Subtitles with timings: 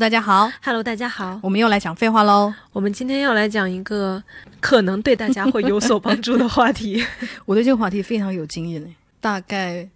[0.00, 2.54] 大家好，Hello，大家好，我们又来讲废话喽。
[2.72, 4.24] 我们今天要来讲一个
[4.58, 7.04] 可能对大家会有所帮助的话题。
[7.44, 9.86] 我对这个话题非常有经验大概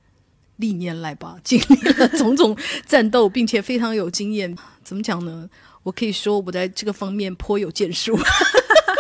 [0.57, 2.55] 历年来吧，经历了种种
[2.85, 4.55] 战斗，并且非常有经验。
[4.83, 5.49] 怎么讲呢？
[5.83, 8.15] 我可以说我在这个方面颇有建树。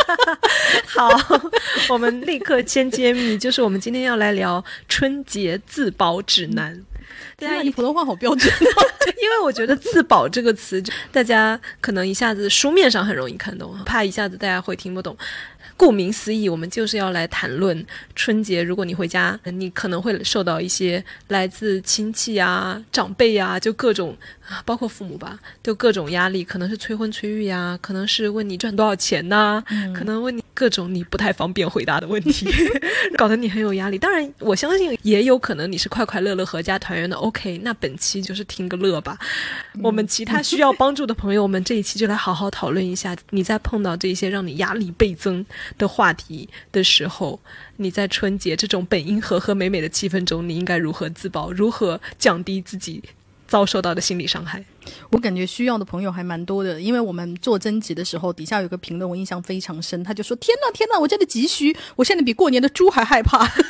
[0.89, 1.11] 好，
[1.91, 6.83] 我们立刻先揭秘，就是我们今天要来聊春节自保指南。
[7.37, 8.53] 对啊，你普通话好标准。
[9.23, 10.83] 因为我觉得“自保”这个词，
[11.13, 15.17] 大家可能一下子书面上很容易看懂，怕一下子大家会听不懂。
[15.77, 18.63] 顾名思义，我们就是要来谈论春节。
[18.63, 24.17] 如果你回家，你可能会受到一些来自亲戚啊、长辈啊，就各种，
[24.65, 29.63] 包括父母吧，就各种压力，可能是催婚催育呀，可能是问你赚多少钱呐，
[29.95, 32.47] 可能问你各种你不太方便回答的问题，
[33.17, 33.99] 搞得你很有压力。
[33.99, 37.17] 当然，我相信也有可能你是快快乐乐阖家团圆的。
[37.17, 39.19] OK，那本期就是听个乐吧。
[39.83, 45.45] 我们其他需要帮助的朋友们，这一期就来好好讨论一下，你在碰到这些让你压力倍增。
[45.77, 47.41] 的话题的时候，
[47.77, 51.51] 你在春节这种本应和和美美的气氛中，你应该如何自保？
[51.51, 53.03] 如何降低自己
[53.55, 54.65] 遭受到的心理伤害？
[55.11, 63.49] 我感觉需要的朋友还蛮多的，因为我们做征集的时候，底下有个评论我印象非常深，他就说：“天呐，天呐，我真的急需，我现在比过年的猪还害怕。”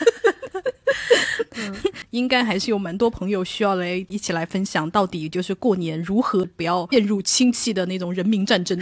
[2.11, 8.79] 应该还是有蛮多朋友需要来一起来分享，到底就是过年如何不要陷入亲戚的那种人民战争。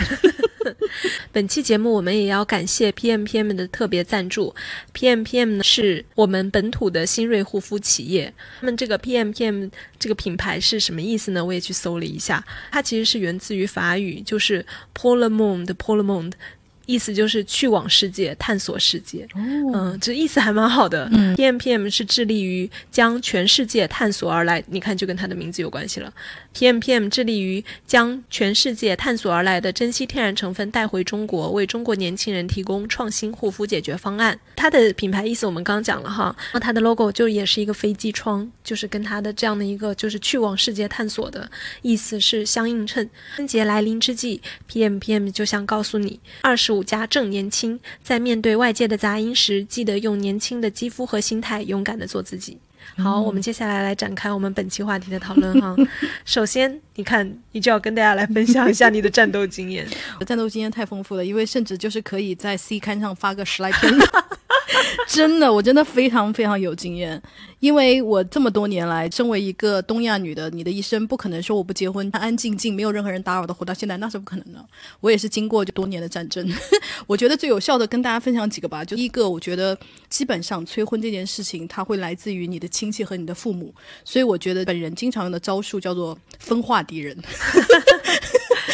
[1.33, 4.55] 本期节目我们也要感谢 PMPM 的特别赞助
[4.95, 8.33] ，PMPM 呢是我们本土的新锐护肤企业。
[8.61, 11.43] 那么这个 PMPM 这个品牌是什么意思呢？
[11.45, 16.31] 我也去搜了一下，它其实是源自于法语，就是 p o l e m o n d p o l e m o n
[16.31, 16.37] d
[16.85, 19.27] 意思就是去往世界，探索世界。
[19.37, 21.09] 嗯，这意思还蛮好的。
[21.13, 26.13] 嗯，PMPM 是致力于将全世界探索而来，你看就跟它的名字有关系了。
[26.55, 34.39] PMPM 致力于将全世界探索而来的珍稀天然成分带回中国，为中国年轻人提供创新护肤解决方案。
[34.57, 43.09] 它的品牌意思我们刚讲了哈，那它的 logo 就也是一个飞机窗，就是跟它的这样的一个就是去往世界探索的意思是相映衬。
[43.35, 44.41] 春节来临之际
[44.71, 52.59] ，PMPM 就想告诉你，二十五加正年轻，在面对外界的杂音时，记得用年轻的肌肤和心态，勇敢的做自己。
[52.97, 55.75] 好，我们接下来来展开我们本期话题的讨论哈。
[56.25, 59.87] 首先，你看，你就要跟大家来分享一下你的战斗经验。
[60.21, 63.93] 我战斗经验太丰富了，因为甚至就是可以在 C 刊上发个十来篇。
[65.09, 67.21] 真的，我真的非常非常有经验，
[67.61, 74.65] 因为我这么多年来，身为一个东亚女的，你的一生不可能说我不结婚，安安静静，没有任何人打扰的活到现在，那是不可能的。
[75.01, 76.49] 我也是经过就多年的战争，
[77.07, 78.85] 我觉得最有效的跟大家分享几个吧。
[78.85, 79.77] 就第一个，我觉得
[80.09, 87.17] 基本上催婚这件事情，它会来自于你的亲戚和你的父母，所以我觉得本人经常用的招数叫做分化敌人。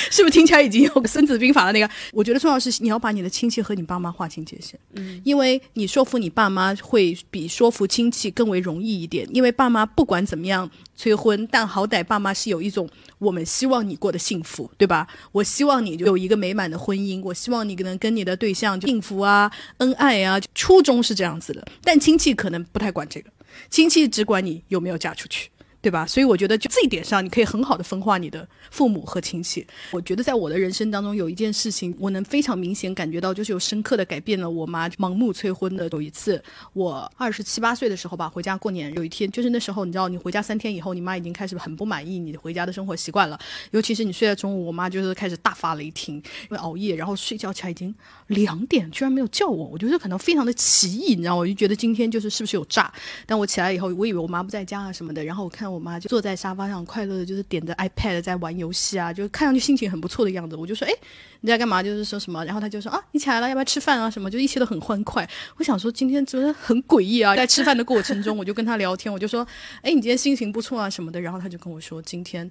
[0.10, 1.90] 是不是听起来已经有《孙子兵法》的那个？
[2.12, 9.28] 我觉得重要是你要把你的亲戚和你爸妈划清界限，嗯，因为你说服你爸妈会比说服亲戚更为容易一点。
[9.32, 12.88] 因为爸妈不管怎么样催婚，但好歹爸妈是有一种
[13.18, 15.06] 我们希望你过得幸福，对吧？
[15.32, 21.66] 我希望你有一个美满的婚姻，我希望你能跟你的对象幸福啊、恩爱啊，初衷是这样子的。
[21.82, 23.30] 但亲戚可能不太管这个，
[23.70, 25.50] 亲戚只管你有没有嫁出去。
[25.88, 26.04] 对吧？
[26.04, 29.66] 所以我觉得就这一点上，你可以很好的分化你的父母和亲戚。
[29.90, 35.88] 我觉得在我的人生当中，有一件事情，我能非常明显感觉到，就是有深刻的改变了我妈盲目催婚的。
[35.88, 36.42] 有一次，
[36.74, 43.40] 我二十七八岁的时候吧，回家过年，有一天，就是那时候，你知道，你回家三天以后，你妈已经开始很不满意你回家的生活习惯了。
[43.70, 47.94] 尤其是你睡在中午，我妈就是开始大发雷霆，因为熬夜，然后睡觉起来已经
[48.26, 49.64] 两点，居然没有叫我。
[49.68, 51.34] 我觉得可能非常的奇异，你知道？
[51.34, 52.92] 我就觉得今天就是是不是有诈？
[53.24, 55.68] 但我起来以后，我以为我妈不在家啊什么的，然后我看。
[55.68, 60.56] 我妈就坐在沙发上，快乐的，就是点着 iPad 在玩游戏啊，就看上去心情很不错的样子。
[60.56, 60.92] 我就说，哎，
[61.40, 61.82] 你在干嘛？
[61.82, 62.44] 就是说什么？
[62.44, 64.10] 然后他就说，啊，你起来了，要不要吃饭啊？
[64.10, 64.30] 什么？
[64.30, 65.28] 就一切都很欢快。
[65.56, 67.36] 我想说，今天真的很诡异啊！
[67.36, 69.46] 在吃饭的过程中，我就跟他聊天，我就说，
[69.82, 71.20] 哎，你今天心情不错啊什么的。
[71.20, 72.50] 然后他就跟我说，今天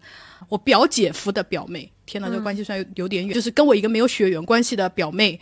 [0.50, 5.40] 我表姐夫的表妹，天哪，这关系虽然有有点远，就是跟我一个没有血缘关系的表妹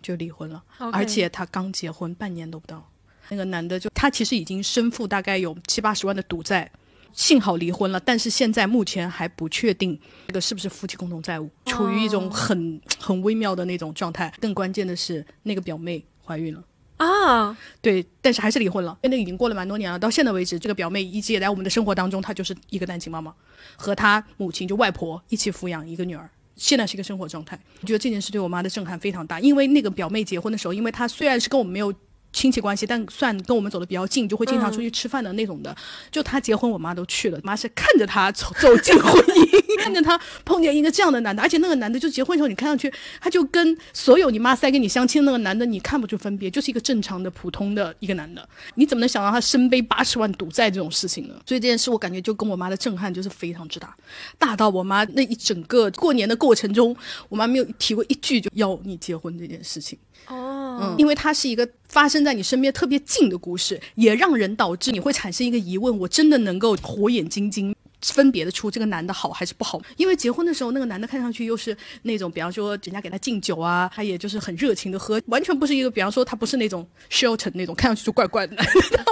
[0.00, 0.62] 就离婚了，
[0.92, 2.88] 而且她刚结婚半年都不到。
[3.30, 6.70] 那个男的就他其实已经身负大概有七八十万的赌债。
[7.12, 14.32] 幸好离婚了，但是现在目前还不确定这个是不是夫妻共同债务，处于一种很很微妙的那种状态。
[14.40, 16.62] 更关键的是，那个表妹怀孕了
[16.98, 18.96] 啊，对，但是还是离婚了。
[19.02, 23.34] 那已经过了蛮多年了，到现在为止，这个表妹一直也在我们的生活当中，她就是一个单亲妈妈，
[23.76, 27.58] 和她母亲就外婆一起抚养一个女儿，现在是一个生活状态。
[27.80, 31.92] 我觉得这件事对我妈的震撼非常大，因为那个表妹结婚的时候，因为她虽然是跟我们没有。
[32.32, 35.74] 亲戚关系，但算跟我们走的比较近，就会经常出去吃饭的那种的。
[36.10, 48.46] 就他结婚，我妈都去了，妈是看着他走走进婚姻， 看着他碰见一个这样的男的，而且那个男的就结婚时候，你看上去他就跟所有你妈塞给你相亲那个男的，你看不出分别，就是一个正常的普通的一个男的。
[48.74, 51.34] 你怎么能想到他身背八十万赌债这种事情呢？
[51.46, 53.96] 所以这件事我感觉就跟我妈的震撼就是非常之大，
[54.38, 56.94] 大到我妈那一整个过年的过程中，
[57.28, 59.98] 我妈没有提过一句就要你结婚这件事情。
[60.28, 69.80] 哦，因为它是一个发生在你身边特别近的故事，也让人导致你会产生一个疑问：我真的能够火眼金睛分别得出这个男的好还是不好？
[69.96, 78.64] 因为结婚的时候，那个男的看上去又是那种，比方说人家给他敬酒啊，他也就是很热情的喝，完全不是一个，比方说他不是那种 Shelton 那种看上去就怪怪的男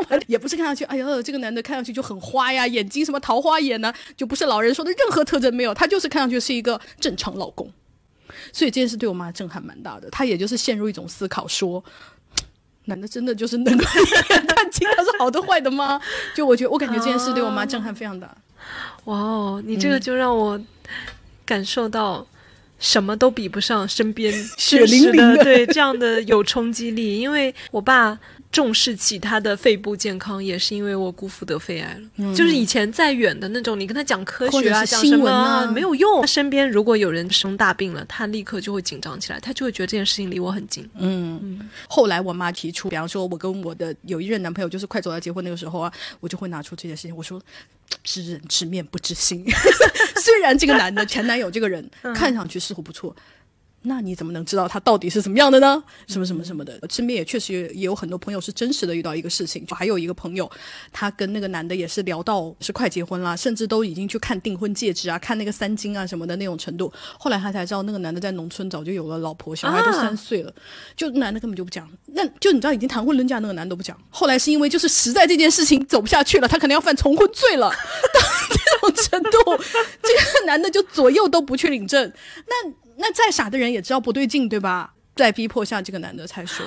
[0.08, 7.68] 的， 也不是看上去，哎呀，这个男的看上去就很花呀，眼睛什么桃花眼呢、就不是老人说的任何特征没有，他就是看上去是一个正常老公。
[8.52, 11.82] 所以这件事对我妈震撼蛮大的，她也就是陷入一种思考，说，
[12.86, 16.00] 男的真的就是能够一眼看清他是好的坏的吗？
[16.34, 18.34] 就我觉得，我感觉这件事对我妈震撼非常大。
[19.04, 20.60] 哇哦，你这个就让我
[21.44, 22.26] 感受到。
[22.78, 28.18] 什么都比不上身边 血淋淋的对这样的有冲击力，因为我爸
[28.52, 32.34] 重视起他的肺部健康，也是因为我姑父得肺癌了。
[32.34, 36.20] 就是以前再远的那种，你跟他讲科学啊，新闻啊没有用。
[36.20, 40.88] 他身边如果有人生大病了，他立刻就会紧张起来，他就会觉得这件事情离我很近。
[40.94, 47.40] 嗯，后来我妈提出，比方说，我跟我的有一任男朋友，就是快走到结婚那个时候啊，我就会拿出这件事情，我说。
[48.02, 49.44] 知人知面不知心，
[50.16, 53.14] 虽然这个男的前男友这个人看上去似乎不错，
[53.86, 55.82] 那你怎么能知道他到底是怎么样的呢？
[56.08, 60.50] 什么什么什么的，身边也确实也也有很多朋友是真实的遇到一个事情，就还有一个朋友，
[60.92, 66.92] 他跟那个男的也是聊到是快结婚啦，甚至都已经去看订婚戒指啊，看那个三金啊什么的那种程度。
[67.18, 70.52] 后来他才知道，那个男的在农村早就有了老婆，小孩都啊三岁了，
[70.96, 71.88] 就男的根本就不讲。
[72.06, 73.96] 那就你知道，已经谈婚论嫁那个男的都不讲。
[74.10, 77.70] 后来是因为就是实在这件事情走不下去了，他可能要犯重婚罪了，
[78.14, 79.62] 到这种程度，
[80.02, 82.12] 这个男的就左右都不去领证。
[82.46, 84.92] 那那再傻的人也知道不对劲，对吧？
[85.14, 86.64] 在逼迫下，这个男的才说。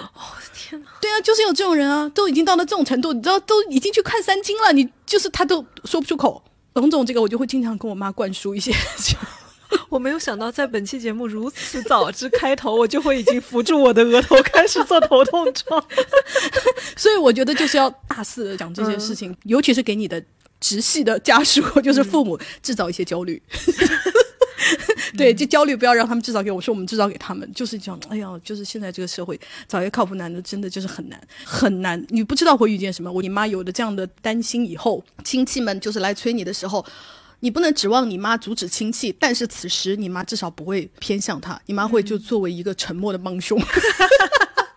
[0.53, 0.87] 天哪！
[0.99, 6.43] 对啊，就是有这种人啊，都已经到了这种程度，你知道，都已经去看三金了，你就是他都说不出口。
[6.73, 8.73] 种种这个，我就会经常跟我妈灌输一些。
[9.89, 15.83] 我没有想到，在本期节目如此早之开头，我就会已经扶住我的额头，开始做头痛状。
[16.97, 20.23] 所以我觉得就是要大肆的讲这些事情，尤其是给你的
[20.59, 23.41] 直系的家属，就是父母制造一些焦虑。
[25.17, 27.49] 对，就焦虑不要让他们制造给我，说我们制造给他们。
[27.53, 32.03] 就是这样，哎呀，就是现在这个社会找一个靠谱男的，真的就是很难很难。
[32.09, 33.11] 你不知道会遇见什么。
[33.11, 36.85] 我你妈有了这样的担心以后，亲戚们就是来催你的时候。
[37.41, 43.57] 你不能指望你妈阻止亲戚，但是此时你妈至少不会偏向他，你妈会就作为一个沉默的帮凶。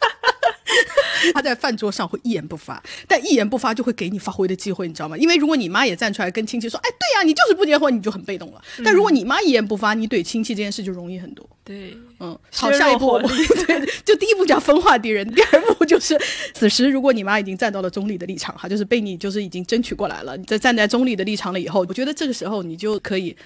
[1.35, 5.17] 他在饭桌上会一言不发，但一言不发就会给你发挥的机会，你知道吗？
[5.17, 11.49] 因为如果你妈也站出来跟亲戚说：“哎，对呀、你就是不结婚，你就很被动了。”但如果你妈一言不发，你怼亲戚这件事就容易很多。
[11.65, 13.29] 对，嗯，好，下一步火力
[13.67, 16.21] 对，就第一步叫分化敌人，第二步就是
[16.55, 23.37] 此时如果你妈已经站到了中立的立场，哈，就是被你就是已经争取过来了，你在站在中立的立场了以后，我觉得这个时候你就可以。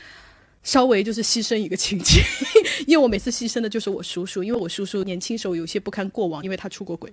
[0.63, 2.21] 稍微就是牺牲一个亲戚，
[2.89, 7.09] 因为我每次牺牲的就是我叔叔，因为我叔叔年轻时候有些不堪过往，因为他出过轨，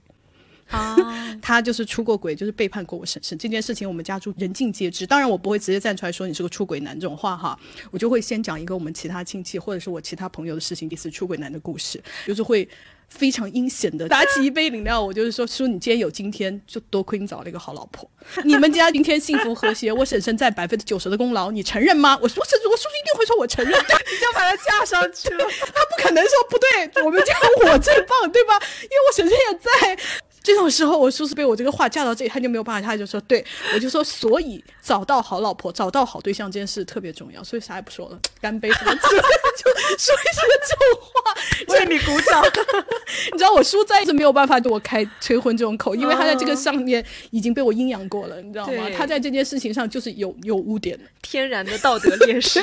[0.70, 0.96] 啊，
[1.42, 5.06] 他就是出过轨，就是背叛过我婶婶这件事情，我们家族人尽皆知。
[5.06, 7.58] 当然，我不会直接站出来说你是个出轨男这种话哈，
[7.92, 12.68] 我就会先讲一个我们其他亲戚或者是我其他朋友的事情，第四出轨男的故事，就是会
[13.10, 18.10] 非常阴险的 打起一杯饮料，我就是说叔，你今天有今天，就多亏你找了一个好老婆，
[18.44, 22.18] 你们家今天幸福和谐，我婶婶在百分之九十的功劳，你承认吗？
[22.22, 25.46] 我说我叔叔一定会说我承认，对 你就把他架上去了。
[25.60, 27.34] 他不可能说不对，我们家
[27.72, 28.60] 我最棒，对吧？
[28.82, 30.04] 因为我婶婶也在。
[30.44, 41.34] 这种时候，我叔叔被我这个话架到这里，他就没有办法，他就说：“对我就说，所以找到好老婆、找到好对象这件事特别重要，所以啥也不说了， 干杯什么 就说一些这种话。
[41.70, 42.44] 为你鼓掌。
[43.32, 48.90] 你知道我叔再一直没有办法对我开催婚这种口，因为他在这个上面已经被我阴阳过了，你知道吗？
[48.96, 51.04] 他在这件事情上就是有有污点的。
[51.22, 52.60] 天然的道德劣势。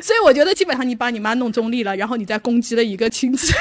[0.00, 3.52] 所以我觉得基本上你把你妈弄中立了，然后你再攻击了一个亲戚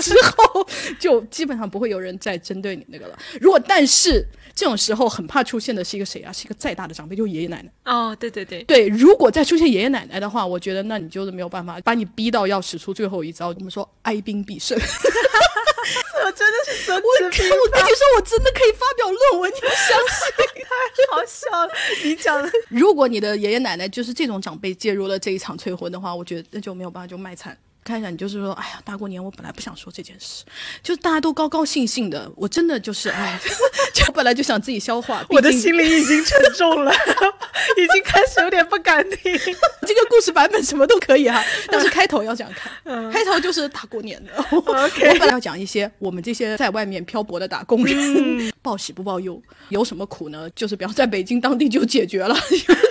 [0.00, 0.66] 之后，
[0.98, 3.18] 就基本上不会有人再针对你那个了。
[3.40, 4.24] 如果但是
[4.54, 6.32] 这种时候很怕出现的是一个谁啊？
[6.32, 7.70] 是一个再大的长辈，就是爷爷奶奶。
[7.84, 13.48] 哦，对对对，对，如果再出现爷爷奶奶的话，我觉得那你就是没有办法把你逼到要使出最后一招。
[13.48, 14.76] 我们说哀兵必胜。
[14.76, 20.62] 我真的是孙我看我跟你说，我真的可以发表论文，你不相信？
[20.62, 21.72] 太好笑了。
[22.04, 27.56] 你讲的如果你的爷爷奶奶就是这种长辈介入了这一场催婚的话，我觉得那就没有办法，就卖惨。
[27.88, 30.44] 看一下，你就是说，哎呀，大过年我本来不想说这件事，
[30.82, 33.40] 就是大家都高高兴兴的，我真的就是，哎，
[33.94, 36.92] 就本来就想自己消化，我的心里已经沉重了，
[37.78, 39.32] 已经开始有点不敢听。
[39.88, 44.32] 这个故事版本什么都可以哈、但是开头要这样看，开头就是大过年的。
[44.50, 49.40] 我我本来要讲一些我们这些在外面漂泊的打工人，报喜不报忧，
[49.70, 50.48] 有什么苦呢？
[50.54, 52.34] 就是比方在北京当地就解决了，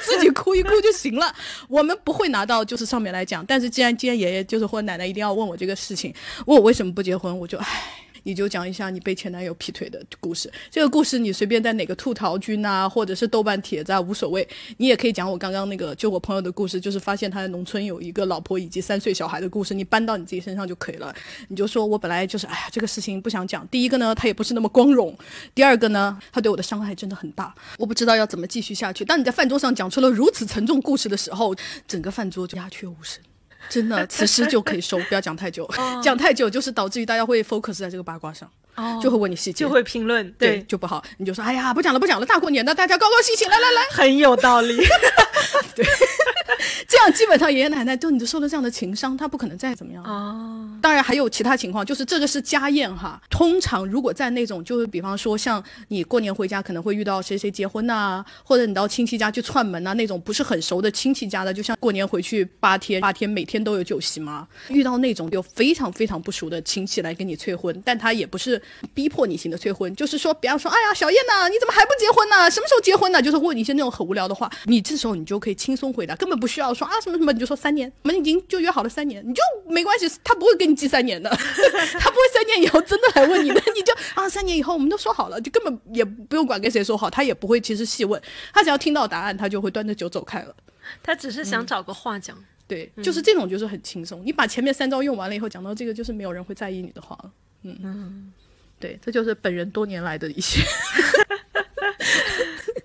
[0.04, 1.32] 自己哭一哭就行了。
[1.68, 6.12] 我们不会拿到就是上面来讲，但是既然今天爷爷就是或者奶奶一定要问我这个事情，
[6.48, 7.84] 问我为什么不结婚，我就唉。
[8.24, 10.52] 你就讲一下你被前男友劈腿的故事。
[10.70, 14.46] 这个故事你随便在哪个吐槽君啊，或者是豆瓣帖子啊，无所谓。
[14.76, 21.16] 你也可以讲我刚刚那个，就我朋友的故事，就是发现他在农村有一个老婆以及三岁小孩的故事，你搬到你自己身上就可以了。
[21.48, 23.66] 你就说我本来就是，哎呀，这个事情不想讲。
[23.70, 25.10] 第一个呢，他也不是那么光荣；
[25.56, 29.06] 第二个呢，他对我的伤害真的很大，我不知道要怎么继续下去。
[29.06, 31.56] 当你在饭桌上讲出了如此沉重故事的时候，
[31.88, 33.24] 整个饭桌就鸦雀无声。
[33.70, 35.70] 真的，此时就可以收，不要讲太久，
[36.02, 44.78] 讲太久就是导致于大家会 focus 在这个八卦上，哦就会问你细节，就会评论，对对，就不好，你就说哎呀，不讲了，不讲了，大过年的，大家高高兴兴，来来来，很有道理。
[45.76, 45.86] 对
[46.88, 50.04] 这样基本上爷爷奶奶对你就受了这样的情伤，他不可能再怎么样。
[50.04, 53.22] 哦，当然还有其他情况，就是这个是家宴哈。
[53.30, 64.48] 通常如果在那种，就是比方说像你过年回家可能会遇到谁谁结婚呐、或者你到亲戚家去串门呐、那种不是很熟的亲戚家的，就像过年回去八天，八天每天都有酒席嘛。
[64.70, 68.60] 遇到那种有非常非常不熟的亲戚来跟你催婚，但他也不是
[68.94, 72.50] 逼迫你型的催婚，就是说，比方说，哎呀，小燕呐、你怎么还不结婚呢？
[72.50, 73.22] 什么时候结婚呢？
[73.22, 81.30] 就是问你一些那种很无聊的话，你这时候你就可以轻松回答，根本不需要说啊什么什么，你就说三年，我们已经就约好了三年，你就没关系，他不会跟你记三年的，
[82.00, 88.22] 他不会三年以后真的来问你的，你就啊三年以后我们都说好了，就根本也不用管跟谁说好，他也不会其实细问，
[88.54, 90.56] 他只要听到答案，他就会端着酒走开了。
[91.04, 92.38] 他只是想找个话讲。
[92.68, 94.22] 对，就是这种，就是很轻松。
[94.26, 97.32] 你把前面三招用完了以后，讲到这个，就是没有人会在意你的话了。
[97.64, 98.34] 嗯
[98.80, 100.62] 对，这就是本人多年来的一些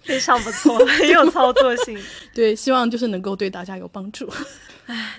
[0.00, 1.98] 非常不错，很有操作性。
[2.34, 4.30] 对，希望就是能够对大家有帮助。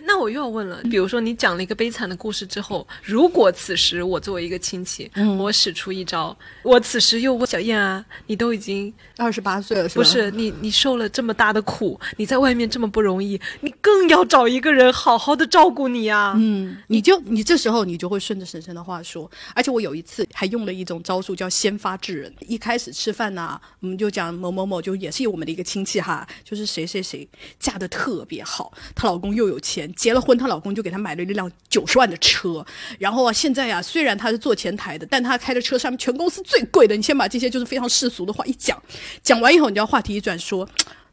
[0.03, 10.03] 那我又要问了，比如说你讲了一个悲惨的故事之后，如果此时我作为一个亲戚，嗯我使出一招，我此时又问小燕啊，你都已经二十八岁了，是吧？
[10.03, 16.33] 不是你，你受了这么大的苦，你在外面这么不容易，你更要找一个人好好的照顾你啊。
[16.37, 22.33] 嗯，你就你这时候你就会顺着婶婶的话说，而且我有一次还用了一种招数叫先发制人。
[22.47, 27.27] 一开始吃饭呐、我们就讲某某某，就也是我们的一个亲戚哈，就是谁谁谁
[27.59, 32.63] 嫁的特别好，她老公又有钱，结了婚，她老公就给她买了一辆九十万的车。
[32.99, 36.95] 然后啊，现在啊，虽然她是做前台的，但她开的车上面全公司最贵的。
[36.95, 38.79] 你先把这些就是非常世俗的话一讲，
[39.23, 40.67] 讲完以后，你就要话题一转说。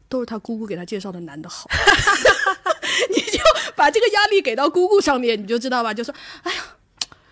[0.09, 1.69] 都是她姑姑给她介绍的男的好，
[3.15, 3.39] 你就
[3.77, 5.93] 把这个压力给到姑姑上面，你就知道吧？
[5.93, 6.61] 就说，哎呀，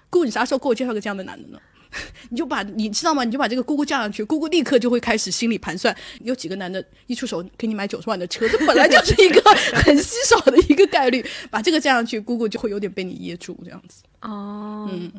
[0.09, 1.59] 姑，你啥时候给我介绍个这样的男的呢？
[2.29, 3.23] 你就把你知道吗？
[3.23, 9.41] 你就把这个姑姑架上去，姑姑立刻就会开始心里盘算，有几个男的一出手给你买九十万的车，这本来就是一个
[9.83, 14.03] 很稀少的一个概率，把这个架上去，姑姑就会有点被你噎住这样子。
[14.21, 15.11] 哦，嗯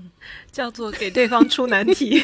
[0.53, 2.23] 叫做给对方出难题。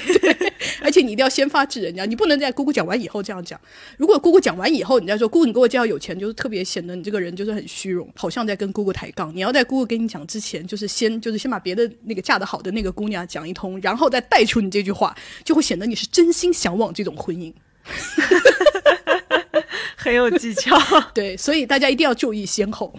[0.82, 3.58] 而且你一定要先发制人家，你不能在姑姑讲完以后这样讲。
[3.96, 9.34] 如果姑姑讲完以后，你再说姑姑你给我介绍有钱，就是特别显得你这个人就是很虚荣，好像在跟姑姑抬杠。
[9.34, 17.52] 你要在姑姑跟你讲之前，就是先就是先把别的那个嫁得好的那个姑娘讲一通，然后再带出你这句话，就会显得你是真心向往这种婚姻。
[19.96, 20.76] 很有技巧。
[21.14, 22.92] 对，所以大家一定要注意先后。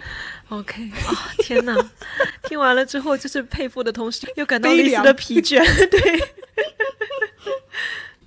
[0.49, 1.75] OK 啊、天哪！
[2.43, 5.63] 听完了之后，就是佩服的同时，又感到一丝的疲倦。
[5.89, 6.23] 对。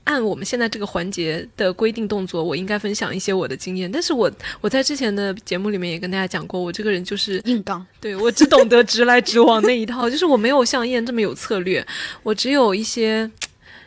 [0.05, 3.91] 按我们现在这个环节的规定动作，我应该分享一些我的经验。
[3.91, 4.31] 但是我
[4.61, 11.87] 我在之前的节目里面也跟大家讲过，我这个人就是硬刚， 对我只懂得直来直往那一套， 就是我没有像燕这么有策略，
[12.23, 13.31] 我只有一些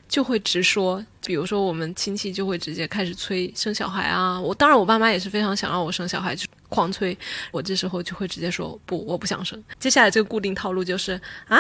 [0.07, 1.03] 就会直说。
[1.25, 7.17] 比如说我们亲戚就会直接开始催生小孩啊，我当然我爸妈也是非常想让我生小孩，就狂催，
[7.49, 9.61] 我这时候就会直接说不，我不想生。
[9.79, 11.13] 接下来这个固定套路就是
[11.47, 11.57] 啊。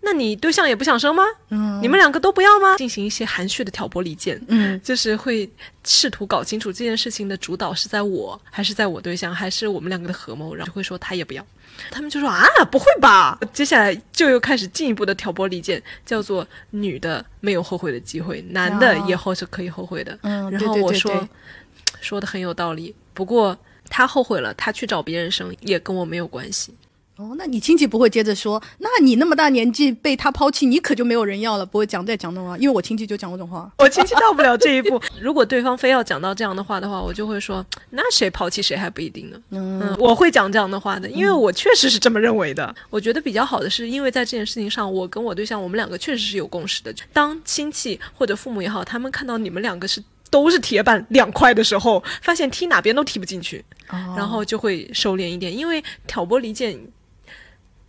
[0.00, 1.24] 那你对象也不想生吗？
[1.48, 2.76] 嗯，你们两个都不要吗？
[2.76, 5.50] 进行一些含蓄的挑拨离间，嗯，就是会
[5.84, 11.44] 试图搞清楚这件事情的主导是在我，还是在我对象，还是我们两个的合谋，然后就会说他也不要，
[11.90, 13.36] 他们就说啊，不会吧？
[13.52, 20.16] 接下来就又开始进一步的挑拨离间，叫做女的没有后悔的机会，男的以后是可以后悔的。
[20.22, 21.28] 嗯然后我说对
[22.00, 23.58] 说的很有道理，不过
[23.90, 26.72] 他后悔了，他去找别人生也跟我没有关系。
[27.16, 33.70] 哦，那你亲戚不会接着说，那你那么大年纪被他抛弃，你可就没有人要了，不会讲再讲那种话，因为我亲戚就讲过这种话。
[33.78, 35.00] 我亲戚到不了这一步。
[35.18, 39.40] 如果对方非要讲到这样的话的话，我就会说，那谁抛弃谁还不一定呢。
[39.48, 42.74] 嗯，我会讲这样的话的，因为我确实是这么认为的。
[42.90, 46.94] 我觉得比较好的是，因为在这件事情上，我跟我对象，我们两个确实是有共识的。
[47.14, 53.64] 当亲戚或者父母也好，他们看到你们两个是都是铁板两块的时候，发现踢哪边都踢不进去，
[54.14, 56.78] 然后就会收敛一点，因为挑拨离间。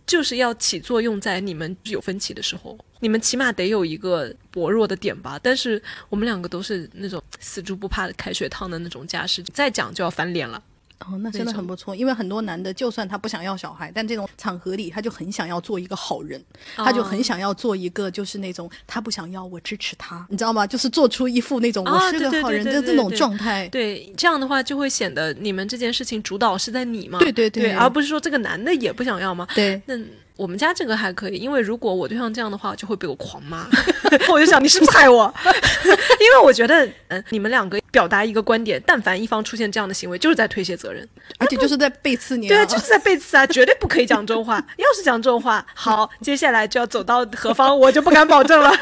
[0.08, 5.38] 就是要起作用在你们有分歧的时候，你们起码得有一个薄弱的点吧。
[5.40, 10.60] 但是我们两个都是那种死猪不怕开水烫的那种架势，再讲就要翻脸了。
[11.06, 16.42] 哦，那真的很不错，因为很多男的就算他不想要小孩，但这种场合里他就很想要做一个好人，
[16.76, 20.66] 他就很想要做一个就是那种他不想要我支持他，你知道吗？
[20.66, 23.68] 就是做出一副那种我是个好人的这种状态。
[23.68, 27.18] 对，这样的话就会显得你们这件事情主导是在你嘛？
[27.20, 29.46] 对对对，而不是说这个男的也不想要吗？
[29.54, 29.96] 对，那。
[30.38, 33.66] 我们家这个还可以，因为如果我对象这样的话，就会被我狂骂。
[34.30, 35.34] 我就想你是不是害我？
[35.44, 41.06] 因为我觉得，嗯，你们两个表达一个观点，但凡一方出现这样的行为，就是在推卸责任，
[41.38, 42.46] 而且就是在背刺你。
[42.46, 44.64] 对啊，就是在背刺啊，绝对不可以讲这种话。
[44.78, 48.72] 要是讲这种话，好，接下来就要走到何方，我就不敢保证了。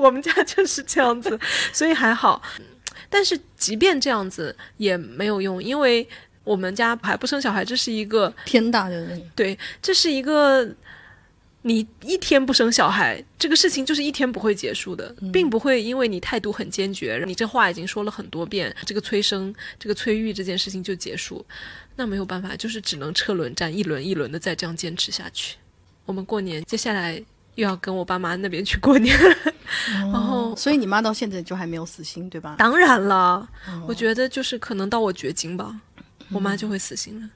[0.00, 1.38] 我们家就是这样子，
[1.74, 2.40] 所以还好。
[3.10, 6.08] 但是即便这样子也没有用，因为。
[6.44, 10.70] 我们家还不生小孩，这是一个天大的对，这是一个
[11.62, 21.44] 你一天不生小孩，这个事情就是一天不会结束的，并不会因为你态度很坚决，你这话已经说了很多遍，这个催生、这个催育这件事情就结束，
[21.96, 25.56] 那没有办法，就是只能车轮战，一轮一轮的再这样坚持下去。
[26.04, 27.14] 我们过年接下来
[27.54, 29.18] 又要跟我爸妈那边去过年，
[30.12, 32.56] 然后所以你妈到现在就还没有死心，对吧？
[32.58, 33.48] 当然了，
[33.88, 35.80] 我觉得就是可能到我绝经吧。
[36.30, 37.28] 我妈就会死心了。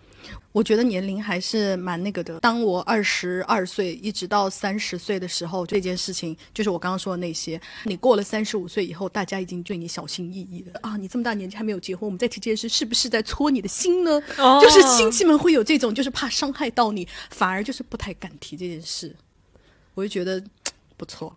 [0.52, 2.38] 我觉得年龄还是蛮那个的。
[2.40, 7.59] 当我二十二岁一直到三十岁的时候，这件事情就是我刚刚说的那些。
[7.85, 10.97] 你过了三十五岁以后，大家已经对你小心翼翼了啊！
[10.97, 14.21] 你这么大年纪还没有结婚，我们再提这件事，是不是在戳你的心呢？
[14.61, 19.14] 就是亲戚们会有这种，就是怕伤害到你，反而就是不太敢提这件事。
[19.95, 20.42] 我就觉得
[20.99, 21.35] 不错。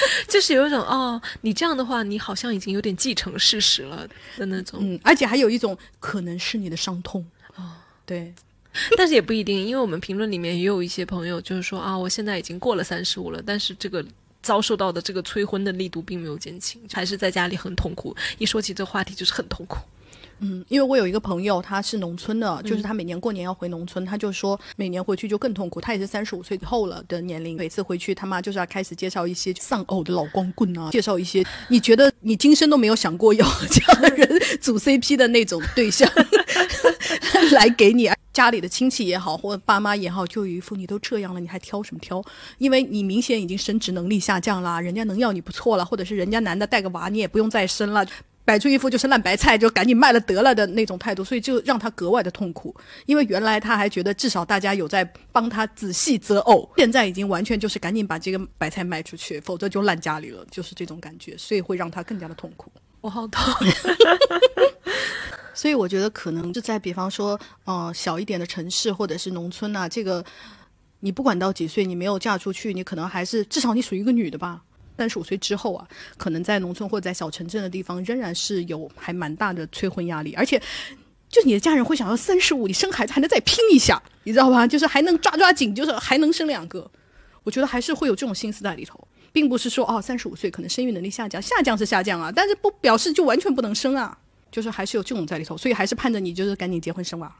[0.28, 4.78] 就是有一种哦，你这样的话，你好像已经有点继承事实了的那种。
[4.82, 7.24] 嗯，而且还有一种可能是你的伤痛
[7.56, 7.72] 哦，
[8.04, 8.32] 对，
[8.96, 14.04] 但是也不一定，因为我们评论里面也有一些朋友就是说啊，我现在已经过了三十五了，但是这个
[14.42, 18.16] 遭受到的这个催婚的力度并没有减轻，还是在家里很痛苦。
[18.38, 19.78] 一说起这话题，就是很痛苦。
[20.40, 25.80] 嗯，因为我有一个朋友，他是农村的，就是他每年过年要回农村，他就说每年回去就更痛苦。
[25.80, 34.28] 他也是三十五岁以后了的年龄，每次回去他妈就是要开始介绍一些丧偶的老光棍啊，介绍一些你觉得你今生都没有想过要这样的人
[34.60, 36.10] 组 CP 的那种对象
[37.52, 38.08] 来给你。
[38.30, 42.24] 家里的亲戚也好，或者爸妈也好，就有一副你都这样了，你还挑什么挑？
[42.58, 48.06] 因为你明显已经生殖能力下降啦，人家能要你不错了，或者是人家男的带个娃，你也不用再生了。
[48.48, 52.74] 摆出一副就是烂白菜，就赶紧卖了得了的那种态度，所以就让他格外的痛苦。
[53.04, 62.72] 因为原来他还觉得至少大家有在帮他仔细择偶，现在已经完全就是赶紧把这个白菜卖出去，否则就烂家里了，就是这种感觉，所以会让他更加的痛苦。
[63.02, 63.44] 我好痛。
[65.52, 70.24] 所以我觉得可能就在比方说，嗯，小一点的城市或者是农村啊，这个
[71.00, 74.62] 你不管到几岁，你没有嫁出去，你可能还是至少你属于一个女的吧。
[74.98, 80.60] 三十五岁之后啊，可能在农村或者在小城镇的地方，仍然是有还蛮大的催婚压力，而且，
[81.28, 84.66] 就你的家人会想要三十五，你生孩子还能再拼一下，你知道吧？
[84.66, 86.90] 就是还能抓抓紧，就是还能生两个。
[87.44, 88.98] 我觉得还是会有这种心思在里头，
[89.30, 94.18] 并不是说哦，三十五岁可能生育能力下降，下降是下降啊，但是不表示就完全不能生啊，
[94.50, 97.32] 就是还是有这种在里头，所以还是盼着你就是赶紧结婚生娃。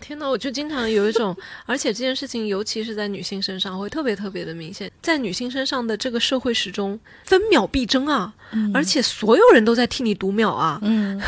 [0.00, 0.28] 天哪！
[0.28, 1.36] 我就经常有一种，
[1.66, 4.90] 而且这件事情，尤其是在女性身上，会特别特别的明显。
[5.00, 8.32] 在女性身上的这个社会时钟，分秒必争啊，
[8.74, 11.20] 而且所有人都在替你读秒啊，嗯，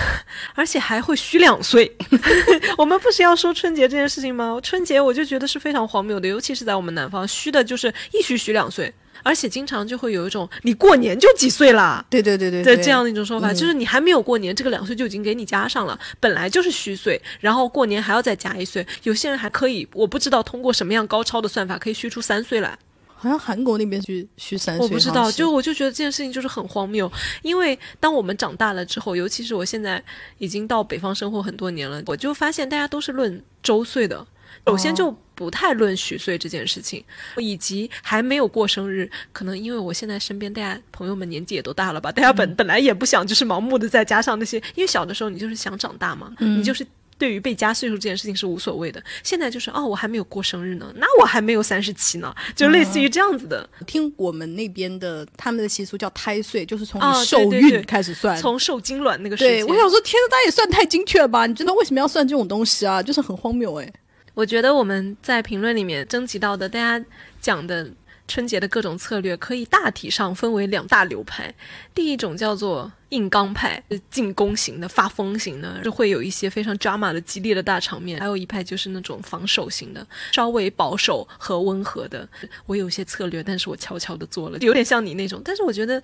[0.54, 1.96] 而且还会虚两岁。
[2.76, 4.58] 我们不是要说春节这件事情吗？
[4.62, 8.92] 春节我就觉得是非常荒谬的，尤其是在我们南方，虚的就是一虚虚两岁。
[9.22, 12.04] 而且经常就会有一种，你过年就几岁啦？
[12.10, 18.86] 对对对对，的这样的一种说法，就是你还没有过年，这个两岁就已经给你加上了，本来就是虚岁，然后过年还要再加一岁。
[19.02, 22.78] 有些人还可以，我不知道通过什么样高超的算法可以虚出三岁来。
[23.14, 25.30] 好像韩国那边去虚三岁，我不知道。
[25.30, 27.10] 就我就觉得这件事情就是很荒谬，
[27.42, 30.02] 因为当我们长大了之后，尤其是我现在
[30.38, 34.26] 已经到北方生活很多年了，我就发现大家都是论周岁的。
[34.66, 37.02] 首先就不太论虚岁这件事情，
[37.38, 49.02] 以及还没有过生日，可能因为我现在身边大家朋友们年纪也都大了吧，大家本本来也不想就是盲目的再加上那些，因为小的时候你就是想长大嘛，你就是对于被加岁数这件事情是无所谓的。
[49.22, 53.66] 现在就是哦，我还没有过生日呢，那我还没有三十七呢，就类似于这样子的。
[53.86, 58.36] 听我们那边的他们的习俗叫胎岁，就是从啊你受孕开始算。
[58.36, 61.46] 从受精卵那个时对，我想说，天呐，大家也算太精确了吧？
[61.46, 63.02] 你知道为什么要算这种东西啊？
[63.02, 63.90] 就是很荒谬哎。
[64.34, 67.04] 我觉得我们在评论里面征集到的，大家
[67.40, 67.90] 讲的
[68.28, 71.54] 春节的各种策略，可以大体上分为两大流派。
[71.94, 82.28] 第一种叫做硬刚派，进攻型的、发疯型的，就会有一些非常 drama 的激烈的大场面；还有一派就是那种防守型的，稍微保守和温和的。
[82.66, 85.42] 我有一些策略，但是我悄悄的做了，有点像你那种。
[85.44, 86.02] 但是我觉得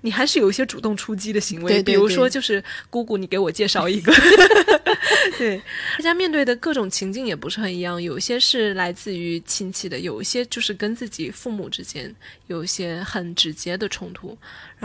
[0.00, 4.12] 你还是有一些主动出击的行为，对对比如说就是姑姑，你给我介绍一个。
[5.38, 5.60] 对，
[5.96, 12.12] 大家面对的各种情境也不是很一样，有一些是来自于亲戚的，有一些就是跟自己父母之间
[12.48, 14.36] 有一些很直接的冲突。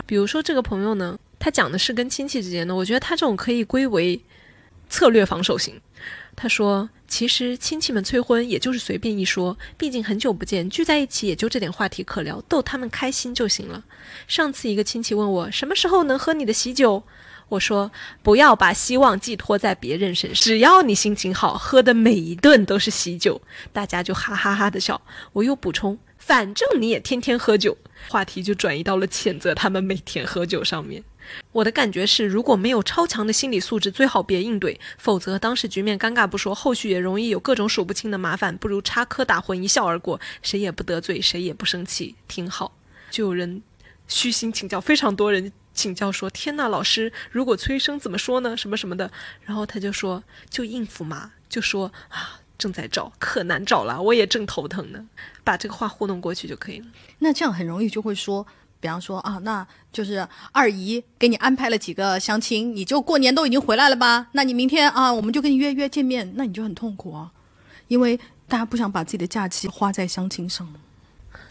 [0.06, 4.20] 比如说这个朋友呢，他讲的是跟亲戚之间的，我觉得他这种可以归为
[4.88, 5.80] 策略防守型。
[6.36, 13.84] 他说：“其实亲戚们催婚也就是随便一说，毕竟很久不见，聚在一起也就这点话题可聊，逗他们开心就行了。
[14.26, 17.04] 上次一个亲戚问我什么时候能喝你的喜酒，
[17.48, 17.92] 我说
[18.24, 23.40] 不要把希望寄托在别人身上，只要你心情好，喝的每一顿都是喜酒，
[23.72, 25.00] 大家就哈哈哈的笑。
[25.34, 27.76] 我又补充，反正你也天天喝酒，
[28.08, 31.04] 话题就转移到了谴责他们每天喝酒上面。
[31.52, 38.56] 我的感觉是，如果没有超强的心理素质，最好别应对，否则当时局面尴尬不说，后续也容易有各种数不清的麻烦。
[38.56, 42.74] 不如插科打诨，一笑而过，谁也不得罪，谁也不生气，挺好。
[43.10, 43.62] 就有人
[44.08, 48.56] 虚心请教，非常多人请教说：“天呐，老师，如果催生怎么说呢？
[48.56, 49.10] 什么什么的。”
[49.44, 55.06] 然后他就说：“就应付嘛，就说啊，正在找，可难找了，我也正头疼呢。”
[55.44, 56.86] 把这个话糊弄过去就可以了。
[57.18, 58.46] 那这样很容易就会说，
[58.80, 64.28] 比方说啊，那就是二姨给你安排了几个相亲，你就过年都已经回来了吧？
[64.32, 67.30] 那你明天啊，我们就跟你约约见面，那你就很痛苦啊，
[67.88, 70.66] 因为大家不想把自己的假期花在相亲上。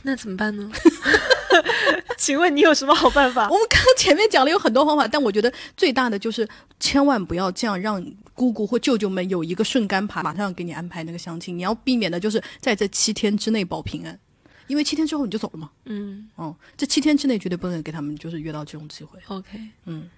[0.01, 0.71] 那怎么办呢？
[2.17, 3.47] 请问你有什么好办法？
[3.49, 8.03] 我们刚刚前面讲了有很多方法，但我觉得最大的就是千万不要这样让
[8.33, 11.57] 姑姑或舅舅们有一个顺杆爬，马上给你安排那个相亲。
[11.57, 14.19] 你要避免的就是在这七天之内保平安，
[14.67, 15.69] 因为七天之后你就走了嘛。
[15.85, 19.19] 嗯哦，这七天之内绝对不能给他们就是约到这种机会。
[19.27, 20.09] ，OK，嗯，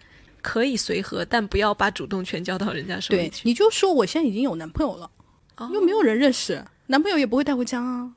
[0.41, 3.41] 可以随和，但不要把主动权交到人家手里对，去。
[3.43, 5.10] 你就说我现在已经有男朋友了，
[5.58, 8.12] 哦又没有人认识，男朋友也不会带回家啊。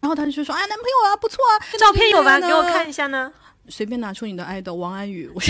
[0.00, 2.38] 然后他就说：“哎，男朋友啊，不错啊，照片有吧？
[2.38, 3.32] 给我看一下呢。
[3.68, 5.40] 随便拿出你的爱豆王安宇，我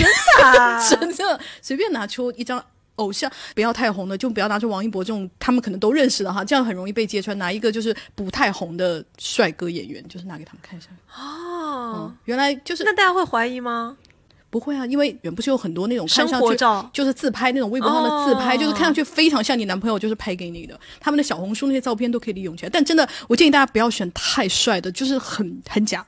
[0.41, 2.63] 啊真的 随便拿出一张
[2.95, 7.37] 偶像，不要太红的，就不要拿出王一博这种他们可能都认识的哈，这样很容易被揭穿。
[7.37, 10.87] 拿一个就是不太红的帅哥演员，就是拿给他们看一下。
[11.17, 13.97] 哦嗯，，原来就是那大家会怀疑吗？
[14.55, 20.79] 不会啊，因为远不是有很多那种看上去照就是自拍那种微博上的自拍，哦就是看上去非常像你男朋友，就是拍给你的。
[20.97, 26.05] 他们的小红书那些照片都可以利用起来，但真的，我建议大家不要选太帅的，就是很很假。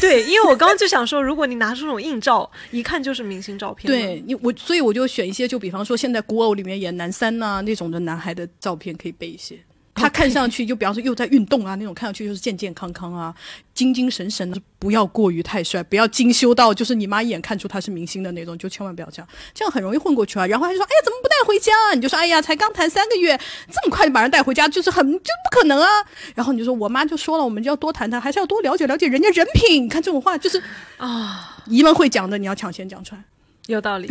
[0.00, 3.86] 对，因为我刚刚就想说，如果你拿出这种硬照，一看就是明星照片。
[3.86, 9.58] 对，你我，所以我就选一些，就比方说现在古偶里面演男三呐、那种的男孩的照片可以备一些。
[10.00, 13.34] 他看上去就比方说又在运动啊，那种看上去就是健健康康啊，
[13.74, 20.46] 精精神神的，不要过于太帅，不要精修到就是你妈一眼看出他是明星的那种，就千万不要这样，这样很容易混过去啊。
[20.46, 23.38] 然后他就说：“哎呀，怎么不带回家、啊？”你就说：“哎呀，才刚谈三个月，
[23.70, 25.86] 这么快就把人带回家，就是很就不可能啊。”
[26.34, 30.62] 然后你就说：“我妈就说了，我们就要多谈谈，还是要多了解了解人家人品。”你看这种话就是
[30.96, 33.22] 啊，姨们会讲的，你要抢先讲出来。
[33.66, 34.08] 有道理。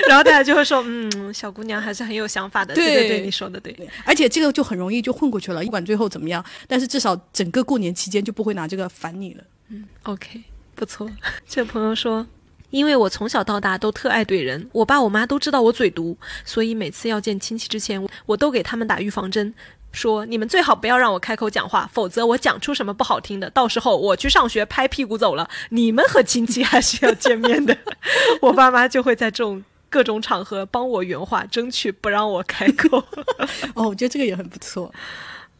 [0.08, 2.74] 然后大家就会说，嗯，小姑娘还是很有想法的。
[2.74, 3.72] 对对对对，你说的对。
[3.72, 9.44] 对，而且这个就很容易就混过去了，不管最后怎么样，但是至少整个过年期间就不会拿这个烦你了。
[9.68, 10.42] 嗯 OK，
[10.74, 11.08] 不错。
[11.48, 12.26] 这朋友说，
[12.70, 19.54] 因为我从小到大都特爱怼人，我爸我妈都知道我嘴毒，所以每次要见亲戚之前，我都给他们打预防针。
[19.92, 27.76] 说你们最好不要让我开口讲话，否则我讲出什么不好听的，到时候我去上学拍屁股走了，你们和亲戚还是要见面的。
[28.40, 33.04] 我爸妈就会在这种各种场合帮我圆话，争取不让我开口。
[33.74, 34.90] 哦，我觉得这个也很不错。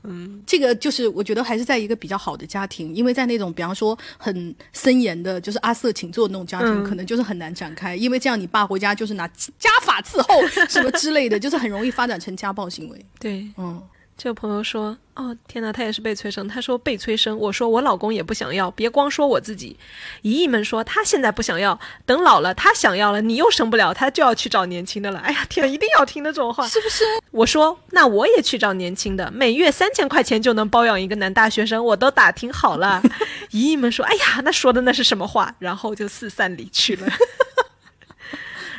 [0.03, 13.05] 嗯，这个就是我觉得还是在一个比较好的家庭，因为在那种比方说很森严的，就是阿瑟请坐的那种家庭，嗯可能就是很难展开，因为这样你爸回家就是拿家法伺候什么之类的，就是很容易发展成家暴行为。
[13.19, 13.83] 对，嗯，
[14.23, 16.47] 这个朋友说：“哦，天哪，他也是被催生。
[16.47, 19.79] 他说被催生，我说我老公也不想要，别光说我自己。
[20.21, 25.21] 姨姨们说他现在不想要，等老了他想要了，你又生不了，他就要去找年轻的了。
[25.21, 27.03] 哎呀，天，一定要听的这种话，是不是？
[27.31, 33.03] 我说那我也去找年轻的，每月三千块钱就能包养一个男大学生，我都打听好了。
[33.53, 35.55] 姨姨们说：哎呀，那说的那是什么话？
[35.59, 37.07] 然后就四散离去了。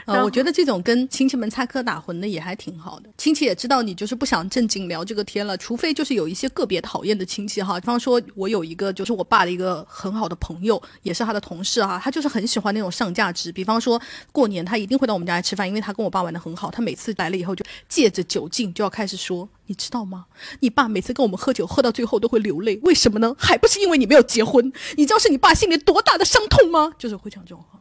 [0.05, 3.09] 呃，我觉得这种跟亲戚们插科打诨的也还挺好的。
[3.17, 7.79] 亲戚也知道你就是不想正经聊这个天了，除非就是有一些个别讨厌的亲戚哈。
[7.79, 13.51] 比方说，我有一个就是我爸的一个很好的朋友，也是他的同事哈，他就是很喜欢那种上价值。
[13.51, 16.71] 比方说过年他一定会到我们家来吃饭，因为他跟我爸玩的很好。
[16.71, 19.47] 他每次来了以后就借着酒劲就要开始说。
[19.67, 20.25] 你知道吗？
[20.59, 23.33] 你爸每次跟我们喝酒，喝到最后都会流泪，为什么呢？
[23.39, 24.69] 还不是因为你没有结婚？
[24.97, 26.91] 你知道是你爸心里多大的伤痛吗？
[26.97, 27.79] 就是会讲这种话。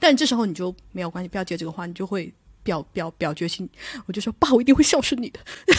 [0.00, 3.68] 但这时候你就没有关系，不要接这个话，你就会表表表决心。
[4.06, 5.40] 我就说，爸，我一定会孝顺你的。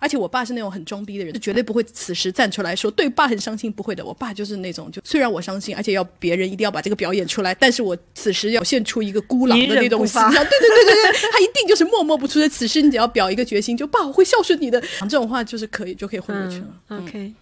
[0.00, 4.04] 而且我爸是那种很装逼的人，就绝对不会此时站出来说对爸很伤心，不会的。
[4.04, 10.32] 我爸就是那种，就虽然我伤心，而且要别人一定要把这个表演出来，但是我此时要现出一个孤狼的那种形象。
[10.32, 12.48] 对对对对对，他一定就是默默不出的。
[12.48, 17.00] 此时你只要表一个决心，就爸我会孝顺你的，讲这种话就是可以，就可以混过去了。
[17.00, 17.34] OK，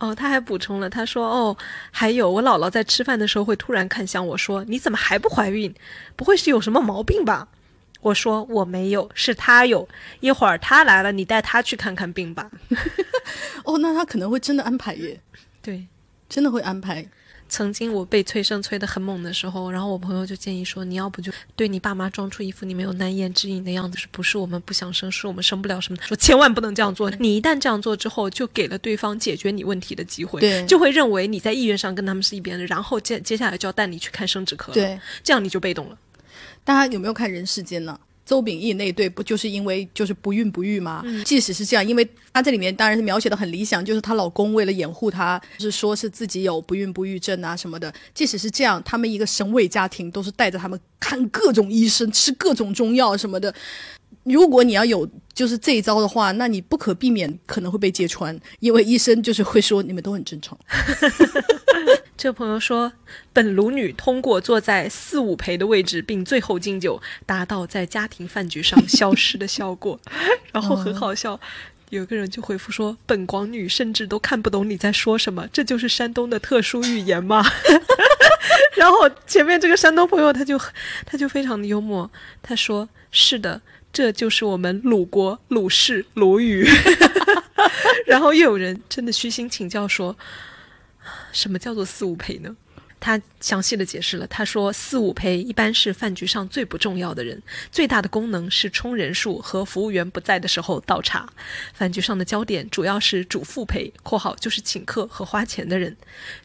[0.00, 1.56] 哦，他还补充了，他说哦，
[1.90, 5.72] 还有我姥姥在吃饭的时候会突然看向我说：“你怎么还不怀孕？
[6.16, 7.46] 不会是有什么毛病吧？”
[8.00, 9.86] 我说我没有，是他有。
[10.20, 12.50] 一会儿他来了，你带他去看看病吧。
[13.64, 15.20] 哦，那他可能会真的安排耶。
[15.60, 15.86] 对，
[16.30, 17.06] 真的会安排。
[17.50, 25.98] 曾经我被催生催得很猛的时候，然后我朋友就建议说，你要不就对你爸妈装出一副你没有难言之隐的样子，是不是我们不想生，是我们生不了什么？
[26.02, 27.10] 说千万不能这样做。
[27.18, 34.74] 你一旦这样做之后，就给了对方解决你问题的机会，对，就会认为你在意愿上跟他们是一边的，然后接接下来就要带你去看生殖科了。
[34.74, 35.98] 对，这样你就被动了。
[36.62, 37.98] 大家有没有看《人世间》呢？
[38.30, 41.04] 邹秉义那对不就是因为就是不孕不育吗？
[41.24, 47.92] 即使是这样，因为她这里面当然是描写的很理想，就是她老公为了掩护她，是说是自己有不孕不育症啊什么的。
[48.14, 53.52] 即使是这样，他们一个省委家庭都是带着他们看各种医生，吃各种中药什么的。
[54.22, 60.56] 如果你要有就是这一招的话，那你不可避免可能会被揭穿，因为医生就是会说你们都很正常。
[62.20, 62.92] 这个朋友说，
[63.32, 69.98] 本鲁女通过坐在四五陪的位置，并最后敬酒，达到在家庭饭局上消失的效果。
[70.52, 71.40] 然后很好笑，
[71.88, 77.42] 有个人就回复说，本广女甚至都看不懂你在说什么，这就是山东的特殊语言吗？
[78.76, 80.60] 然后前面这个山东朋友他就
[81.06, 82.10] 他就非常的幽默，
[82.42, 83.62] 他说是的。
[83.92, 86.64] 这就是我们鲁国鲁氏鲁语，
[88.06, 90.16] 然后又有人真的虚心请教说，
[91.32, 92.56] 什么叫做四五陪呢？
[93.02, 101.26] 他详细的解释了，他说四五陪一般是饭局上最不重要的人，最大的功能是充人数和服务员不在的时候倒茶。
[101.72, 105.96] 饭局上的焦点主要是主副陪（括号就是请客和花钱的人），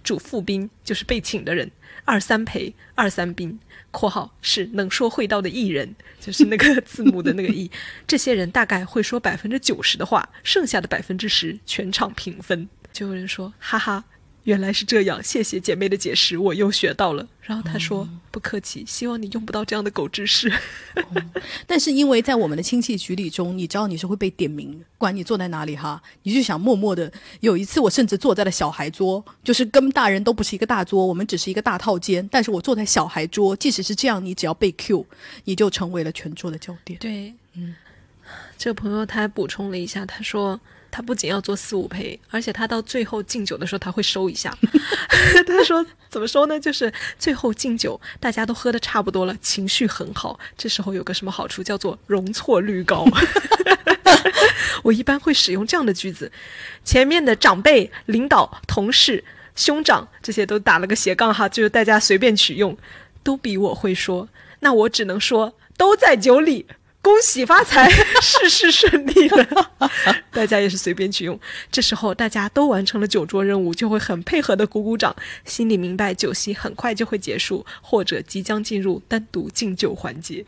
[0.01, 1.69] 主副宾就是被请的人，
[2.05, 3.59] 二三陪二三宾。
[3.91, 7.69] 括号是能说会道的艺人，就是那个字母的那个艺。
[8.07, 12.69] 这些人大概会说百分之九十的话，剩下的百分之十全场平分。
[12.93, 14.05] 就有人说：“哈哈。”
[14.45, 17.27] 原来是这样，谢谢姐妹的解释，我又学到了。
[17.41, 20.51] 然后他说：“不客气，希望你用不到这样的狗知识。”
[21.65, 27.11] 但是因为在我们的亲戚局里中，你知道你是会被点名的，不管你坐在哪里哈，你就想默默的。
[27.39, 35.05] 有一次我甚至坐在了小孩桌，就是跟大人都不是一个大桌，我们只是一个大套间，但是我坐在小孩桌，即使是这样，你只要被 Q，
[35.45, 36.99] 你就成为了全桌的焦点。
[36.99, 37.75] 对，嗯，
[38.59, 40.59] 这个朋友他还补充了一下，他说。
[40.95, 44.57] 他不仅要做四五陪，而且他到最后敬酒的时候他会收一下。
[45.45, 46.57] 他说怎么收呢？
[46.57, 53.05] 就是最后敬酒，大家都喝的差不多了，情绪很好，这时候有个什么好处叫做容错率高。
[54.83, 56.31] 我一般会使用这样的句子：
[56.85, 59.21] 前面的长辈、领导、同事、
[59.53, 62.77] 兄长这些都打了个斜杠哈，就是大家随便取用，
[63.21, 64.29] 都比我会说。
[64.61, 66.65] 那我只能说都在酒里。
[67.05, 67.87] 恭喜发财，
[68.19, 69.71] 事事顺利了。
[70.31, 71.39] 大家也是随便取用。
[71.71, 75.15] 这时候大家都完成了酒桌任务，就会很配合的鼓鼓掌，
[75.45, 80.43] 心里明白酒席很快就会结束，或者即将进入单独敬酒环节。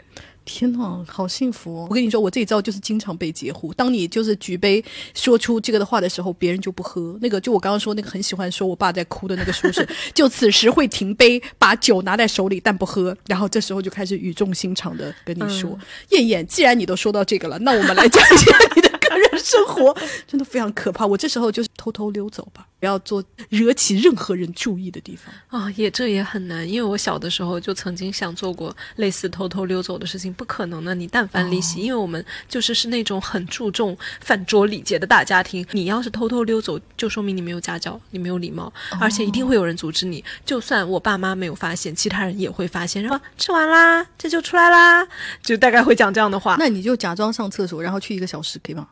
[0.47, 1.81] 天呐，好幸福！
[1.81, 1.87] 哦！
[1.89, 3.73] 我跟你说，我这一招就是经常被截胡。
[3.73, 4.83] 当你就是举杯
[5.13, 7.17] 说出这个的话的时候，别人就不喝。
[7.21, 13.15] 那个就我刚刚说那个很喜欢说我爸在哭的那个叔叔， 就此时会停杯，把酒拿在手里但不喝。
[13.27, 15.77] 然后这时候就开始语重心长的跟你说
[16.09, 19.95] ：“燕燕，既然你都说到这个了，那我们来讲一下你的。”个人生活
[20.27, 25.71] 真的非常可怕，我这时候就是偷偷溜走吧，不要做惹起任何人注意的地方啊。
[25.75, 30.95] 也这也很难，因为我小的时候就曾经想做过类似偷偷溜走的事情，不可能的。
[30.95, 40.23] 你但凡离席，因为我们就是是那种很注重饭桌礼节的大家庭，你要是偷偷溜走，就说明你没有家教，你没有礼貌，而且一定会有人阻止你。
[40.45, 43.03] 就算我爸妈没有发现，其他人也会发现。
[43.03, 45.07] 然后吃完啦，这就出来啦，
[45.41, 46.55] 就大概会讲这样的话。
[46.59, 48.87] 那你就假装上厕所，然后去一个小时，可以吗？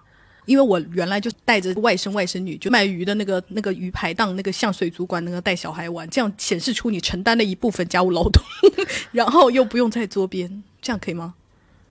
[0.46, 8.44] 因为我原来就带着外甥外甥女，就卖鱼的那个那个鱼排档，那个像水族馆那个带小孩玩，这样显示出你承担了一部分家务劳动，
[9.12, 11.34] 然后又不用在桌边，这样可以吗？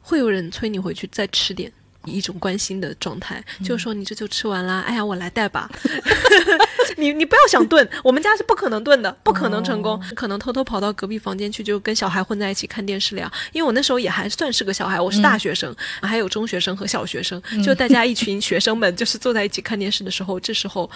[0.01, 1.73] 会有人催你回去再吃点，以
[2.07, 5.71] 一种关心的状态，就是说你这就吃完啦，哎呀，我来带吧。
[6.97, 13.33] 你你不要想炖， 我们家是不可能炖的，不可能成功，可能偷偷跑到隔壁房间去，就跟小孩混在一起看电视了呀。
[13.53, 20.89] 因为我那时候也还算是个小孩，我是大学生，还有中学生和小学生，就大家一群学生们就是坐在一起看电视的时候，这时候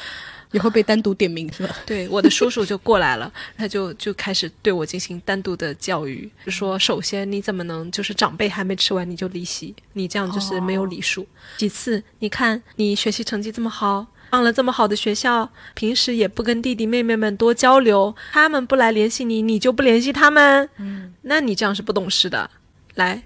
[0.53, 1.77] 也会被单独点名是吧？
[1.85, 11.27] 对，我的叔叔就过来了，他就就开始对我进行单独的教育，说首先你怎么能就是长辈还没吃完你就离席，你这样就是没有礼数。
[11.59, 14.07] 其次，你看你学习成绩这么好。
[14.31, 20.69] 上了这么好的学校，平时也不跟弟弟妹妹们多交流，他们不来联系你，你就不联系他们。
[20.77, 22.51] 嗯，那你这样是不懂事的。
[22.97, 23.23] 来，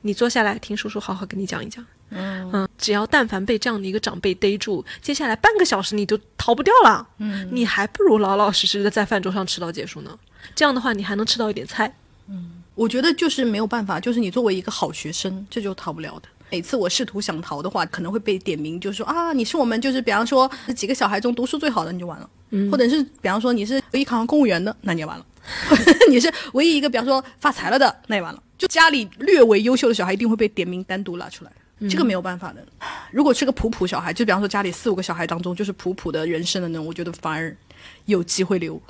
[0.00, 1.86] 你坐下来听叔叔好好跟你讲一讲。
[2.10, 7.06] 嗯嗯，只要但凡被这样的一个长辈逮住，接下来半个小时你就逃不掉了。
[7.18, 10.18] 嗯，你还不如老老实实的在饭桌上吃到结束呢。
[10.54, 11.94] 这样的话，你还能吃到一点菜。
[12.28, 16.28] 嗯，我觉得就是没有办法，就是你作为一个好学生，这就逃不了的。
[16.50, 25.24] 每次我试图想逃的话，可能会被点名，就是说啊，你是我们就是比方说几个小孩中读书最好的，你就完了；嗯或者是比方说你是唯一考上公务员的，那你也完了；
[26.10, 28.42] 你是唯一一个比方说发财了的，那也完了。
[28.58, 31.52] 就家里略为优秀的小孩，一定会被点名单独拉出来，
[31.88, 32.64] 这个没有办法的。
[33.10, 37.56] 如果是个普普小孩，就比方说家里四五个小孩当中就是普普的人生的呢，我觉得反而
[38.04, 38.80] 有机会留。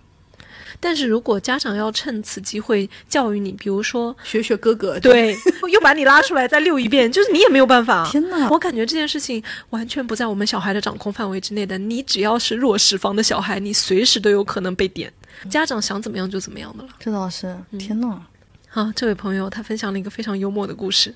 [0.78, 5.36] 但是如果家长要趁此机会教育你，比如说学学哥哥，对，
[5.70, 8.08] 又把你拉出来再溜一遍，就是你也没有办法。
[8.08, 11.76] 天哪，我感觉这件事情完全不在我们小孩的掌控范围之内的。
[11.76, 15.12] 你只要是弱势方的小孩，你随时都有可能被点，
[15.50, 16.90] 家长想怎么样就怎么样的了。
[16.98, 18.22] 这倒是，天哪。
[18.68, 21.14] 好，这位朋友他分享了一个非常幽默的故事，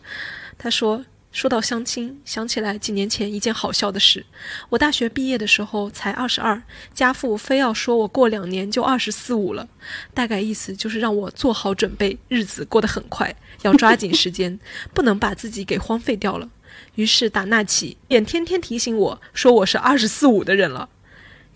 [0.59, 1.03] 他说。
[1.35, 4.25] 说到相亲，想起来几年前一件好笑的事。
[4.69, 6.63] 我大学毕业的时候才二十二，
[6.95, 9.69] 家父非要说我过两年就二十四五了，
[10.15, 14.61] 大概意思就是让我做好准备，日子过得很快，要抓紧时间，
[14.95, 16.49] 不能把自己给荒废掉了。
[16.95, 20.89] 于是打那起，便天天提醒我说我是二十四五的人了。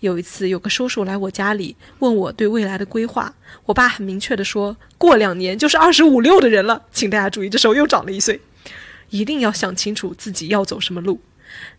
[0.01, 3.33] 有一次，有个叔叔来我家里问我对未来的规划，
[3.65, 6.83] 我爸很明确的说过两年就是二十五六的人了。
[6.91, 8.41] 请大家注意，这时候又长了一岁。
[9.09, 11.21] 一定要想清楚自己要走什么路。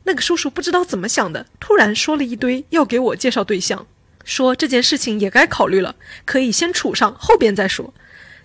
[0.05, 3.87] 那个叔叔不知道怎么想的，突然说了一堆要给我介绍对象，
[4.25, 7.95] 说这件事情也该考虑了，可以先处上，后边再说。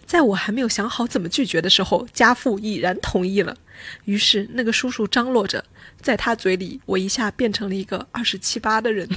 [0.06, 3.58] 在我还没有想好怎么拒绝的时候，家父已然同意了。
[4.04, 5.66] 于是那个叔叔张罗着，
[6.00, 9.10] 在他嘴里，我一下变成了一个二十七八的人，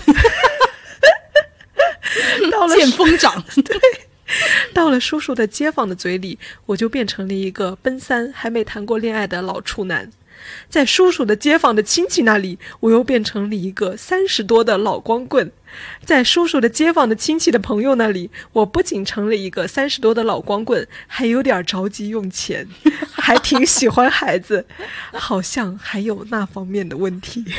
[2.50, 3.78] 到了见风长， 对。
[4.74, 10.06] 到了叔叔的街坊的嘴里，我就变成了一个奔三还没谈过恋爱的老处男；
[10.68, 15.48] 在叔叔的街坊的亲戚那里，我又变成了一个三十多的老光棍；
[16.04, 22.68] 在叔叔的街坊的亲戚的朋友那里，我不仅成了一个三十多的老光棍，还有点着急用钱，
[23.12, 24.66] 还挺喜欢孩子，
[25.12, 27.44] 好像还有那方面的问题。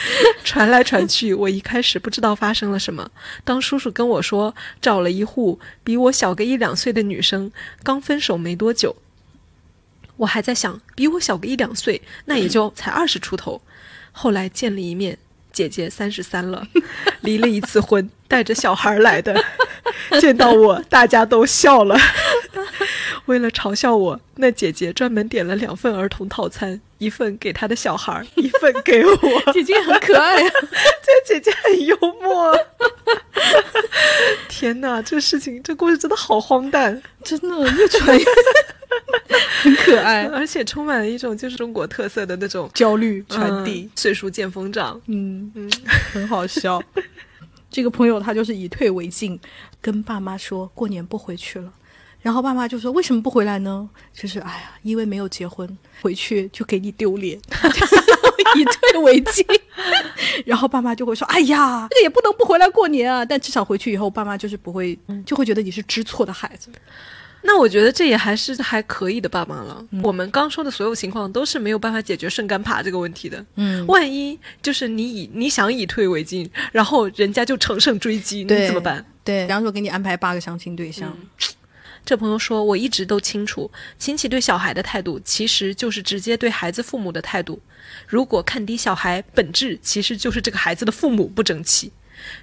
[0.44, 3.10] 传来传去，我一开始不知道发生了什么。
[3.44, 7.50] 当叔叔跟我说找了一户比我小个一两岁的女生，
[7.82, 8.96] 刚分手没多久，
[10.16, 13.60] 我还在想，比我小个一两岁，那也就才二十出头。
[14.12, 15.18] 后来见了一面，
[15.52, 16.66] 姐姐三十三了，
[17.22, 19.44] 离了一次婚，带着小孩来的。
[20.20, 21.98] 见到我，大家都笑了。
[23.28, 29.16] 为了嘲笑我，那姐姐专门点了两份儿童套餐，一份给她的小孩，一份给我。
[29.52, 30.50] 姐姐很可爱啊，
[31.04, 32.58] 这姐姐很幽默。
[34.48, 38.24] 天哪，这事情，这故事真的好荒诞，真的越传越
[39.62, 43.90] 很可爱，而且充满了一种就是中国特色的那种焦虑传递。
[43.94, 45.70] 岁数见风长，嗯嗯，
[46.14, 46.82] 很好笑。
[47.70, 49.38] 这个朋友他就是以退为进，
[49.82, 51.70] 跟爸妈说过年不回去了。
[52.28, 53.88] 然后爸妈就说：“为什么不回来呢？
[54.12, 55.66] 就是哎呀，因为没有结婚，
[56.02, 57.40] 回去就给你丢脸，
[58.54, 59.42] 以退为进。
[60.44, 66.68] 然后爸妈就会说：‘哎呀，这个也不能不回来过年啊！’但至少回去以后，爸妈就是不会，就会觉得你是知错的孩子。
[67.40, 69.82] 那我觉得这也还是还可以的爸妈了。
[70.02, 73.42] 我们刚说的所有情况都是没有办法解决顺杆爬这个问题的。
[73.54, 79.02] 嗯，万一就是你以你想以退为进，然后人家就乘胜追击，你怎么办？
[79.24, 81.16] 对，比方说给你安排八个相亲对象。
[82.08, 87.60] ”这朋友说：“我一直都清楚，亲戚对小孩的态度，其实就是直接对孩子父母的态度。
[88.06, 91.92] 如果看低小孩，本质其实就是这个孩子的父母不争气。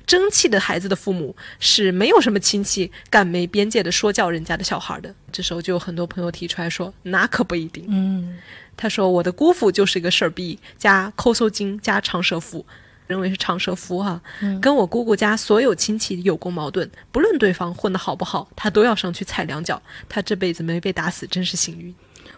[0.06, 5.12] 争气的孩子的父母是没有什么亲戚敢没边界的说教人家的小孩的。
[5.32, 8.38] 这时候就有很多朋友提出来说：‘那可不一定。’嗯，
[8.78, 12.64] 他说我的姑父就是一个事儿逼加抠搜精加长舌妇。
[13.08, 14.20] 认为是长舌夫哈，
[14.62, 19.82] 跟我姑姑家所有亲戚有过矛盾，不论对方混得好不好，他都要上去踩两脚。
[20.10, 21.94] 他这辈子没被打死，真是幸运。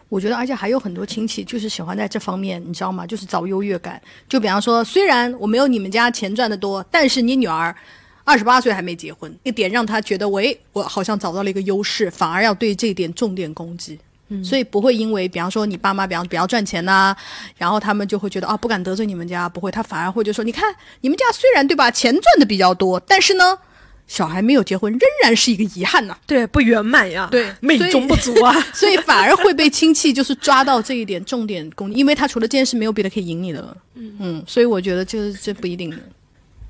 [0.10, 3.06] 我觉得，而且还有很多亲戚就是喜欢在这方面，你知道吗？
[3.06, 4.02] 就是找优越感。
[4.30, 7.76] 就比方说，虽然我没有你们家钱赚得多，但是你女儿
[8.24, 14.00] 二十八岁还没结婚，一点让他觉得，喂，我好像找到了一个优势，反而要对这一点重点攻击。
[14.44, 17.16] 所以不会因为，比方说你爸妈比方比较赚钱呐，
[17.58, 23.58] 然后他们就会觉得啊不敢得罪你们家，不会，他反而会就说，你看你们家虽然对吧钱赚的比较多，但是呢，
[24.06, 34.16] 小孩没有结婚仍然是一个遗憾呐，对，不圆满呀，对，美中不足啊， 所以反而会被亲戚就是抓到这一点重点攻，因为他除了这件事没有别的可以赢你的了，嗯。
[34.20, 35.98] 嗯，所以我觉得就是这不一定的。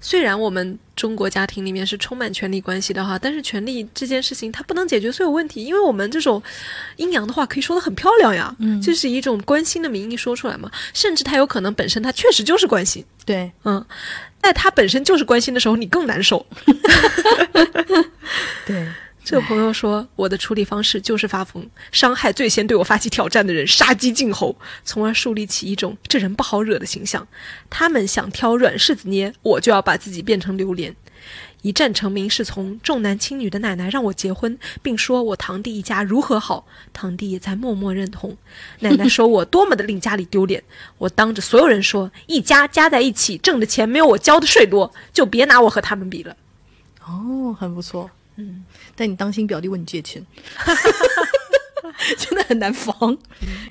[0.08, 6.41] 虽然我们中国家庭里面是充满权力关系的哈，但是权力这件事情它不能解决所有问题，因为我们这种
[6.95, 13.86] 阴阳的话可以说的很漂亮呀，嗯，就是一种关心的名义说出来嘛，甚至他有可能本身他确实就是关心，对，嗯，
[14.41, 16.45] 在他本身就是关心的时候，你更难受，
[18.66, 18.88] 对。
[19.30, 24.56] 这个朋友说，我的处理方式就是发疯，伤害最先对我发起挑战的人，杀鸡儆猴，
[24.86, 27.28] 从而树立起一种这人不好惹的形象。
[27.70, 30.96] 他们想挑软柿子捏，我就要把自己变成榴莲。
[31.62, 38.38] 一战成名是从重男轻女的奶奶让我结婚，并说我堂弟一家如何好，堂弟也在默默认同。
[38.80, 40.64] 奶奶说我多么的令家里丢脸，
[40.98, 46.34] 我当着所有人说，一家加在一起挣的钱没有我交的税多，就别拿我和他们比了。
[47.06, 48.10] 哦，很不错。
[48.40, 48.64] 嗯，
[48.98, 50.26] 但你当心表弟问你借钱，
[52.18, 53.18] 真的很难防。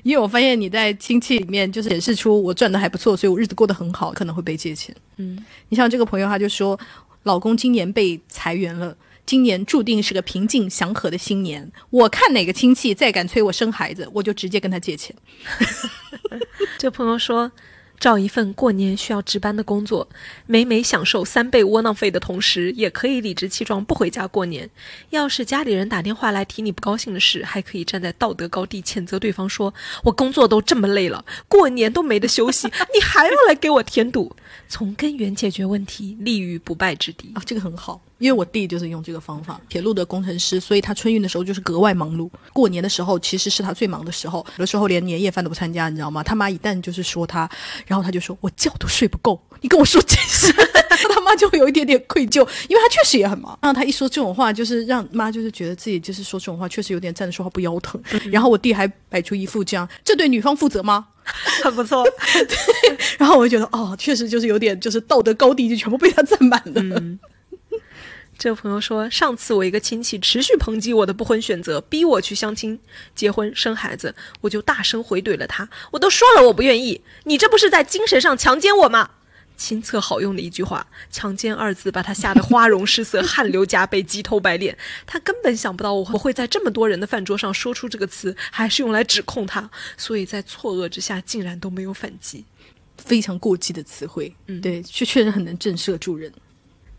[0.04, 4.94] 因为我发现你在亲戚里面就是显示出我赚的还不错，所以我日子过得很好，可能会被借钱。
[5.16, 6.78] 嗯，你像这个朋友，他就说
[7.24, 8.96] 老公今年被裁员了，
[9.26, 11.68] 今年注定是个平静祥和的新年。
[11.90, 15.14] 我看哪个亲戚再敢催我生孩子，我就直接跟他借钱。
[16.78, 17.50] 这朋友说。
[17.98, 20.08] 找一份过年需要值班的工作，
[20.46, 24.68] 每每享受三倍窝囊费的同时，也可以理直气壮不回家过年。
[25.10, 29.72] 要是家里人打电话来提你不高兴的事，还可以站在道德高地谴责对方，说
[30.04, 34.34] 我工作都这么累了，过年都没得休息，你还要来给我添堵。
[34.68, 37.42] 从根源解决问题，立于不败之地啊！
[37.46, 42.30] 这个很好，因为我弟就是用这个方法，铁路的工程师，所以他春运的时候就是格外忙碌。
[42.52, 46.22] 过年的时候其实是他最忙的时候，有的时候连年夜饭都不参加，你知道吗？
[46.22, 47.48] 他妈一旦就是说他，
[47.86, 50.52] 然后他就说我觉都睡不够，你跟我说这事，
[51.14, 53.58] 他妈就会有一点点愧疚，因为他确实也很忙。
[53.60, 58.00] 然后他一说这种话，就是让妈就是觉得自己就是说这种话确实有点站着说话不腰疼。
[58.30, 61.06] 然后我弟还摆出一副这样，这对女方负责吗？
[61.62, 62.96] 很不错， 对。
[63.18, 67.02] 然后我就觉得，哦，确实就是有点，就是道德高地就全部被他占满了。
[68.38, 72.78] 这位朋友说，上次我一个亲戚持续抨击我的不婚选择，逼我去相亲、
[73.14, 75.68] 结婚、生孩子，我就大声回怼了他。
[75.90, 79.10] 我都说了我不愿意，你这不是在精神上强奸我吗？
[79.56, 84.76] 亲测好用的一句话，“强奸”二字把他吓得花容失色、汗流浃背、鸡头白脸。
[85.06, 89.70] 他根本想不到我我会在这么多人的饭桌上说出这个词，还是用来指控他。
[89.96, 92.44] 所以在错愕之下，竟然都没有反击。
[92.98, 96.30] 非常过激的词汇，嗯，对，确确实很能震慑住人。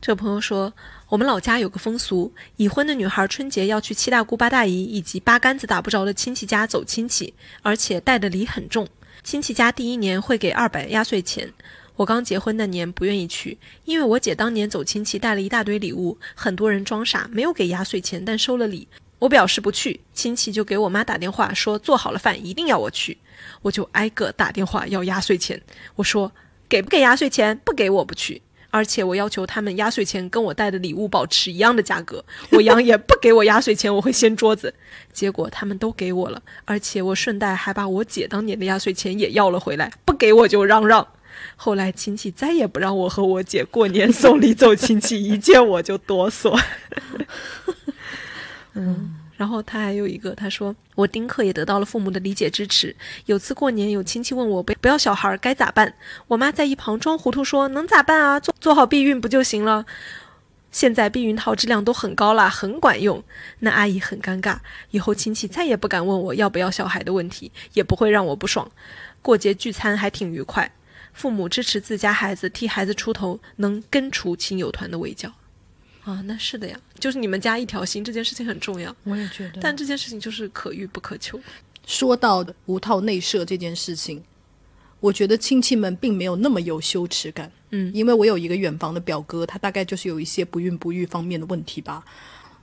[0.01, 0.73] 这朋友说，
[1.09, 8.85] 我们老家有个风俗，已婚的女孩春节要去七大姑八大姨以及八竿子打不着的亲戚家走亲戚，而且带的礼很重。
[9.23, 11.53] 亲戚家第一年会给二百压岁钱。
[11.95, 18.85] 我刚结婚那年不愿意去，因为我姐当年走亲戚带了一大堆礼物，很多人装傻没有给压岁钱，但收了礼。
[19.19, 23.17] 我表示不去，亲戚就给我妈打电话说做好了饭一定要我去，
[23.61, 25.59] 我就挨个打电话要压岁钱。
[25.95, 26.29] 我说
[26.67, 27.57] 给不给压岁钱？
[27.63, 32.23] 不给我不去，而且我要求他们压岁钱跟我带的礼物保持一样的价格。
[32.51, 34.73] 我扬言不给我压岁钱我会掀桌子。
[35.11, 41.07] 结果他们都给我了，而且我顺带还把我姐当年的压岁钱也要了回来，不给我就嚷嚷。
[41.55, 46.59] 后来亲戚再也不让我和我姐过年送礼走亲戚，一见我就哆嗦。
[48.73, 52.93] 嗯，然后他还有一个，他说我丁克也得到了父母的理解支持。
[53.27, 55.93] 有次过年，有亲戚问我不不要小孩该咋办，
[56.27, 59.85] 我妈在一旁装糊涂说能咋办啊，做做好避孕不就行了？
[60.69, 63.23] 现在避孕套质量都很高了，很管用。
[63.59, 64.57] 那阿姨很尴尬，
[64.91, 68.69] 以后亲戚再也不敢问我要不要小孩的问题，也不会让我不爽。
[69.21, 70.71] 过节聚餐还挺愉快。
[71.13, 75.31] 父母支持自家孩子替孩子出头，能根除亲友团的围剿，
[76.07, 78.95] 啊，那是的呀，就是你们家一条心，这件事情很重要。
[79.03, 81.37] 我也觉得，但这件事情就是可遇不可求。
[81.85, 84.23] 说到的无套内射这件事情，
[85.01, 87.51] 我觉得亲戚们并没有那么有羞耻感。
[87.71, 92.05] 嗯，因为我有一个远房的表哥，他大概就是有一些不孕不育方面的问题吧，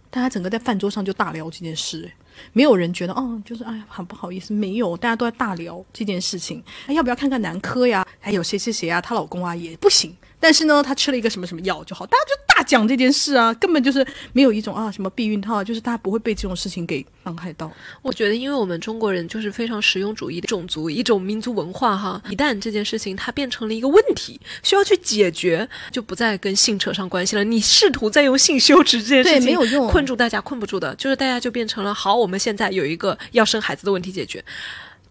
[0.08, 2.10] 大家整个在饭桌上就大聊这件事。
[2.54, 8.06] 没有人觉得哦，就是哎呀很不好意思，没有，大家都在大聊这件事情，哎，要不要看看男科呀？
[8.18, 10.16] 还有谁谁谁啊，她老公啊也不行。
[10.44, 17.72] 但是呢，他吃了一个什么什么药就好，大家就大讲这件事啊，根本就是没有一种啊什么避孕套，就是大家不会被这种事情给伤害到。
[18.02, 22.22] 我觉得，因为我们中国人就是非常实用主义的种族，一种民族文化哈。
[22.28, 27.42] 一旦这件事情它变成了一个问题，需要去解决，就不再跟性扯上关系了。
[27.42, 30.94] 你试图再用性羞耻这件事情，对没有用困住大家，困不住的。
[30.96, 34.44] 就是大家就变成了好，我们现在有一个要生孩子的问题解决，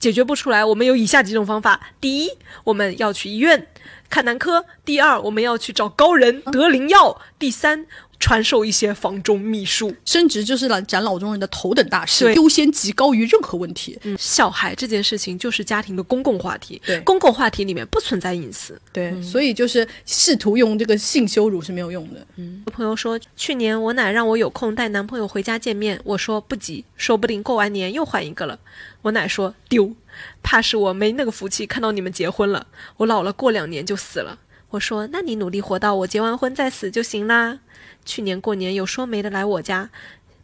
[0.04, 2.32] 解决不出来，我们有以下几种方法：第一，
[2.66, 3.68] 我们要去医院
[4.10, 7.86] 看男科；第二，我们要去找高人得灵药；第三，
[8.24, 9.94] 传授一些房中秘术。
[10.06, 14.00] 升职就是了斩老中人的头等大事，优先级高于任何问题。
[14.04, 18.80] 嗯，小孩这件事情就是家庭的公共话题，对公共话题里面不存在隐私。
[18.94, 22.26] 对，所以就是试图用这个性羞辱是没有用的。
[22.38, 28.58] 有朋友说，去年我奶让我有空带男朋友回家见面，我说不急，说不定过完年又换一个了。
[29.02, 29.94] 我奶说丢，
[30.42, 34.40] 怕是我没那个福气看到你们结婚了，我老了过两年就死了。
[34.70, 37.60] 我说那你努力活到我结完婚再死就行啦。
[38.06, 39.90] 去年过年有说媒的来我家。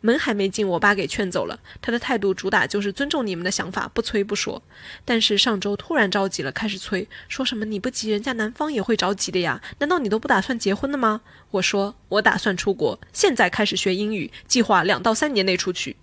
[0.01, 1.59] 门还没进，我爸给劝走了。
[1.81, 4.63] 他的态度主打就是尊重你们的想法，不催不说。
[5.03, 9.61] 但是上周突然着急了，开始催，说什么你不急，人家男方也会着急的呀？
[9.79, 11.19] 难道你都不打算结婚的吗？
[11.51, 15.97] 我说我打算出国，现在开始学英语，计划两到三年内出去。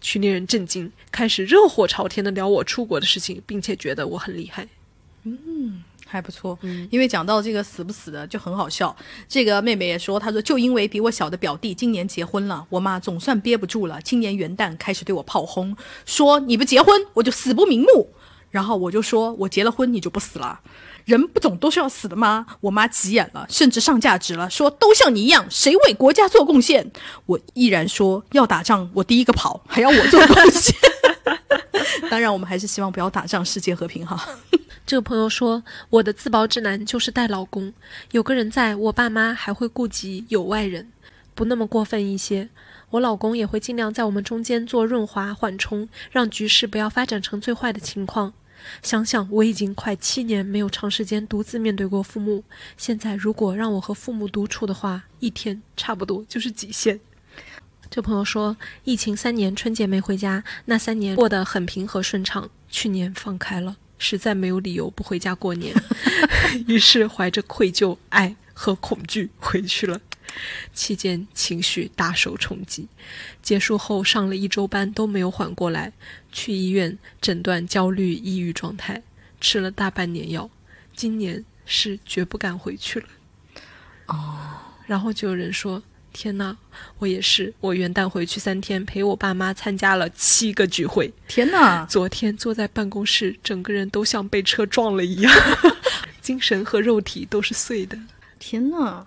[0.00, 4.66] 群里人震惊，开始热火朝天的聊我出国的事情，并且觉得我很厉害。
[5.22, 8.94] 嗯还不错，嗯因为讲到这个死不死的就很好笑。
[9.28, 18.10] 这个妹妹也说，她说就因为比我小的表弟今年结婚了，我妈总算憋不住了，今年元旦开始对我炮轰，说你不结婚我就死不瞑目。
[18.50, 20.58] 然后我就说我结了婚你就不死了，
[21.04, 22.44] 人不总都是要死的吗？
[22.62, 26.90] 我妈急眼了，甚至上价值了，说都像你一样，谁为国家做贡献？
[27.26, 30.74] 我依然说要打仗我第一个跑，还要我做贡献。
[32.10, 34.38] 当然，我们还是希望不要打仗，世界和平哈。
[34.86, 37.72] 这个朋友说，我的自保指南就是带老公，
[38.10, 40.90] 有个人在，我爸妈还会顾及有外人，
[41.34, 42.48] 不那么过分一些。
[42.90, 48.32] 我老公也会尽量在我们中间做润滑缓冲，让局势不要发展成最坏的情况。
[48.82, 52.42] 想想我已经快七年没有长时间独自面对过父母，
[52.76, 56.98] 现在如果让我和父母独处的话，一天差不多就是极限。
[57.90, 62.48] 这朋友说，疫情三年春节没回家，那三年过得很平和顺畅。
[62.68, 65.74] 去年放开了，实在没有理由不回家过年，
[66.68, 70.00] 于是怀着愧疚、爱和恐惧回去了。
[70.72, 72.86] 期间情绪大受冲击，
[73.42, 75.92] 结束后上了一周班都没有缓过来，
[76.30, 79.02] 去医院诊断焦虑、抑郁状态，
[79.40, 80.48] 吃了大半年药，
[80.94, 83.06] 今年是绝不敢回去了。
[84.06, 84.38] 哦，
[84.86, 85.82] 然后就有人说。
[86.12, 86.56] 天呐，
[86.98, 87.52] 我也是。
[87.60, 91.12] 我元旦回去三天，陪我爸妈参加了七个聚会。
[91.28, 91.86] 天哪！
[91.86, 95.32] 昨天坐在办公室，整个人都像被车撞了一样，
[96.20, 97.98] 精神和肉体都是碎的。
[98.38, 99.06] 天呐，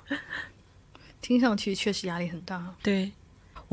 [1.21, 2.73] 听上去确实压力很大。
[2.81, 3.11] 对，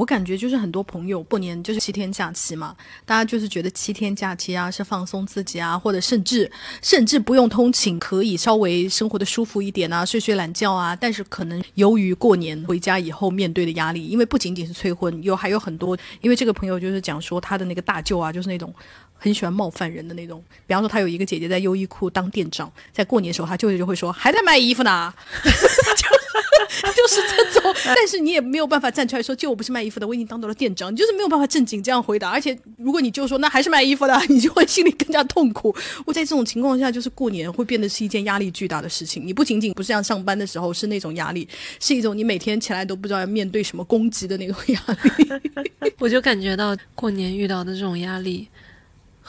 [0.01, 2.74] 我感觉就是很多朋友过年就是七天假期嘛，
[3.05, 10.96] 大家就是觉得七天假期啊是放松自己啊，或者甚至甚至不用通勤，可以稍微生活的舒服一点啊，睡睡懒觉啊。
[10.96, 18.74] 但是可能由于过年回家以后面对的压力，因为不仅仅是催婚，有还有很多，因为这个朋友就是讲说他的那个大舅啊，就是那种。
[19.22, 25.12] 很喜欢冒犯人的那种，比方说他有一个姐姐在优衣库当店长，在过年的时候，他舅舅就会说还在卖衣服呢，
[25.44, 27.74] 就是这种。
[27.84, 32.30] 但是你也没有办法站出来说，舅我不是卖衣服的，我已经当到了店长，你就是没有办法正经这样回答。
[32.30, 35.74] 而且如果你就说那还是卖衣服的， 你就会心里更加痛苦。
[36.06, 39.26] 我在这种情况下，就是过年会变得是一件压力巨大的事情。
[39.26, 41.46] 你不仅仅不是像上班的时候是那种压力，
[41.78, 44.80] 是一种你每天起来都不知道要面对什么攻击的那种压
[45.18, 45.28] 力。
[45.98, 48.48] 我就感觉到过年遇到的这种压力。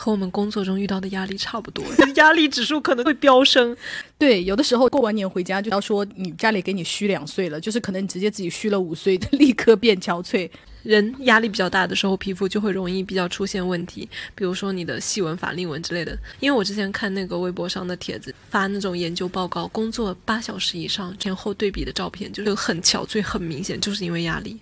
[0.01, 1.85] 和我们工作中遇到的压力差不多，
[2.17, 3.77] 压力指数可能会飙升。
[4.17, 10.49] 对，有的时候过完年回家就要说你家里给你虚两岁了，就是可能你直接自己虚了五岁， 立刻变憔悴。
[10.81, 16.17] 人压力比较大的时候，皮肤就会容易比较出现问题，比如说你的细纹、法令纹之类的。
[16.39, 24.57] 因为我之前看那个微博上的帖子，发那种研究报告，工作八小时以上前后对比的照片，就是很憔悴、很明显，就是因为压力。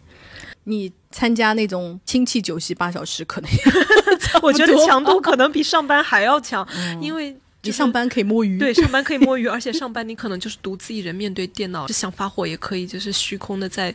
[0.66, 3.50] 你参加那种亲戚酒席八小时，可能
[4.42, 6.68] 我觉得强度可能比上班还要强，
[7.02, 13.94] 因为你上班可以摸鱼，对，上班可以摸鱼，而且上班你可能就是独自一人面对电脑，就想发火也可以，就是虚空的在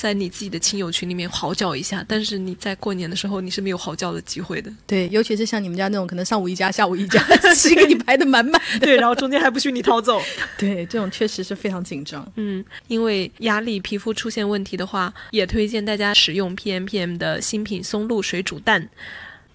[0.00, 4.72] 在你自己的亲友群里面嚎叫一下，但是你在过年的时候你是没有嚎叫的机会的。
[4.86, 7.22] 对，尤其是像你们家那种，可能上午一家，下午一家，
[7.54, 8.80] 是给你排的满满的。
[8.80, 10.18] 对，然后中间还不许你逃走。
[10.56, 12.26] 对，这种确实是非常紧张。
[12.36, 18.88] 嗯，因为压力、皮肤出现问题的话，也推荐大家使用 PMPM 的新品松露水煮蛋。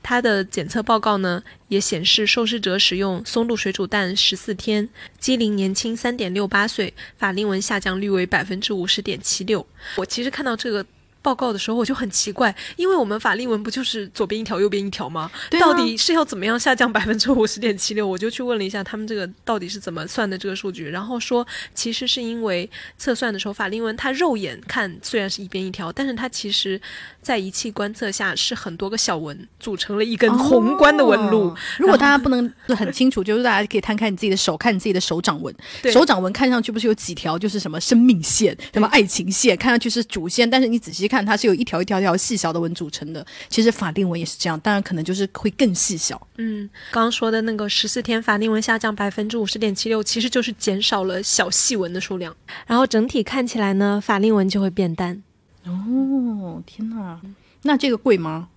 [0.07, 4.87] 他的检测报告呢，也显示受试者使用松露水煮蛋十四天，
[5.17, 9.65] 肌龄年轻三点六八岁，法令纹下降率为百分之五十点七六。
[9.95, 10.85] 我其实看到这个。
[11.25, 15.31] 报告的时候我就很奇怪，因为我们法令纹不就是左边一条右边一条吗？
[15.59, 18.05] 到底是要怎么样下降百分之五十点七六？
[18.05, 22.69] 我就去问了一下他们这个到底是怎么算的这个数据，然后说其实是因为
[22.99, 26.79] 测算的时候法令纹它肉眼看虽然是一边一条，但是它其实
[27.23, 31.55] 在仪器观测下是很多个小纹组成了一根宏观的纹路。
[31.79, 35.51] 如果大家不能很清楚，就是大家可以摊开你自己的手，看你自己的手掌纹，
[35.91, 41.14] 手掌纹看上去不是有几条，就是什么生命线、什么爱情线，看上去是主线，但是你仔细看。
[41.15, 46.27] 看它是由一条一条条细小的纹组成的，其实法令纹也是这样，当然可能就是会更细小。
[46.37, 52.35] 嗯，刚刚说的那个十四天法令纹下降百分之五十点七六，其实就是减少了小细纹的数量，
[52.67, 55.23] 然后整体看起来呢，法令纹就会变淡。
[55.63, 57.21] 哦，天哪，
[57.61, 58.49] 那这个贵吗？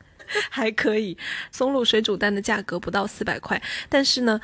[0.51, 1.17] 还可以，
[1.53, 4.41] 松露水煮蛋的价格不到四百块，但是呢。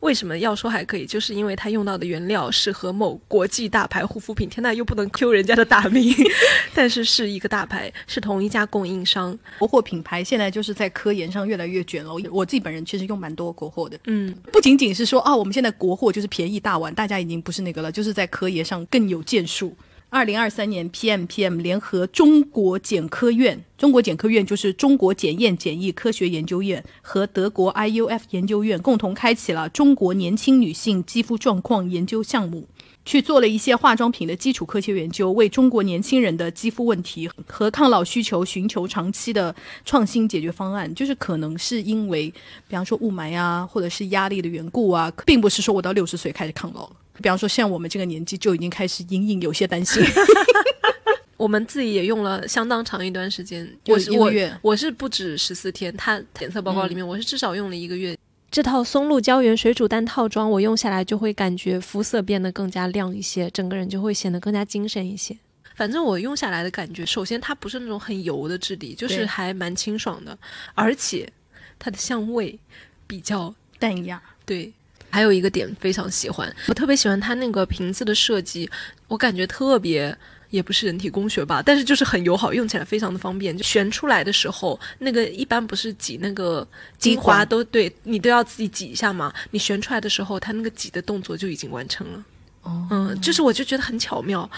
[0.00, 1.06] 为什么要说还可以？
[1.06, 6.14] 就是因为它用到的原料是和某国际大牌护肤品，天呐，又不能 Q 人家的大名，
[6.74, 9.36] 但是是一个大牌，是同一家供应商。
[9.58, 12.12] 国货品牌现在就是在科研上越来越卷了。
[12.30, 19.74] 我自己本人其实用蛮多国货的，嗯，不仅仅是说啊，我们现在国货就是便宜大碗，大家已经不是那个了，就是在科研上更有建树。
[20.08, 32.66] 二零二三年，PMPM 联合中国检科院，中国检科院就是中国检验检疫科学研究院和德国 IUF 研究院共同开启了中国年轻女性肌肤状况研究项目，
[33.04, 39.54] 去做了一些化妆品的基础科学研究，为中国年轻人的肌肤问题和抗老需求寻求长期的
[39.84, 40.94] 创新解决方案。
[40.94, 42.32] 就是可能是因为，
[42.68, 46.96] 比方说雾霾啊，或者是压力的缘故啊，并不是说我到六十岁开始抗老了。
[47.22, 50.02] 比方说，像我们这个年纪就已经开始隐隐有些担心。
[51.36, 55.94] 我们自己也用了相当长一段时间，我一个月，我是不止十四天。
[55.96, 58.16] 它检测报告里面，我是至少用了一个月。
[58.50, 65.36] 这套松露胶原水煮蛋套装，我用下来就会感觉肤色变得更加亮一些，整个人就会显得更加精神一些。
[65.74, 70.36] 反正我用下来的感觉，首先它不是那种很油的质地，就是还蛮清爽的，
[70.74, 71.30] 而且
[71.78, 72.58] 它的香味
[73.06, 74.72] 比较淡雅，对。
[75.10, 78.68] 还有一个点非常喜欢，我特别喜欢它那个瓶子的设计，
[79.08, 80.16] 我感觉特别
[80.50, 83.56] 也不是人体工学吧，但是就是很友好，用起来非常的方便。
[83.56, 86.66] 就旋出来的时候，那个一般不是挤那个
[86.98, 89.32] 精华都对你都要自己挤一下嘛？
[89.50, 92.24] 你旋出来的时候，它那个挤的动作就已经完成了。
[92.62, 94.48] 哦，嗯，就是我就觉得很巧妙。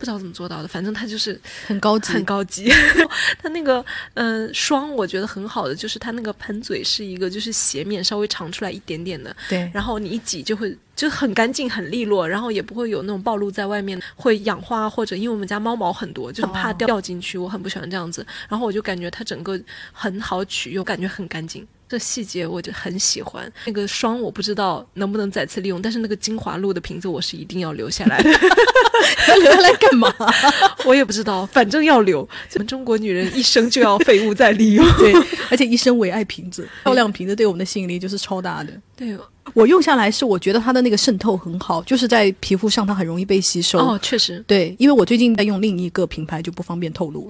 [0.00, 2.72] 不知道怎么做到的，反正它就是很高级，很高级。
[3.38, 3.84] 它那个
[4.14, 9.70] 嗯霜，我觉得很好的就是它那个喷嘴是一个就是斜面稍微长出来一点点的，对。
[9.74, 18.26] 然后你一挤就会就很干净很利落，然后也不会有那种暴露在外面会氧化或者因为我们家猫毛很多，就怕掉进去，我很不喜欢这样子。
[18.48, 19.60] 然后我就感觉它整个
[19.92, 21.66] 很好取用，感觉很干净。
[21.90, 23.52] 这细节我就很喜欢。
[23.66, 28.30] 那个霜我不知道能不能再次利用，但是那个精华露的瓶子我是一定要留下来的。
[29.28, 30.14] 要留下来干嘛？
[30.86, 32.26] 我也不知道，反正要留。
[32.48, 35.12] 咱们中国女人一生就要废物再利用，对，
[35.50, 38.72] 而且一生唯爱瓶子，漂亮瓶子对我们的吸引力就是超大的。
[38.96, 39.18] 对，
[39.52, 43.80] 我用下来是我觉得它的那个渗透很好，就是在皮肤上它很容易被吸收。
[43.80, 44.44] 哦，确实。
[44.46, 47.28] 对，因为我最近在用另一个品牌，就不方便透露。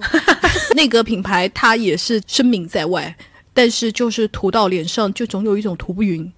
[0.75, 3.15] 那个品牌它也是声名在外。
[3.53, 6.31] 但是就是涂到脸上，就总有一种涂不匀、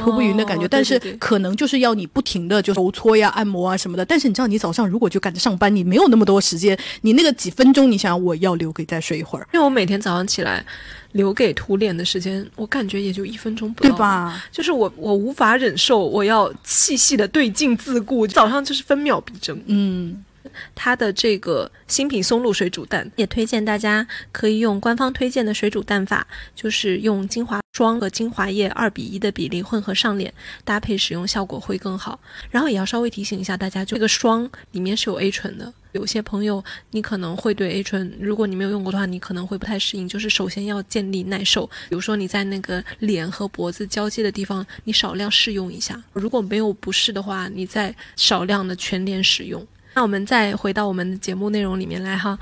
[0.00, 0.66] 涂不匀的感觉。
[0.66, 4.04] 但是可能就是要你不停的就揉搓呀、按摩啊什么的。
[4.04, 9.46] 但是你知道，你早上如果就赶着上班，你没有那么多时间，你那个几分钟，你想我要留给再睡一会儿。
[9.52, 10.64] 因为我每天早上起来
[11.12, 14.42] 留给涂脸的时间，我感觉也就一分钟不到，对吧？
[14.50, 19.60] 就是我我无法忍受，我要细细的对镜自顾，早上就是分秒必争。
[19.66, 20.24] 嗯。
[20.74, 30.32] 它的这个新品松露水煮蛋，也推荐大家可以用官方推荐的水煮蛋法，就是用精华霜和精华液二比一的比例混合上脸，
[30.64, 32.18] 搭配使用效果会更好。
[32.50, 40.08] 然后也要稍微提醒一下大家，就这个霜里面是有 A 醇的，有些朋友你可能会对 A 醇，如果你没有用过的话，你可能会不太适应。
[40.08, 46.00] 就是首先要建立耐受，比如说你在那个脸和脖子交接的地方，你少量试用一下。
[46.12, 49.66] 如果没有不适的话，你再少量的全脸使用。
[49.94, 52.38] 那我们再回到我们的节目内容里面来哈，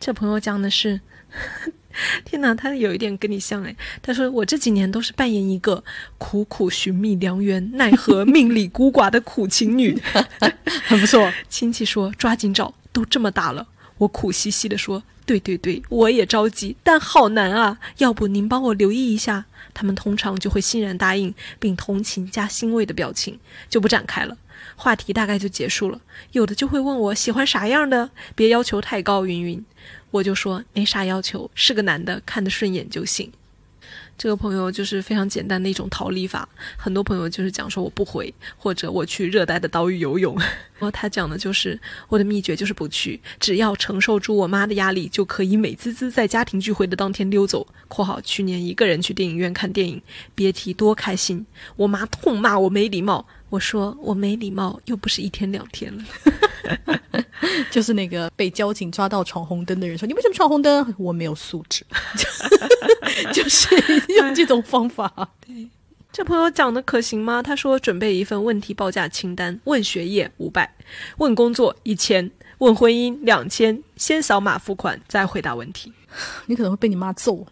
[0.00, 1.00] 这朋友讲的是，
[2.24, 5.82] 天哪，他有一点跟你像哎，他说我这几年都是扮演一个
[6.16, 10.00] 苦苦寻觅良缘，奈何命里孤寡的苦情女，
[10.86, 11.30] 很不错。
[11.48, 13.66] 亲戚说抓紧找，都这么大了，
[13.98, 17.78] 我苦兮兮地说：“对对对，我也着急，但好难啊！
[17.98, 24.36] 要不您帮我留意一下？”他们通常就会欣然答应，并同情加欣慰的表情，就不展开了，
[24.78, 26.00] 话题大概就结束了。
[26.30, 29.62] 有的就会问我喜欢啥样的，别要求太高，云云。
[30.12, 33.30] 我就说没啥要求，是个男的，看得顺眼就行。
[34.16, 40.36] 这个朋友就是非常简单的一种逃离法，很多朋友就是讲说我不回，或者我去热带的岛屿游泳。
[40.38, 40.48] 然
[40.80, 47.66] 后他讲的就是我的秘诀就是不去，只要承受住我妈的压力，就可以美滋滋在家庭聚会的当天溜走。
[47.86, 50.02] （括号去年一个人去电影院看电影，
[50.34, 53.26] 别提多开心。）我妈痛骂我没礼貌。
[53.50, 56.04] 我说我没礼貌，又不是一天两天了。
[57.70, 61.84] 就是那个被交警抓到闯红灯的人说：“你为什么闯红灯？”我没有素质，
[63.32, 63.74] 就是
[64.18, 65.10] 用这种方法。
[65.46, 65.68] 对，
[66.12, 67.42] 这朋友讲的可行吗？
[67.42, 70.74] 他说准备一份问题报价清单：问学业五百，
[71.16, 73.82] 问工作一千，问婚姻两千。
[73.96, 75.92] 先扫码付款，再回答问题。
[76.46, 77.46] 你可能会被你妈揍。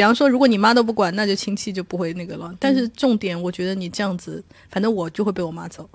[0.00, 2.56] 比方说，如果你妈都不管，那就亲戚就不会那个了。
[2.58, 5.86] 但是重点，我觉得你这样子，反正我就会被我妈揍。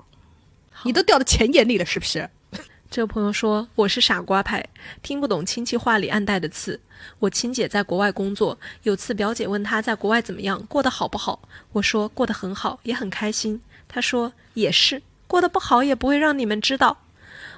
[0.84, 2.30] 你都掉到钱眼里了，是不是？
[2.88, 4.64] 这个朋友说我是傻瓜派，
[5.02, 6.78] 听不懂亲戚话里暗带的刺。
[7.18, 11.40] 我亲姐在国外工作，有次表姐问她在国外怎么样，过得好不好？
[11.72, 13.60] 我说过得很好，也很开心。
[13.88, 16.98] 她说也是，过得不好也不会让你们知道。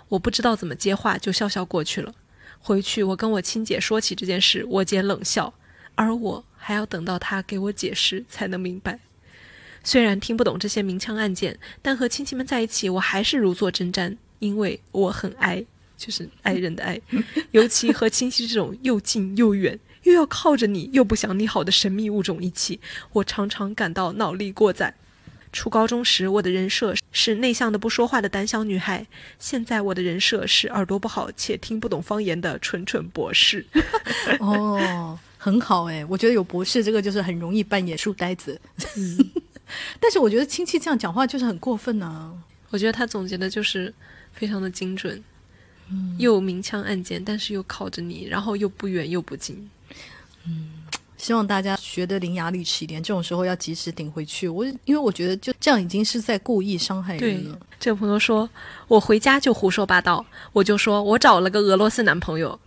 [0.08, 2.14] 我不知道怎么接话，就笑笑过去了。
[2.58, 5.52] 回去我跟我亲姐说起这件事，我姐冷笑。
[5.98, 9.00] 而我还要等到他给我解释才能明白。
[9.82, 15.64] 虽然听不懂这些明枪暗箭，但和亲戚们在一起，我还是如坐针毡，因为我很爱，
[15.96, 17.00] 就是爱人的爱。
[17.50, 22.78] 尤其和亲戚这种又近又远，又要靠着你，又不想你好的神秘物种一起，
[23.14, 24.94] 我常常感到脑力过载。
[25.52, 29.04] 初高中时，我的人设是内向的不说话的胆小女孩；
[29.40, 33.66] 现在，我的人设是耳朵不好且听不懂方言的蠢蠢博士。
[34.38, 35.18] 哦。
[35.38, 38.60] 很好哎，我觉得有博士这个就是很容易扮演书呆子。
[38.96, 39.30] 嗯，
[40.00, 42.36] 但是我觉得亲戚这样讲话就是很过分呢。
[42.70, 43.94] 我觉得他总结的就是
[44.32, 45.22] 非常的精准，
[45.90, 49.70] 嗯，又明枪暗箭，但是又靠着你，然后又不远又不近。
[50.44, 50.72] 嗯，
[51.16, 54.48] 希望大家学的伶牙俐齿一点，这种时候要及时顶回去。
[54.48, 57.58] 我因为我觉得就这样已经是在故意伤害人了。
[57.80, 58.50] 这个朋友说
[58.88, 62.58] 我回家就胡说八道，我就说我找了个俄罗斯男朋友，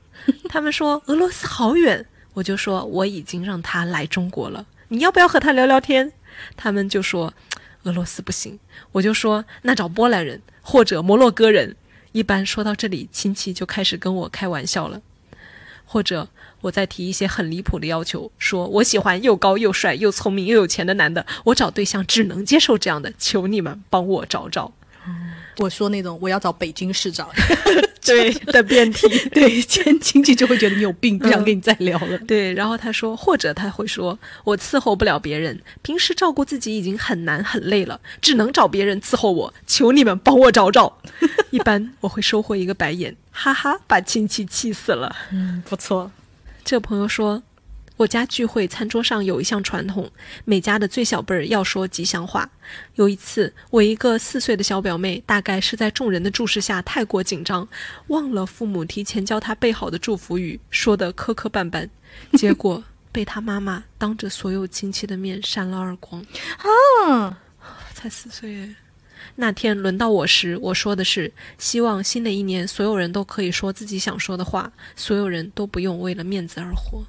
[0.49, 2.03] 他们说俄罗斯好远。
[2.33, 6.11] 我就说我已经让他来中国了，你要不要和他聊聊天？
[6.55, 7.33] 他们就说
[7.83, 8.59] 俄罗斯不行。
[8.93, 11.75] 我就说那找波兰人或者摩洛哥人。
[12.13, 15.01] 一般说到这里，亲戚就开始跟我开玩笑了，
[15.85, 16.27] 或者
[16.59, 24.73] 我再提一些很离谱的要求，说我喜欢又高又帅又聪明又有钱的男的，我找对象只能接受这样的，求你们帮我找找。
[25.57, 27.29] 我说那种我要找北京市长，
[28.05, 32.17] 对 的辩题，对亲亲戚就会觉得你有病，不想跟你再聊了。
[32.19, 40.97] 对，然后他说，或者他会说，我伺候不了别人，平时照顾自己已经很难很累了，只能找别人伺候我，求你们帮我找找。
[41.51, 45.15] 一般我会收获一个白眼，哈哈，把亲戚气死了。
[45.31, 46.11] 嗯，不错。
[46.63, 47.43] 这朋友说。
[48.01, 50.11] 我家聚会餐桌上有一项传统，
[50.43, 52.49] 每家的最小辈儿要说吉祥话。
[52.95, 57.67] 有一次，我一个四岁的小表妹，大概是在众人的注视下太过紧张，
[58.07, 61.87] 忘了父母提前教她背好的祝福语，说的磕磕绊绊，
[62.33, 62.83] 结果
[63.13, 66.25] 被她妈妈当着所有亲戚的面扇了耳光。
[67.05, 67.37] 啊，
[67.93, 68.67] 才四岁
[69.35, 77.03] 那天轮到我时，我说的是希望新的一年所有人都可以说自己想说的话，所有人都不用为了面子而活。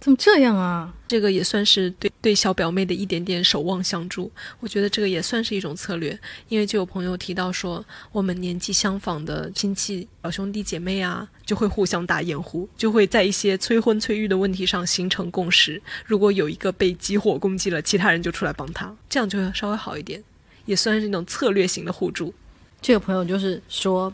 [0.00, 0.90] 怎么这样啊？
[1.06, 4.32] 这个也算是对对小表妹的一点点守望相助。
[4.58, 15.82] 我觉得这个也算是一种策略，因为就有朋友提到说，我们年纪相仿的亲戚、表兄弟姐妹啊，就会互相打掩护，就会在一些催婚催育的问题上形成共识。
[16.06, 20.24] 如果有一个被急火攻击了，其他人就出来帮他，这样就会稍微好一点，
[20.64, 22.32] 也算是一种策略型的互助。
[22.80, 24.10] 这个朋友就是说，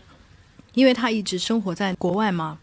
[0.75, 2.59] 因为他一直生活在国外嘛。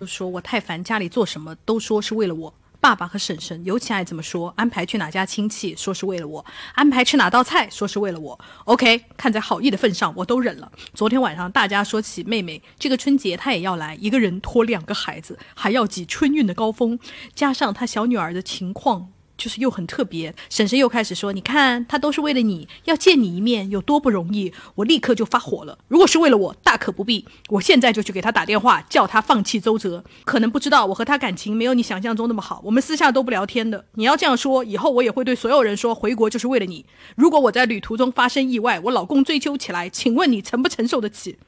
[0.00, 2.54] 就说我太烦，家里做什么都说是为了我。
[2.80, 4.52] 爸爸和婶婶尤其爱这么说。
[4.56, 8.38] 安排去哪家亲戚，说是为了我；安排吃哪道菜，说是为了我。
[8.64, 10.70] OK，看在好意的份上，我都忍了。
[10.94, 16.98] 昨天晚上大家说起妹妹，这个春节她也要来，一个人拖两个孩子，还要挤春运的高峰，
[17.34, 19.12] 加上她小女儿的情况。
[19.38, 25.78] 就是又很特别，婶婶又开始说：“你看，他都是为了你要见你一面，有多不容易。”我立刻就发火了。
[25.88, 27.24] 如果是为了我，大可不必。
[27.48, 30.04] 我现在就去给他打电话，叫他放弃周折。
[30.24, 33.84] 可能不知道，我和他感情没有你想象中那么好，我们私下都不聊天的。
[33.94, 36.84] 你要这样说，以后我也会对所有人说，回国就是为了你。
[37.14, 41.38] 如果我在旅途中发生意外，我老公追究起来，请问你承不承受得起？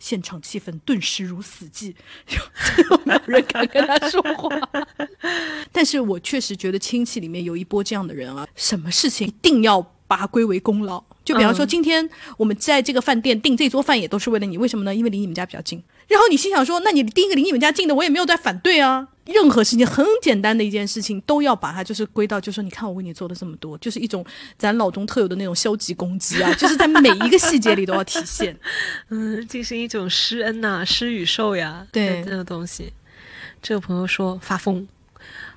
[0.00, 1.94] 现场气氛顿时如死寂，
[2.26, 2.38] 就
[3.04, 4.48] 没有人敢跟他说话。
[5.70, 11.00] 但是我确实觉得亲戚里面有一波这样的人啊，什么事情一定要把它归为功劳。
[11.24, 14.92] 就比方说，嗯今天我们在这个饭店订这桌饭也都是为了你，为什么呢？
[14.92, 15.80] 因为离你们家比较近。
[16.08, 19.06] 然后你心想说，那你第一个离你们家近的，我也没有在反对啊。
[19.26, 24.26] 任何事情很简单的一件事情，都要把它就是归到，就说你看我为你做了这么多，就是一种
[24.58, 28.58] 咱老中特有的那种消极攻击啊， 就是在每一个细节里都要体现。
[29.10, 32.92] 嗯，进行一种施恩呐、施与受呀，对这个东西。
[33.62, 34.88] 这个朋友说发疯，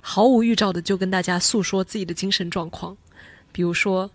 [0.01, 2.95] 毫无预兆的就跟大家诉说自己的精神状况，
[3.51, 4.11] 比如说。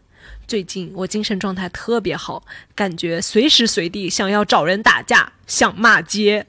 [0.49, 2.43] 最近我精神状态特别好，
[2.75, 6.47] 感觉随时随地想要找人打架，想骂街，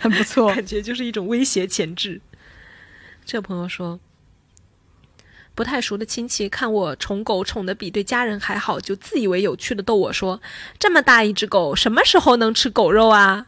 [0.00, 0.50] 很不错。
[0.52, 2.20] 感觉就是一种威胁潜质。
[3.24, 4.00] 这朋友说，
[5.54, 10.42] 不太熟的亲戚看我宠狗宠的比对家人还好，就自以为有趣的逗我说
[10.80, 13.46] ：“这么大一只狗，什么时候能吃狗肉啊？”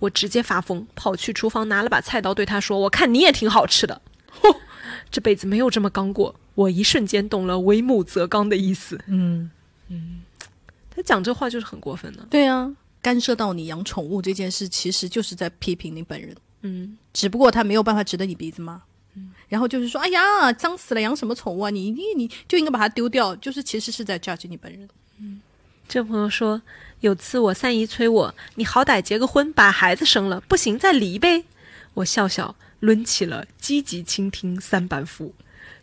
[0.00, 4.02] 我直接发疯，跑去厨房拿了把菜刀，对他说：“我看你也挺好吃的。”
[5.10, 9.00] 这辈子没有这么刚过，我一瞬间懂了“为母则刚”的意思。
[9.06, 9.48] 嗯
[9.86, 10.22] 嗯，
[10.90, 12.26] 他讲这话就是很过分的。
[12.28, 16.34] 对啊，干涉到你养宠物这件事，其实就是在批评你本人。
[16.62, 18.82] 嗯，只不过他没有办法指着你鼻子骂。
[19.48, 21.70] 然后就是说，哎呀，脏死了，养什么宠物啊？
[21.70, 23.36] 你你你就应该把它丢掉。
[23.36, 24.88] 就是其实是在 judge 你本人。
[25.20, 25.40] 嗯
[25.88, 26.60] 这朋友说，
[27.00, 31.44] 有次我三姨催我，你好歹结个婚，把孩子生了，不行再离呗。
[31.94, 35.32] 我笑笑，抡起了积极倾听三板斧，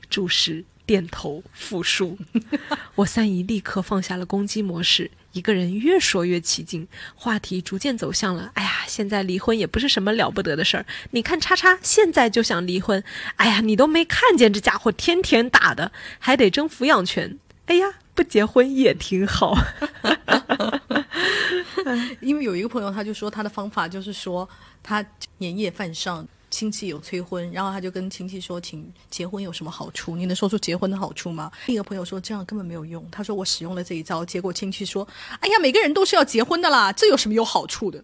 [0.10, 2.18] 注视、点头、复述。
[2.96, 10.86] 我三姨立刻放下了攻击模式，一个人越说越起劲，话题逐渐走向了：哎呀，现在离婚也不是什么了不得的事儿。
[11.12, 13.04] 你看叉叉现在就想离婚，
[13.36, 17.38] 哎呀，你都没看见这家伙天天打的，还得争抚养权。
[17.66, 19.58] 哎呀，不结婚也挺好。
[22.22, 24.48] 因为有一个朋友，他就说他的方法就是说，
[24.84, 25.04] 他
[25.40, 30.16] 年夜饭上亲戚有催婚，然后他就跟亲戚说，请结婚有什么好处？
[30.16, 31.52] 你能说出结婚的好处吗？
[31.66, 35.06] 另一个朋友说这样根本没有用，他说我使用了这一招，结果亲戚说，
[35.42, 38.02] 哎呀，每个人都是要结婚的啦，这有什么有好处的？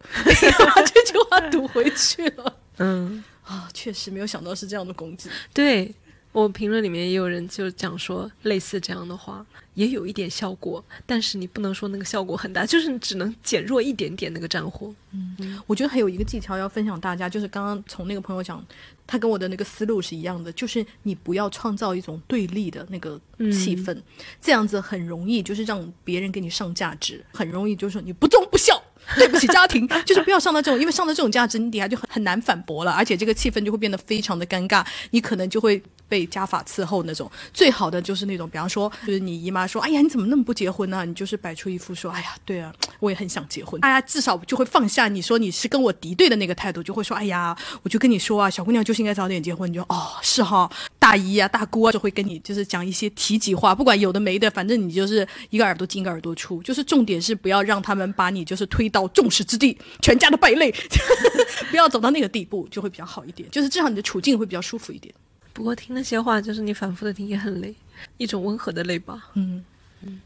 [0.75, 5.29] 把 这句话堵回去了嗯，啊，确实没有想到是这样的攻击。
[5.53, 5.95] 对
[6.31, 14.93] 我评论里面也有人就讲说类似这样的话，也有一点效果，但是你不能说那个效果很大，就是只能减弱一点点那个战火。
[15.11, 15.61] 嗯。
[15.67, 18.63] 我觉得还有一个技巧要分享大家，就是刚刚从那个朋友讲，
[19.05, 23.19] 他跟我的那个思路是一样的，就是你不要创造一种对立的那个
[23.51, 23.97] 气氛，
[24.41, 28.81] 这样子很容易就是让别人给你上价值，很容易就是说你不忠不孝。
[29.17, 37.31] 对不起家庭， 就是不要上到这种，因为上到这种价值，你底下就很很难反驳了，而且这个气氛就会变得非常的尴尬，你可能就会被家法伺候那种。
[37.53, 60.73] 最好的就是那种，比方说，就是你姨妈说，哎呀，你怎么那么不结婚呢、你就是摆出一副说，哎呀，对啊，我也很想结婚，大家至少就会放下你说你是跟我敌对的那个态度，就会说，哎呀，我就跟你说啊，小姑娘就是应该早点结婚，你就哦是哈，大姨啊大姑啊就会跟你就是讲一些提及话，不管有的没的，反正你就是一个耳朵进一个耳朵出，就是重点是不要让他们把你就是推到众矢之的，全家的败类，
[61.71, 65.13] 不要走到那个地步，就会比较好一点，就是至少你的处境会比较舒服一点。
[65.61, 67.71] 不过听那些话，就是你反复的听也很累，
[68.17, 69.27] 一种温和的累吧。
[69.35, 69.63] 嗯
[70.01, 70.19] 嗯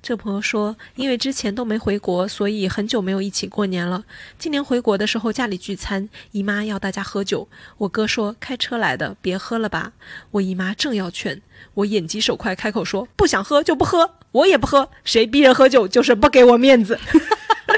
[0.00, 4.02] 这朋友说，因为之前都没回国，所以很久没有一起过年了。
[4.38, 7.46] 今年回国的时候，家里聚餐，姨妈要大家喝酒。
[7.76, 9.92] 我哥说开车来的，别喝了吧。
[10.30, 11.42] 我姨妈正要劝，
[11.74, 16.98] 我眼疾手快开口说不想喝就不喝，我也不喝，谁逼人喝酒就是不给我面子。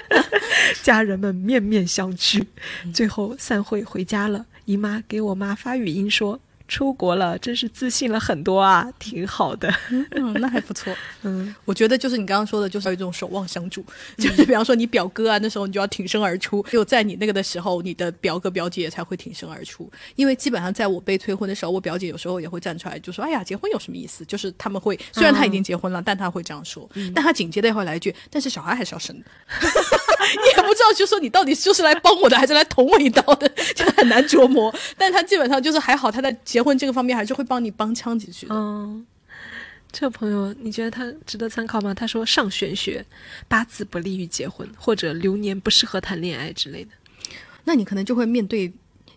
[0.85, 2.47] 家人们面面相觑，
[2.95, 4.47] 最后散会回家了。
[4.67, 6.39] 姨妈给我妈发语音说。
[6.73, 9.71] 出国了，真是自信了很多啊，挺好的。
[9.91, 10.91] 嗯，那还不错。
[11.21, 13.85] 嗯，我觉得就是你刚刚说的，就是有一种守望相助，
[14.17, 19.93] 就是比方说你表哥啊，那时候你就要挺身而出，只有在你那个的时候，你的表哥表姐才会挺身而出。
[20.17, 26.89] 因为基本上在我被催婚的时候，我表姐有时候也会站出来，就说：“哎呀，结婚有什么意思？”就是他们会，虽然他已经结婚了，但他会这样说。
[27.15, 29.27] 但他紧接着会来一句：“但是小孩还是要生的。
[30.33, 34.73] ”你也不知道，就说你到底就是来帮我的，还是来捅我一刀的，就很难琢磨。
[34.97, 38.55] 但他基本上就是还好，他在结婚这个方面还是会帮你帮腔几句的。
[38.55, 39.07] 嗯，
[39.91, 41.93] 这个朋友，你觉得他值得参考吗？
[41.93, 43.05] 他说上玄学，
[43.49, 46.91] 八字不利于结婚，或者流年不适合谈恋爱之类的。
[47.65, 48.73] 那你可能就会面对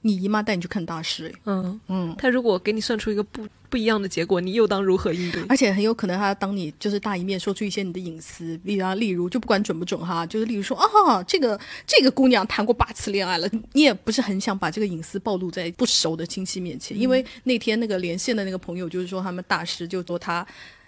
[0.06, 5.44] 你姨妈带你去看大师，哎嗯嗯，他如果给你算出一个不不一样的结果，你又当如何应对？
[5.50, 20.46] 而且很有可能他当你就是大一面说出一些你的隐私，例如例如就不管准不准哈，就是例如说啊，这个这个姑娘谈过八次恋爱了，你也不是很想把这个隐私暴露在不熟的亲戚面前，因为那天那个连线的那个朋友就是说他们大师就说他。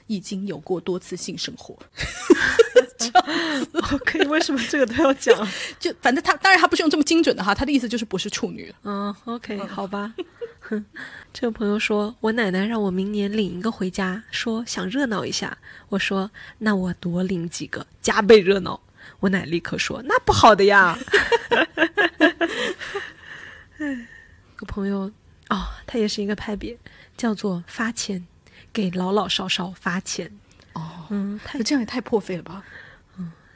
[0.08, 1.78] 已经有过多次性生活。
[3.94, 5.48] OK，，为什么这个都要讲？
[5.80, 8.74] 就反正他当然他不是用这么精准的哈，他的意思就是不是处女。
[8.84, 10.14] 嗯，OK，好吧。
[11.32, 15.58] 这个朋友说，我奶奶让我明年领一个回家，说想热闹一下。
[15.90, 18.82] 我说那我多领几个，加倍热闹。
[19.22, 20.98] 我奶立刻说那不好的呀。
[24.58, 25.10] 个朋友
[25.50, 26.78] 哦，他也是一个派别，
[27.16, 28.28] 叫做发钱，
[28.78, 30.32] 给老老少少发钱。
[30.74, 32.64] 哦，嗯，那这样也太破费了吧？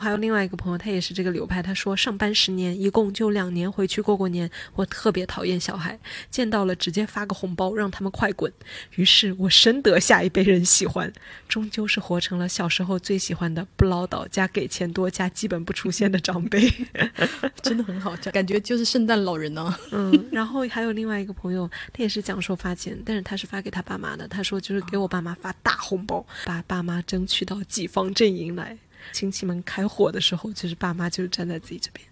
[0.02, 1.62] 还有另外一个朋友，他也是这个流派。
[1.62, 4.50] 他说，上班十年，一共就两年回去过过年。
[4.74, 5.98] 我特别讨厌小孩，
[6.30, 8.52] 见到了直接发个红包，让他们快滚。
[8.96, 11.14] 于是我深得下一辈人喜欢，
[11.48, 16.68] 终究是活成了小时候最喜欢的不唠叨加给钱多加基本不出现的长辈。
[17.62, 19.74] 真的很好，感觉就是圣诞老人呢。
[19.92, 24.28] 嗯，然后还有另外一个朋友，他也是讲说发钱，但是他是发给他爸妈的。
[24.28, 28.78] 他说就是给我爸妈发大红包，把爸妈争取到己方阵营来。
[29.12, 32.06] 亲戚们开火的时候，就是爸妈就是站在自己这边，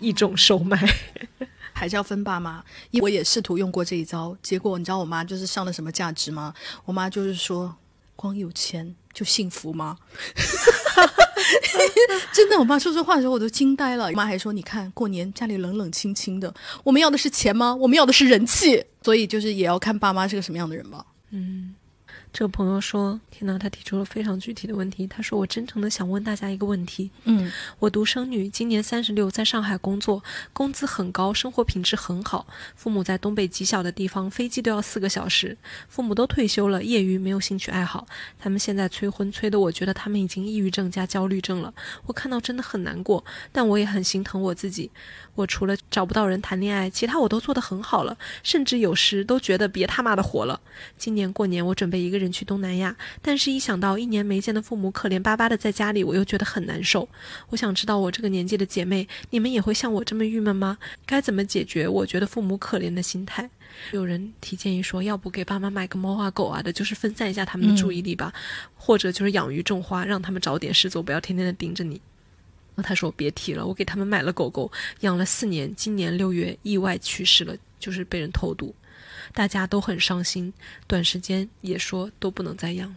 [0.00, 0.78] 一种售卖，
[1.72, 2.64] 还是要分爸妈。
[2.90, 6.54] 因为我也试图用过这一招，结果你知道我妈就是上了什么价值吗？
[6.84, 7.74] 我妈就是说，
[8.16, 9.98] 光有钱就幸福吗？
[12.32, 14.06] 真的，我妈说这话的时候我都惊呆了。
[14.06, 16.52] 我妈还说，你看过年家里冷冷清清的，
[16.82, 17.74] 我们要的是钱吗？
[17.74, 18.84] 我们要的是人气。
[19.02, 21.04] 所以就是也要看爸妈是个什么样的人吧。
[21.30, 21.73] 嗯。
[22.34, 25.06] 这个朋友说：“天哪，他提出了非常具体的问题。
[25.06, 27.08] 他说：‘我真诚的想问大家一个问题。
[27.22, 30.20] 嗯，我独生女，今年三十六，在上海工作，
[30.52, 32.44] 工资很高，生活品质很好。
[32.74, 35.56] 父母在东北极小的地方，飞机都要四个小时。
[35.88, 38.04] 父母都退休了，业余没有兴趣爱好。
[38.36, 41.72] 他们现在催婚，催得我觉得他们已经抑郁症加焦虑症了。
[42.06, 44.90] 我看到真的很难过，但我也很心疼我自己。
[45.36, 50.60] 我除了找不到人谈恋爱，其他我都做得很好了，甚至有时都觉得别他妈的活了。
[50.98, 57.08] 今年过年，我准备一个人。”去东南亚，但是一想到一年没见的父母可怜巴巴的在家里，我又觉得很难受。
[57.48, 60.78] 我想知道，我这个年纪的姐妹，你们也会像我这么郁闷吗？
[61.06, 63.48] 该怎么解决我觉得父母可怜的心态？
[63.92, 68.32] 有人提建议说，要不给爸妈买个猫啊狗啊的，就是分散一下他们的注意力吧，
[68.76, 72.00] 或者就是养鱼种花，让他们找点事做，不要天天的盯着你。
[72.76, 74.70] 那他说别提了，我给他们买了狗狗，
[75.00, 78.74] 养了四年，今年六月意外去世了，就是被人偷渡。
[79.32, 80.52] 大家都很伤心，
[80.86, 82.96] 短时间也说都不能再养了。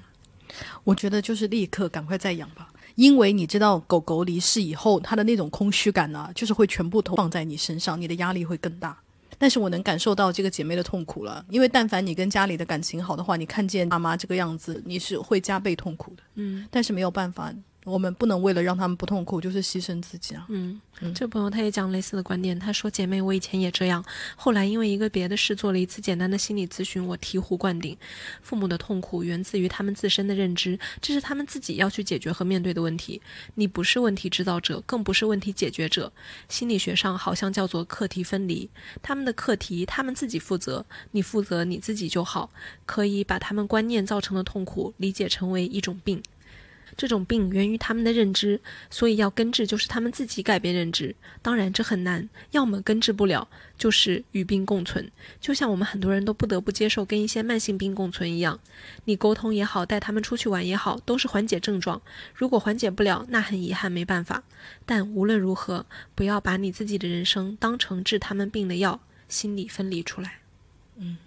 [0.83, 8.97] 我觉得就是立刻赶快再养吧，因为你知道狗狗离世以后，它的那种空虚感呢，就是会全部投放在你身上，你的压力会更大。
[9.37, 16.23] 但是我能感受到这个姐妹的痛苦了，因为但凡你跟家里的感情好的话，你看见妈妈这个样子，你是会加倍痛苦的。
[16.35, 17.53] 嗯，但是没有办法。
[17.87, 20.45] 我们不能为了让他们不痛苦，就是牺牲自己啊。
[20.49, 20.79] 嗯，
[21.15, 24.03] 这朋友他也讲类似的观点，他说：“姐妹，我以前也这样，
[24.35, 27.95] 后来因为一个别的事做了一次简单的心理咨询，我醍醐灌顶。
[28.41, 33.21] 父母的痛苦源自于他们自身的认知，这是他们自己要去解决和面对的问题。
[33.55, 36.11] 你不是问题制造者，更不是问题解决者。
[36.49, 38.69] 心理学上好像叫做课题分离，
[39.01, 42.49] 他们的课题他们自己负责，你负责你自己就好。
[42.85, 46.21] 可以把他们观念造成的痛苦理解成为一种病。”
[46.97, 51.15] 这种病源于他们的认知，所以要根治就是他们自己改变认知。
[51.43, 55.09] 当然这很难，要么根治不了，就是与病共存。
[55.39, 58.59] 就像我们很多人都不得不接受跟一些慢性病共存一样，
[59.05, 62.01] 你沟通也好，带他们出去玩也好，都是缓解症状。
[62.33, 64.43] 如果缓解不了，那很遗憾，没办法。
[64.85, 65.85] 但无论如何，
[66.15, 70.39] 不要把你自己的人生当成治他们病的药，心理分离出来。
[70.97, 71.17] 嗯。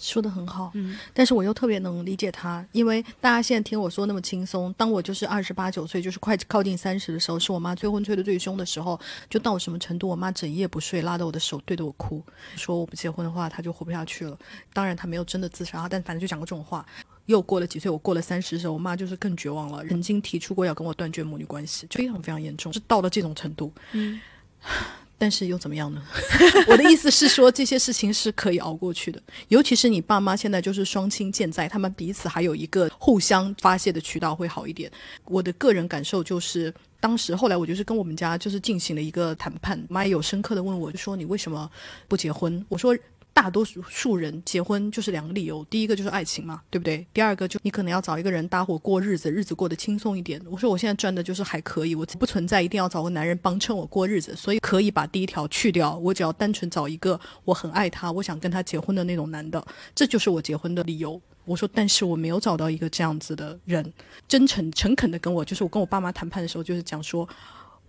[0.00, 8.98] 说的很好，嗯，但是我又特别能理解他，因为大家现在听我说那么轻松，当我就是二十八九岁，就是快靠近三十的时候，是我妈催婚催的最凶的时候，
[9.28, 12.22] 就到什么程度，我妈整夜不睡，拉着我的手对着我哭，
[12.56, 14.38] 说我不结婚的话，她就活不下去了。
[14.72, 16.84] 当然她没有真的自杀，但反正就讲过这种话。
[17.26, 24.20] 又过了几岁，我过了三十的时候，我妈就是更绝望了，曾经提出过要跟我断绝母女关系，非常非常严重，是到了这种程度，嗯。
[25.20, 26.02] 但是又怎么样呢？
[26.66, 29.22] 我的意思是说，这些事情是可以熬过去的。
[29.48, 34.90] 尤其是你爸妈现在就是双亲健在，他们彼此还有一个互相发泄的渠道会好一点。
[35.26, 41.70] 我的个人感受就是，当时后来我就是跟我们家就是进行了一个谈判，妈有深刻的问我，就说你为什么
[42.08, 42.64] 不结婚？
[42.70, 42.96] 我说。
[43.32, 47.06] 大多数数人结婚就是两个理由，第一个就是爱情嘛，对不对？
[47.14, 50.40] 第二个就你可能要找一个人搭伙过日子，日子过得轻松一点。
[50.50, 59.64] 我说我现在赚的就是还可以，我不存在一定要找个男人帮衬我过日子，所以可以把第一条去掉，我只要单纯找一个我很爱他，我想跟他结婚的那种男的，
[59.94, 61.20] 这就是我结婚的理由。
[61.46, 63.92] 我说，但是我没有找到一个这样子的人，
[64.28, 67.28] 真诚诚恳的跟我，就是我跟我爸妈谈判的时候，就是讲说。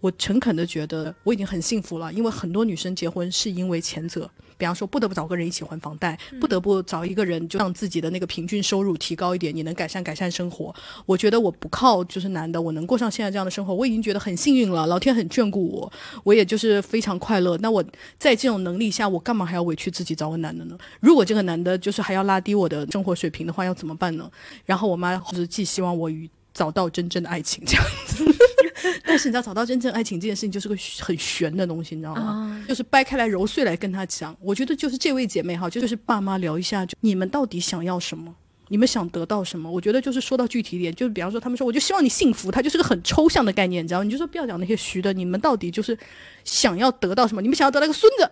[0.01, 10.73] 我诚恳的觉得我已经很幸福了，因为很多女生结婚是因为前者，比方说不得不找个人一起还房贷，不得不找一个人就让自己的那个平均收入提高一点，你能改善改善生活。
[11.05, 15.93] 我觉得我不靠就是男的，我能过上现在这样的生活，我已经觉得很幸运了，老天很眷顾我，
[16.23, 17.55] 我也就是非常快乐。
[17.59, 17.83] 那我
[18.17, 20.75] 在这种能力下，我干嘛还要委屈自己找个男的呢？
[20.99, 24.29] 如果这个男的就是还要拉低我的生活水平的话，要怎么办呢？
[24.65, 28.25] 然后我妈就是寄希望我与找到真正的爱情这样子。
[29.05, 32.63] 但是你知道，找到真正爱情这件事情就是个很玄的东西，你知道吗？
[32.67, 34.35] 就是掰开来揉碎来跟他讲。
[34.39, 38.33] 我觉得就是这位姐妹哈，就是爸妈聊一下，就你们到底想要什么，
[38.69, 39.69] 你们想得到什么？
[39.69, 44.03] 我觉得就是说到具体一点，就是比方说他们说，我就希望你幸福，它就是个很抽象的概念，你知道吗？
[44.03, 45.97] 你就说不要讲那些虚的，你们到底就是
[46.43, 47.41] 想要得到什么？
[47.41, 48.31] 你们想要得到个孙子，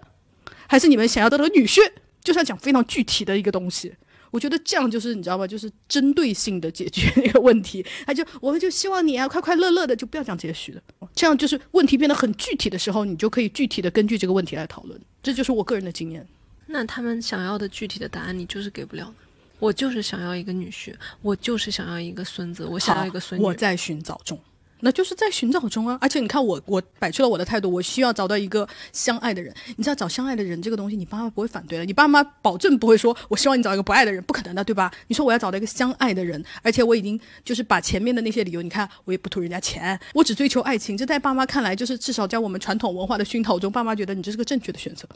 [0.68, 1.80] 还是你们想要得到个女婿？
[2.24, 3.94] 就是要讲非常具体的一个东西。
[4.32, 7.86] 我觉得这样就是你知道吧，就是针对性的解决那个问题。
[8.06, 10.82] 他就我们就希望你啊，快快乐乐的，就不要讲这些虚的。
[11.16, 15.00] 这样就是问题变得很具体的时候，你就可以具体的根据这个问题来讨论。
[15.22, 16.26] 这就是我个人的经验。
[16.66, 19.14] 那他们想要的具体的答案，你就是给不了的。
[19.60, 23.44] 我就是想要一个女婿，我就是想要一个孙子，我想要一个孙女。
[23.44, 24.40] 我在寻找中。
[24.82, 29.54] 那就是在寻找中啊，而且你看我，我摆出了我的态度，我需要找到一个相爱的人。
[29.76, 34.92] 你知道找相爱的人这个东西，你爸妈不会反对的，你爸妈保证不会说，我希望你找一个不爱的人，不可能的，对吧？
[35.08, 45.08] 你说我要找到一个相爱的人，而且我已经就是把前面的那些理由，你看我也不图人家钱，我只追求爱情，这在爸妈看来就是至少在我们传统文化的熏陶中，爸妈觉得你这是个正确的选择。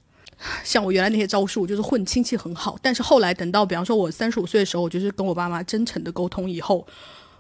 [0.64, 6.86] 像我原来那些招数，就是混亲戚很好，但是后来等到比方说我三十五岁的时候，我就是跟我爸妈真诚的沟通以后，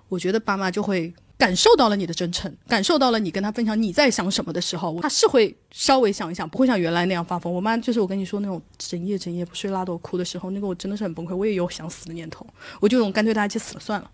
[0.07, 1.13] 我觉得爸妈就会。
[1.37, 7.51] 感受到了你的真诚，感受到了你跟他分享你在想什么的时候，他是会稍微想一想，不会像原来那样发疯。
[7.51, 12.45] 我妈就是我跟你说那种整夜整夜不睡拉着我哭的时候，那个我真的是很崩溃，我也有想死的念头。
[12.79, 14.09] 我就干脆大家一起死了算了，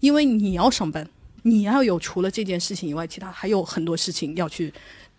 [0.00, 1.08] 因为你要上班，
[1.42, 4.72] 你要有除了这件事情以外，其他还有很多事情要去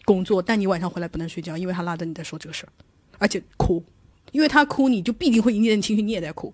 [0.06, 0.42] 工作。
[0.42, 2.70] 但你晚上回来不能睡觉，因为他拉着你在说这个事儿，
[3.18, 3.84] 而且哭，
[4.32, 6.54] 因为他哭你就必定会引起情绪，你也在哭，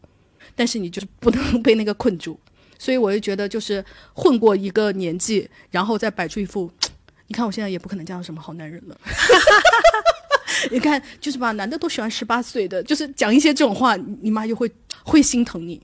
[0.56, 2.40] 但是你就是不能被那个困住。
[2.80, 6.72] 所以我就觉得，就是混过一个年纪，然后再摆出一副，
[7.28, 8.98] 你看我现在也不可能嫁到什么好男人了。
[10.72, 14.72] 你看，就是吧男的都喜欢十八岁的，就是讲一些这种话，你妈就会
[15.04, 15.82] 会心疼你。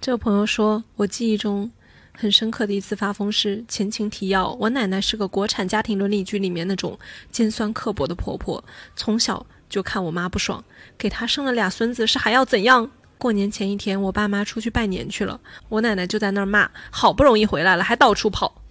[0.00, 1.70] 这个朋友说，我记忆中
[2.12, 6.98] 很深刻的一次发疯是前情提要：我奶奶是个国产家庭伦理剧里面那种
[7.32, 8.62] 尖酸刻薄的婆婆，
[8.94, 10.62] 从小就看我妈不爽，
[10.96, 12.90] 给她生了俩孙子是还要怎样？
[13.20, 18.62] 过年前一天，我爸妈出去拜年去了，我奶奶就在那儿骂：“好不容易回来了，还到处跑。”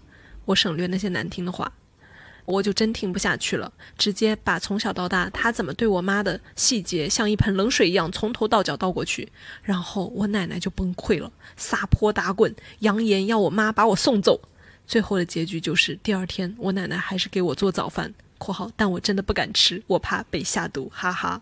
[0.46, 1.72] 我省略那些难听的话，
[2.46, 9.32] 我就真听不下去了，直接把从小到大她怎么对我妈的细节，像一盆冷水一样从头到脚倒过去。
[9.62, 14.42] 然后我奶奶就崩溃了，撒泼打滚，扬言要我妈把我送走。
[14.88, 21.40] 最后的结局就是第二天，我奶奶还是给我做早饭（括号但我真的不敢吃，我怕被下毒，哈哈）。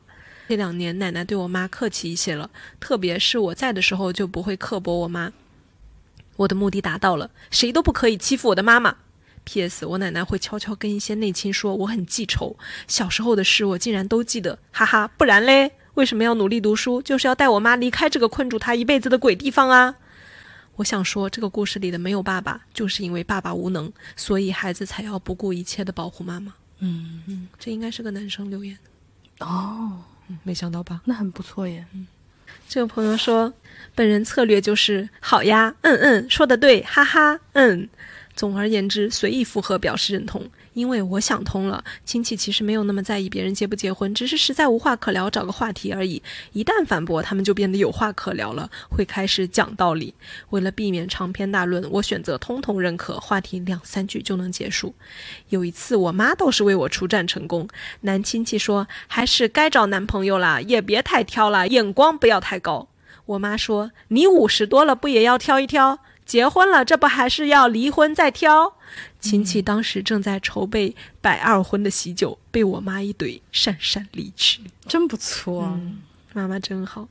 [0.47, 5.33] 这两年，奶奶对我妈客气一些了，特别是我在的时候就不会刻薄我妈。
[6.37, 8.95] 我的目的达到了，谁都不可以欺负我的妈妈。
[9.43, 9.85] P.S.
[9.85, 12.55] 我奶奶会悄悄跟一些内亲说我很记仇，
[12.87, 15.71] 小时候的事我竟然都记得，哈哈，不然嘞？
[15.95, 17.01] 为什么要努力读书？
[17.01, 19.95] 就是要带我妈离开这个困住她一辈子的鬼地方啊！
[20.75, 26.53] 我想说，这个故事里的没有爸爸，就是因为爸爸无能，所以孩子才要不顾一切的保护妈妈。
[26.79, 28.77] 嗯嗯，这应该是个男生留言
[29.39, 30.03] 的哦。
[30.43, 31.01] 没想到吧？
[31.05, 31.85] 那很不错耶。
[31.93, 32.07] 嗯，
[32.67, 33.53] 这个朋友说，
[33.95, 37.89] 本人策略就是好呀，嗯嗯，说的对，哈哈，嗯。
[38.35, 40.47] 总而言之，随意附和表示认同。
[40.77, 46.21] 因为我想通了，亲戚其实没有那么在意别人结不结婚，只是实在无话可聊，找个话题而已。
[46.53, 50.13] 一旦反驳，他们就变得有话可聊了，会开始讲道理。
[50.51, 54.93] 为了避免长篇大论，我选择通通认可，话题两三句就能结束。
[55.49, 57.67] 有一次，我妈倒是为我出战成功。
[58.01, 62.87] 男亲戚说：“还是该找男朋友啦，也别太挑了，眼光不要太高。”
[63.25, 65.99] 我妈说：“你五十多了，不也要挑一挑？
[66.27, 68.75] 结婚了，这不还是要离婚再挑？”
[69.19, 74.61] 亲戚当时正在筹备摆二婚的喜酒，被我妈一怼，讪讪离去。
[74.87, 75.79] 真不错，
[76.33, 77.07] 妈妈真好。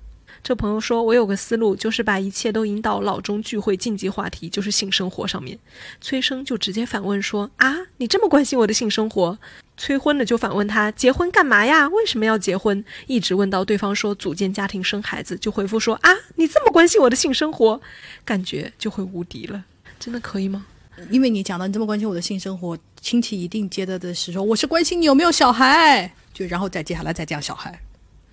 [0.47, 5.59] 这朋友说，我有个思路，就是把一切都引导老中聚会禁忌话题，就是性生活上面。
[6.01, 9.37] 催生就直接反问说：“啊，你这么关心我的性生活？”
[9.77, 11.89] 催婚的就反问他：“结婚干嘛呀？
[11.89, 17.81] 为什么要结婚？”一直问到对方说组建家庭生孩子，就回复说：“啊，你这么关心我的性生活，
[18.25, 19.65] 感觉就会无敌了。”
[19.99, 20.65] 真的可以吗？
[21.11, 27.77] 因为你讲到你这么关心我的性生活，亲戚一定接着的是说我是关心你有没有小孩，就然后再接下来再讲小孩，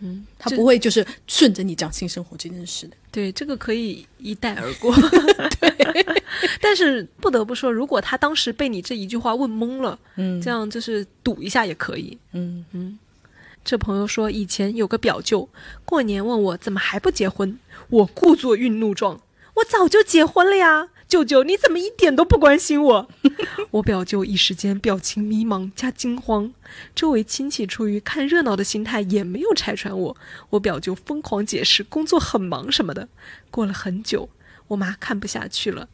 [0.03, 2.97] 嗯，他不会就是顺着你讲性生活这件事的。
[3.09, 4.93] 对，这个可以一带而过。
[5.61, 6.05] 对，
[6.59, 12.17] 但是不得不说，如果他当时被你这一句话问懵了，嗯这样就是赌一下也可以。
[12.33, 12.99] 嗯
[13.63, 15.47] 这朋友说，以前有个表舅，
[15.85, 17.57] 过年问我怎么还不结婚，
[17.89, 19.21] 我故作愠怒状，
[19.53, 20.89] 我早就结婚了呀。
[21.07, 23.09] 舅舅，你怎么一点都不关心我？
[23.71, 26.51] 我表舅一时间表情迷茫加惊慌，
[26.95, 30.17] 周围亲戚出于看热闹的心态也没有拆穿我。
[30.51, 33.09] 我表舅疯狂解释工作很忙什么的。
[33.51, 34.29] 过了很久，
[34.69, 35.89] 我妈看不下去了，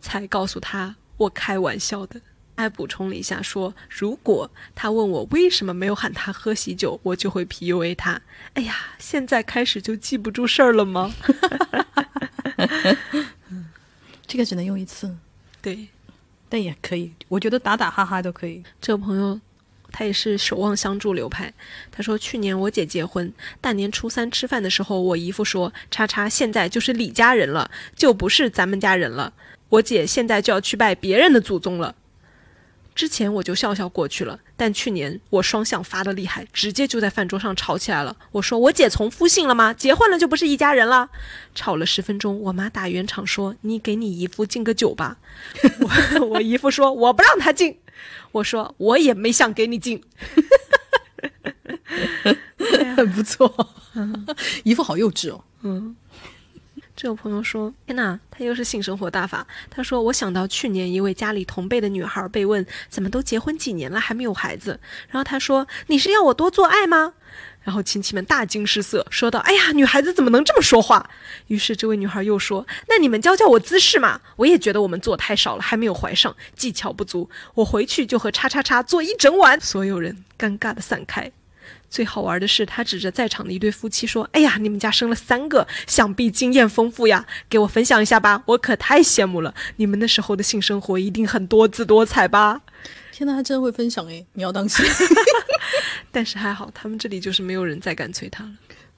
[0.00, 2.20] 才告诉他我开玩笑的。
[2.56, 8.22] 还补充了一下说，如果他问我为什么没有喊他喝喜酒，我就会 PUA 他。
[8.52, 11.12] 哎呀，现在开始就记不住事儿了吗？
[14.34, 15.16] 这个只能用一次，
[15.62, 15.86] 对，
[16.48, 18.64] 但也可以，我觉得打打哈哈都可以。
[18.80, 19.40] 这个朋友
[19.92, 21.54] 他也是守望相助流派。
[21.92, 29.32] 他说，去年我姐结婚，大年初三吃饭的时候，我姨父说：“叉叉现在就是李家人了，就不是咱们家人了。
[29.68, 31.94] 我姐现在就要去拜别人的祖宗了。”
[32.92, 38.16] 之前我就笑笑过去了，但去年我双向发的厉害，直接就在饭桌上吵起来了。
[38.32, 39.74] 我说：“我姐从夫姓了吗？
[39.74, 41.10] 结婚了就不是一家人了。”
[41.54, 45.16] 吵了十分钟，我妈打圆场说：“你给你姨夫敬个酒吧。
[45.80, 47.76] 我” 我姨夫说：“我不让他敬。”
[48.32, 50.02] 我说：“我也没想给你敬。
[52.96, 53.74] 很不错，
[54.64, 55.44] 姨夫好幼稚哦。”
[56.96, 67.14] 这个朋友说：“天哪，他又是性生活大法。”他说：“我想到去年一位家里同辈的女孩被问怎么都结婚几年了还没有孩子，然后他说：‘你是要我多做爱吗？’
[67.62, 71.10] 然后亲戚们大惊失色，说道：‘哎呀，女孩子怎么能这么说话？’
[71.48, 77.28] 于是这位女孩又说：‘那你们教教我姿势嘛，我也觉得我们做太少了，还没有怀上，技巧不足。
[77.54, 81.32] 我回去就和叉叉叉做一整晚。’所有人尴尬的散开。”
[81.94, 89.54] 最好玩的是，他指着在场的一对夫妻说：“哎呀，你们家生了三个，想必经验丰富呀，给我分享一下吧，我可太羡慕了。
[89.76, 92.60] 你们那时候的性生活一定很多姿多彩吧？”
[93.14, 94.84] 天哪，他真的会分享诶，你要当心。
[96.10, 98.50] 但是还好，他们这里就是没有人再敢催他了。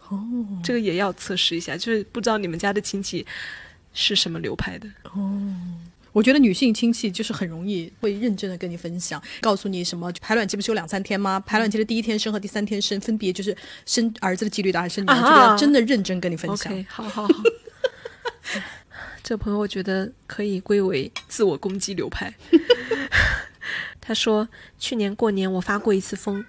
[0.08, 0.18] 哦，
[0.64, 3.26] 这个也要测试一下，就是不知道你们家的亲戚
[3.92, 4.88] 是什么流派的。
[6.16, 11.38] 我觉得女性亲戚就是很容易会认真的跟你分享，告诉你什么排卵期不是有两三天吗？
[11.40, 15.42] 排卵期的第一天生和第三天生，分别就是生儿子的几率大还是女儿的几率大？
[15.48, 16.72] 啊真的认真跟你分享。
[16.72, 17.34] OK，好好好。
[19.22, 22.32] 这朋友我觉得可以归为自我攻击流派。
[24.00, 24.48] 他说，
[24.78, 26.42] 去年过年我发过一次疯，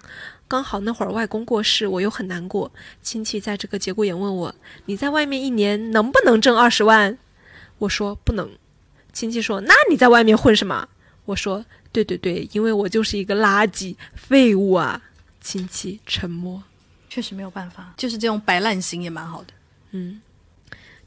[0.48, 2.72] 刚好那会儿外公过世，我又很难过。
[3.02, 4.54] 亲戚在这个节骨眼问我
[4.86, 7.18] ：“你在外面一年能不能挣二十万？”
[7.80, 8.48] 我说：“不能。”
[9.18, 10.88] 亲戚说：“那你在外面混什么？”
[11.26, 15.02] 我说：“对对对，因为我就是一个垃圾废物啊。”
[15.42, 16.62] 亲戚沉默。
[17.10, 19.52] 确实没有办法，就是这种摆烂型也蛮好的。
[19.90, 20.20] 嗯，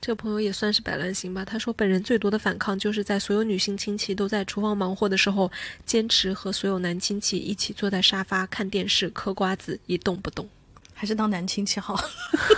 [0.01, 1.45] 这个朋友也算是摆烂型吧。
[1.45, 5.49] 他说，本人最多的反抗就是在所有女性亲戚都在厨房忙活的时候，
[5.85, 10.49] 坚持和所有男亲戚一起坐在沙发看电视嗑瓜子，一动不动。
[10.93, 11.97] 还是当男亲戚好，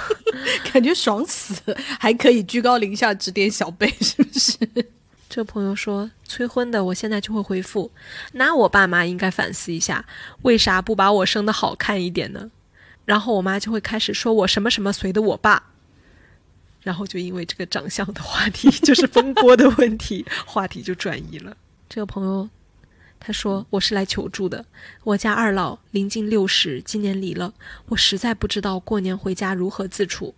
[0.74, 1.54] 感觉爽死，
[2.00, 4.58] 还可以居高临下指点小辈，是不是？
[5.34, 7.90] 这个朋友说，催婚的，我现在就会回复，
[8.34, 10.06] 那我爸妈应该反思一下，
[10.44, 12.52] 为啥不把我生的好看一点呢？
[13.06, 15.72] 然后我妈就会开始说我什么什么随的我爸，
[16.84, 21.58] 然后就因为这个长相的话题， 就是风波的问题，话题就转移了。
[21.90, 22.48] 这个朋友
[23.20, 24.64] 他说我是来求助的，
[25.04, 27.56] 我家二老临近六十，今年离了，
[27.88, 30.36] 我实在不知道过年回家如何自处。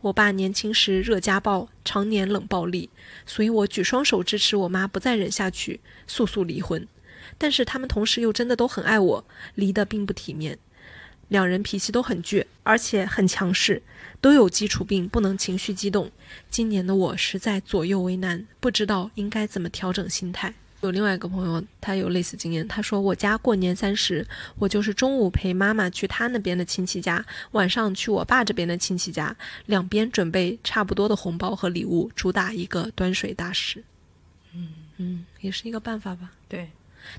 [0.00, 2.90] 我爸年轻时热家暴，常年冷暴力，
[3.26, 6.86] 所以我举双手支持我妈不再忍下去，速速离婚。
[7.36, 9.24] 但是他们同时又真的都很爱我，
[9.54, 10.58] 离得并不体面。
[11.28, 13.82] 两人脾气都很倔，而且很强势，
[14.20, 16.10] 都有基础病，不能情绪激动。
[16.48, 20.54] 今年的我实在左右为难，不知道应该怎么调整心态。
[20.80, 22.66] 有另外一个朋友，他有类似经验。
[22.68, 24.26] 他说：“我家过年三十，
[24.58, 29.36] 我就是中午陪妈妈去他那边的亲戚家，晚上去我爸这边的亲戚家，
[29.66, 33.82] 两边准备差不多的红包和礼物，主打一个端水大师。”
[34.54, 34.68] 嗯
[34.98, 36.30] 嗯，也是一个办法吧。
[36.48, 36.70] 对，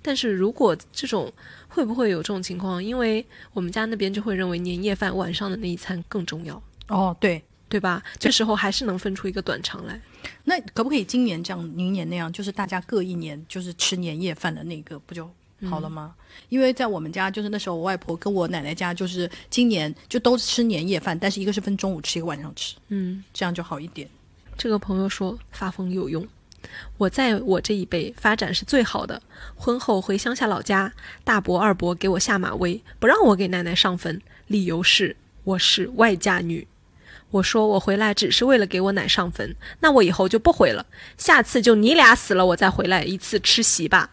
[0.02, 1.32] 但是如果这种
[1.68, 2.84] 会不会有这种情况？
[2.84, 8.04] 因为我们家那边就会认为年夜饭晚上的那一餐更重要，哦，对，对吧？
[8.18, 10.02] 这时候还是能分出一个短长来。
[10.44, 15.30] 那可不可以今年这样，明年那样，就是大家各一年，就是吃年夜饭的那个，不就
[15.70, 16.16] 好了吗？
[16.50, 24.10] 因为在我们家，就是那时候我外婆跟我奶奶家，就是今年就都吃年夜饭，但是一个是分中午吃，一个晚上吃，嗯，这样就好一点。
[24.58, 26.28] 这个朋友说发疯有用。
[26.98, 29.22] 我在我这一辈发展是最好的。
[29.56, 30.92] 婚后回乡下老家，
[31.24, 35.16] 大伯二伯给我下马威，不让我给奶奶上坟，理由是
[35.46, 36.68] 我是外嫁女。
[37.32, 40.86] 我说我回来只是为了给我奶上坟，那我以后就不回了，
[41.18, 44.12] 下次就你俩死了我再回来一次吃席吧。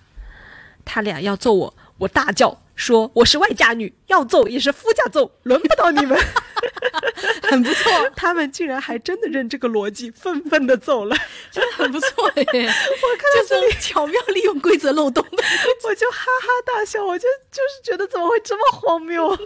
[0.84, 6.16] 他俩要揍我，我大叫说我是外嫁女，要揍也是夫家揍，轮不到你们。
[7.42, 11.16] 很不错， 他们竟然还真的认这个逻辑，愤愤的走了，
[11.50, 12.42] 真的很不错耶！
[12.52, 19.36] 我看到这里巧妙利用规则漏洞，我就哈哈大笑，我就就是觉得怎么会这么荒谬，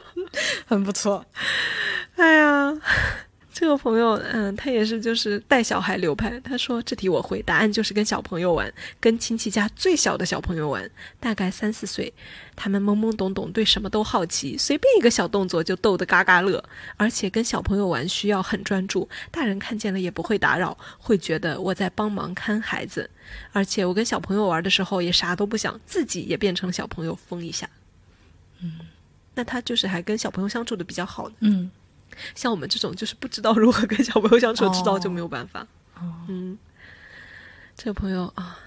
[0.66, 1.24] 很不错。
[2.16, 2.74] 哎呀。
[3.60, 6.40] 这个朋友，嗯，他也是就是带小孩流派。
[6.40, 12.10] 他说这题我会，答案就是跟小朋友玩，跟亲戚家最小的小朋友玩，大概三四岁，
[12.56, 16.64] 他们懵懵懂懂，对什么都好奇，随便一个小动作就逗得嘎嘎乐。
[16.96, 23.10] 而且跟小朋友玩需要很专注，大人看见了也不会打扰，会觉得我在帮忙看孩子。
[23.52, 27.68] 而且我跟小朋友玩的时候也啥都不想，自己也变成小朋友疯一下。
[28.62, 28.78] 嗯，
[29.34, 31.34] 那他就是还跟小朋友相处的比较好的。
[31.40, 31.70] 嗯。
[32.34, 35.66] 像我们这种就是不知道如何跟小朋友相处知道就没有办法
[36.28, 36.58] 嗯。
[37.76, 38.58] 这个朋友啊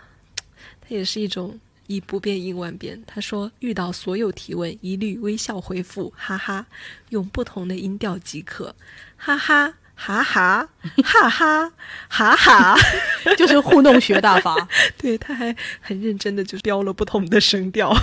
[0.81, 3.01] 他也是一种以不变应万变。
[3.05, 6.65] 他说遇到所有提问一律微笑回复哈哈。
[7.09, 8.75] 用不同的音调即可。
[9.15, 10.67] 哈哈哈哈
[11.03, 11.71] 哈哈
[12.09, 12.75] 哈哈
[13.37, 14.67] 就是糊弄学大法。
[14.97, 17.95] 对他还很认真的就是标了不同的声调。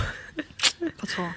[0.97, 1.29] 不错。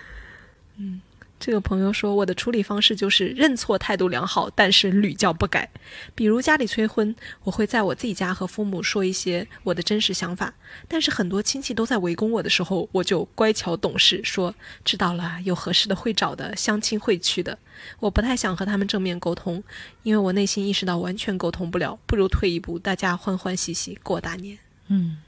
[1.45, 1.47] 嗯。
[1.47, 5.71] 这个朋友说，我的处理方式就是认错态度良好，但是屡教不改。
[6.15, 10.55] 比如家里催婚，我会在我自己家和父母说一些我的真实想法，
[10.89, 14.55] 但是很多亲戚都在围攻我的时候，我就乖巧懂事，说
[14.87, 17.59] 知道了，有合适的会找的，相亲会去的。
[18.01, 19.63] 我不太想和他们正面沟通，
[20.03, 24.59] 因为我内心意识到完全沟通不了，不如退一步，大家欢欢喜喜过大年。
[24.89, 25.19] 嗯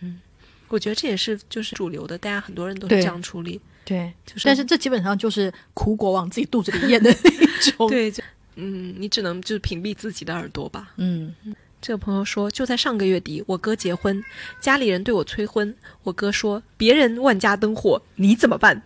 [0.00, 0.20] 嗯，
[0.68, 3.60] 我觉得这也是就是主流的，大家很多人都是这样处理。
[3.86, 7.88] 对，就是但是这基本上就是苦果往自己肚子里咽的 那种。
[7.88, 8.12] 对，
[8.56, 10.92] 嗯，你只能就是屏蔽自己的耳朵吧。
[10.96, 11.32] 嗯，
[11.80, 14.20] 这个朋友说，就在上个月底，我哥结婚，
[14.60, 15.72] 家里人对我催婚，
[16.02, 18.82] 我哥说别人万家灯火，你怎么办？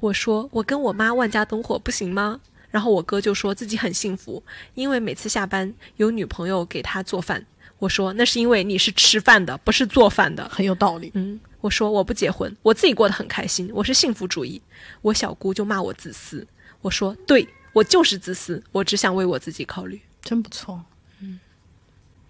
[0.00, 2.38] 我说我跟我妈万家灯火不行吗？
[2.70, 4.42] 然后我哥就说自己很幸福，
[4.74, 7.46] 因为每次下班有女朋友给他做饭。
[7.78, 11.10] 我说那是因为你是吃饭的，不是做饭的，很有道理。
[11.14, 11.40] 嗯。
[11.64, 14.60] 我说我不结婚，我自己过得很开心，我是幸福主义。
[15.00, 16.46] 我小姑就骂我自私。
[16.82, 19.98] 我说对，我就是自私，我只想为我自己考虑。
[20.20, 20.84] 真不错。
[21.20, 21.40] 嗯，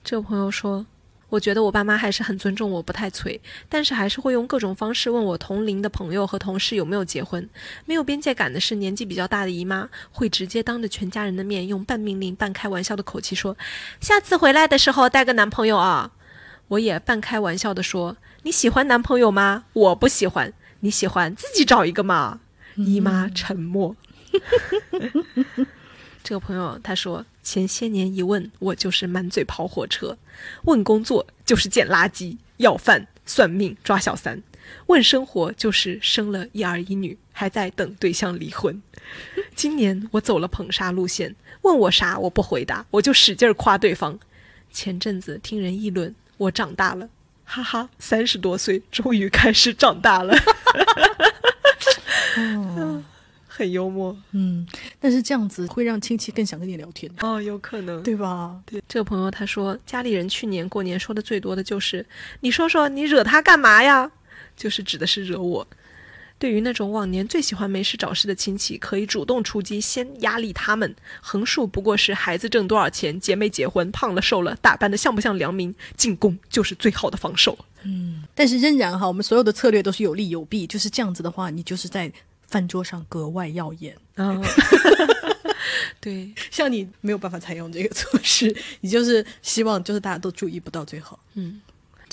[0.04, 0.86] 这个朋友说，
[1.30, 7.50] 我觉得我爸妈还是很尊重我，不太催，但是还是会用各种方式问我同龄的朋友和同事有没有结婚。
[7.86, 13.56] 没有边界感的是年纪比较大的姨妈，会直接当着全家人的面用半命令半开玩笑的口气说
[14.00, 16.12] ：“下次回来的时候带个男朋友啊。”
[16.68, 18.16] 我也半开玩笑的说。
[18.44, 19.64] 你喜欢男朋友吗？
[19.72, 20.52] 我不喜欢。
[20.80, 22.40] 你喜欢自己找一个嘛？
[22.76, 23.96] 姨妈沉默。
[26.22, 30.14] 这个朋友他说：前些年一问，我就是满嘴跑火车；
[30.64, 34.36] 问工作就是捡垃圾、要饭、算命、抓小三；
[34.88, 38.82] 问生活就是生了一儿一女，还在等对象离婚。
[39.54, 44.18] 今年我走了捧杀路线，问我啥我不回答，我就使劲夸对方。
[44.70, 47.08] 前阵子听人议论我长大了。
[47.44, 50.34] 哈哈，三十多岁终于开始长大了，
[53.46, 54.16] 很幽默。
[54.32, 54.66] 嗯，
[54.98, 58.56] 但是这样子会让亲戚更想跟你聊天哦，有可能，对吧？
[58.66, 62.04] 对，这个朋友他说，家里人去年过年说的最多的就是
[62.40, 64.10] “你说说你惹他干嘛呀”，
[64.56, 65.66] 就是指的是惹我。
[66.38, 70.94] 对于那种往年最喜欢没事找事的亲戚，可以主动出击，先压力他们。
[71.22, 77.56] 横竖不过是孩子挣多少钱，结没结婚，胖了瘦了，打扮的像不像良民，进攻就是最好的防守。
[77.84, 82.12] 嗯，但是仍然哈，我们所有的策略都是有利有弊，就是这样子的话，你就是在
[82.46, 84.38] 饭桌上格外耀眼啊。
[86.00, 91.18] 对， 像你没有办法采用这个措施，你就是希望就是大家都注意不到最好。
[91.34, 91.60] 嗯。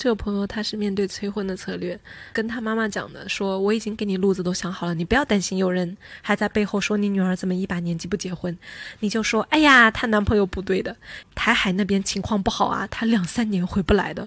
[0.02, 1.96] 这个朋友他是面对催婚的策略，
[2.32, 8.58] 跟他妈妈讲的，说我已经给你路子都想好了，你不要担心有人还在背后说你女儿怎么一把年纪不结婚，
[8.98, 10.96] 你就说，哎呀，她男朋友不对的，
[11.36, 14.26] 台海那边情况不好啊，她两三年回不来的，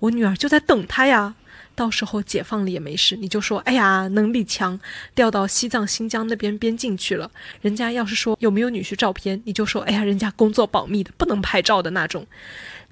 [0.00, 1.34] 我女儿就在等他呀，
[1.74, 4.78] 到时候解放了也没事，你就说，哎呀，能力强，
[5.14, 7.30] 调到西藏、新疆那边边境去了，
[7.62, 12.26] 人家要是说有没有女婿照片，你就说，哎呀，人家工作保密的，不能拍照的那种。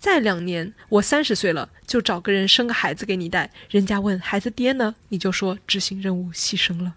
[0.04, 3.50] 再两年，我三十岁了，就找个人生个孩子给你带。
[3.70, 6.92] 人家问孩子爹呢，你就说执行任务牺牲了。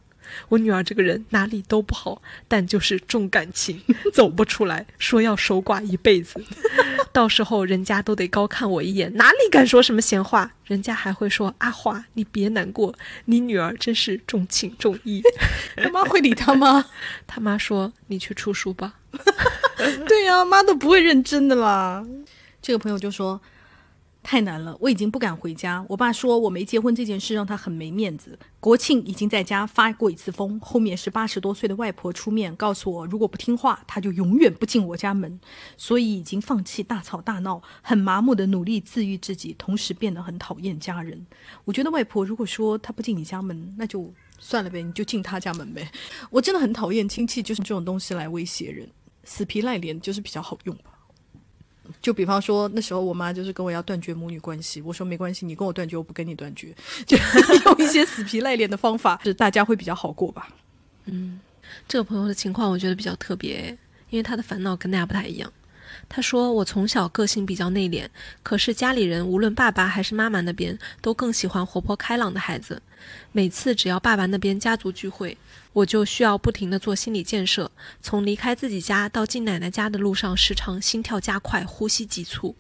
[0.50, 3.82] 我女儿这个人哪里都不好，但就是重感情，
[4.14, 6.44] 走不出来，说要守寡一辈子。
[7.14, 10.52] 到时候人家都得高看我一眼，哪里敢说什么闲话？
[10.66, 12.94] 人家还会说阿华，你别难过，
[13.24, 15.24] 你女儿真是重情重义。
[15.82, 16.84] 他妈会理他吗？
[17.26, 18.96] 他妈说你去出书吧。
[20.06, 22.06] 对呀、妈都不会认真的啦。
[22.68, 23.40] 这个朋友就说。
[24.24, 25.86] 太难了，我已经不敢回家。
[25.88, 28.38] 我爸说我没结婚这件事让他很没面子。
[28.60, 35.40] 国庆已经在家发过一次疯，后面是八十多岁的外婆出面告诉我，如果不听话，他就永远不进我家门。
[35.78, 41.26] 所以已经放弃大吵大闹，很麻木的努力自愈自己，同时变得很讨厌家人。
[41.64, 45.90] 我觉得外婆如果说她不进你家门，那就算了呗，你就进她家门呗。
[46.30, 48.90] 我真的很讨厌亲戚就是这种东西来威胁人，
[49.24, 50.97] 死皮赖脸就是比较好用吧。
[52.02, 56.74] 就比方说，那时候我妈就是跟我要断绝母女关系，我说没关系，你跟我断绝，我不跟你断绝，
[57.06, 57.18] 就
[57.66, 60.50] 用一些死皮赖脸的方法，是大家会比较好过吧。
[61.06, 61.40] 嗯
[61.88, 63.78] 这个朋友的情况我觉得比较特别，
[64.10, 65.52] 因为他的烦恼跟大家不太一样。
[66.10, 68.08] 他说：“我从小个性比较内敛，
[68.44, 72.82] 可是家里人无论爸爸还是妈妈那边都更喜欢活泼开朗的孩子。
[73.32, 75.36] 每次只要爸爸那边家族聚会，
[75.78, 77.72] 我就需要不停地做心理建设。
[78.02, 82.56] 从离开自己家到进奶奶家的路上，时常心跳加快，呼吸急促。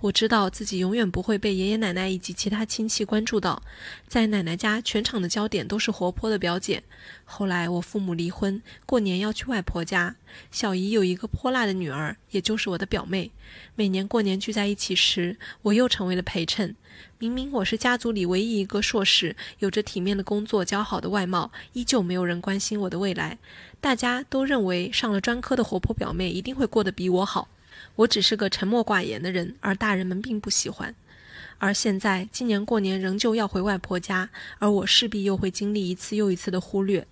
[0.00, 3.62] 我知道自己永远不会被爷爷奶奶以及其他亲戚关注到。
[4.06, 6.84] 在奶奶家，全场的焦点都是活泼的表姐。
[7.24, 10.14] 后来我父母离婚，过年要去外婆家。
[10.52, 13.32] 小姨有一个泼辣的女儿，也就是我的表妹。
[13.74, 16.76] 每年过年聚在一起时，我又成为了陪衬。
[17.18, 23.38] 明明我是家族里唯一一个硕士，有着体面的工作、姣好的外貌，依旧没有人关心我的未来。
[23.80, 27.48] 大家都认为上了专科的活泼表妹一定会过得比我好。
[27.96, 30.94] 我只是个沉默寡言的人，而大人们并不喜欢。
[31.58, 37.06] 而现在，今年过年仍旧要回外婆家，而我势必又会经历一次又一次的忽略。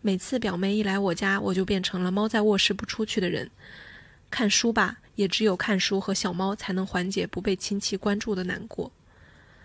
[0.00, 3.50] 每次表妹一来我家，我就变成了猫在卧室不出去的人。
[4.30, 8.92] 看书吧，也只有看书和小猫才能缓解不被亲戚关注的难过。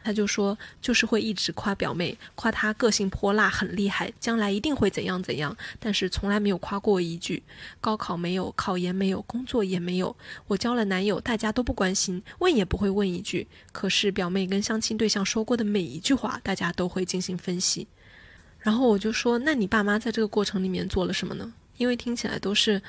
[0.04, 7.44] 他就说，就是会一直夸表妹，夸她个性泼辣，很厉害，将来一定会怎样怎样，但是从来没有夸过我一句。
[7.80, 10.16] 高考没有，考研没有，工作也没有。
[10.48, 13.48] 我交了男友，大家都不关心，问也不会问一句。
[13.72, 17.88] 可是表妹跟相亲对象说过的每一句话，大家都会进行分析。
[18.60, 21.52] 然后我就说，那你爸妈在这个过程里面做了什么呢？
[21.78, 22.80] 因为听起来都是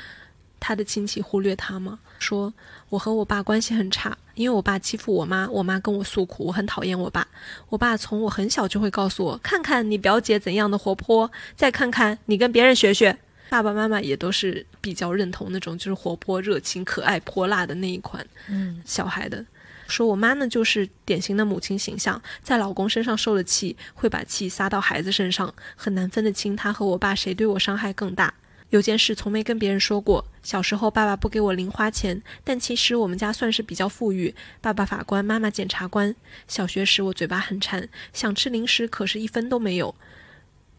[0.62, 1.98] 他的亲戚忽略他吗。
[2.20, 2.54] 说
[2.88, 7.26] 我和我爸关系很差，因为我爸欺负我妈，我妈跟我诉苦，我很讨厌我爸。
[7.68, 13.18] 我爸从我很小就会告诉我，看看你表姐怎样的活泼，再看看你跟别人学学。
[13.50, 19.44] 爸爸妈妈也都是比较认同那种就是活泼、热情、可爱、泼辣的那一款嗯，小孩的。
[19.88, 28.32] 说我妈呢，就是典型的母亲形象，在老公身上受了气，会把气撒到孩子身上，很难分得清她和我爸谁对我伤害更大。
[28.72, 36.16] 有件事从没跟别人说过，小时候爸爸不给我零花钱，但其实我们家算是比较富裕，爸爸法官，妈妈检察官。
[36.48, 39.94] 小学时我嘴巴很馋，想吃零食，可是一分都没有。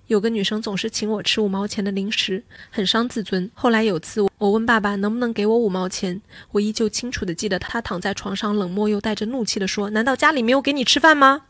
[0.08, 3.52] 有个女生总是请我吃五毛钱的零食，很伤自尊。
[3.54, 6.20] 后来有次我问爸爸能不能给我五毛钱，
[6.54, 11.44] 我依旧清楚地记得他躺在床上，冷漠又带着怒气地说：“难道家里没有给你吃饭吗？”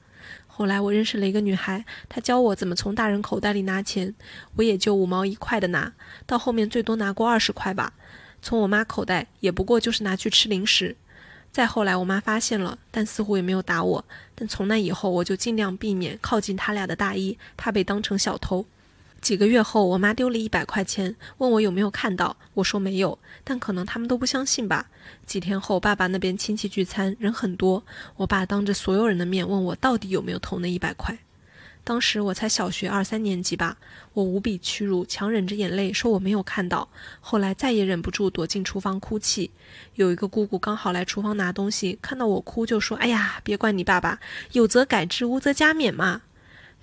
[0.55, 4.13] 后来我认识了一个女孩，她教我怎么从大人口袋里拿钱，
[4.55, 5.91] 我也就五毛一块的拿，
[6.27, 7.93] 到后面最多拿过二十块吧。
[8.39, 10.95] 从我妈口袋也不过就是拿去吃零食。
[11.51, 14.05] 再后来，我妈发现了，但似乎也没有打我。
[14.35, 18.63] 但从那以后，我就尽量避免靠近他俩的大衣，怕被当成小偷。
[19.23, 24.89] 几个月后，我妈丢了一百块钱，问我有没有看到，我说没有，但可能他们都不相信吧。
[25.25, 27.85] 几天后，爸爸那边亲戚聚餐，人很多，
[28.17, 31.17] 我爸当着所有人的面问我到底有没有偷那一百块。
[31.85, 33.77] 当时我才小学二三年级吧，
[34.11, 36.89] 我无比屈辱，强忍着眼泪说我没有看到。
[37.21, 39.49] 后来再也忍不住躲进厨房哭泣。
[39.95, 44.19] 有一个姑姑刚好来厨房拿东西，看到我哭就说：“哎呀，别怪你爸爸，
[44.51, 46.23] 有则改之，无则加勉嘛。”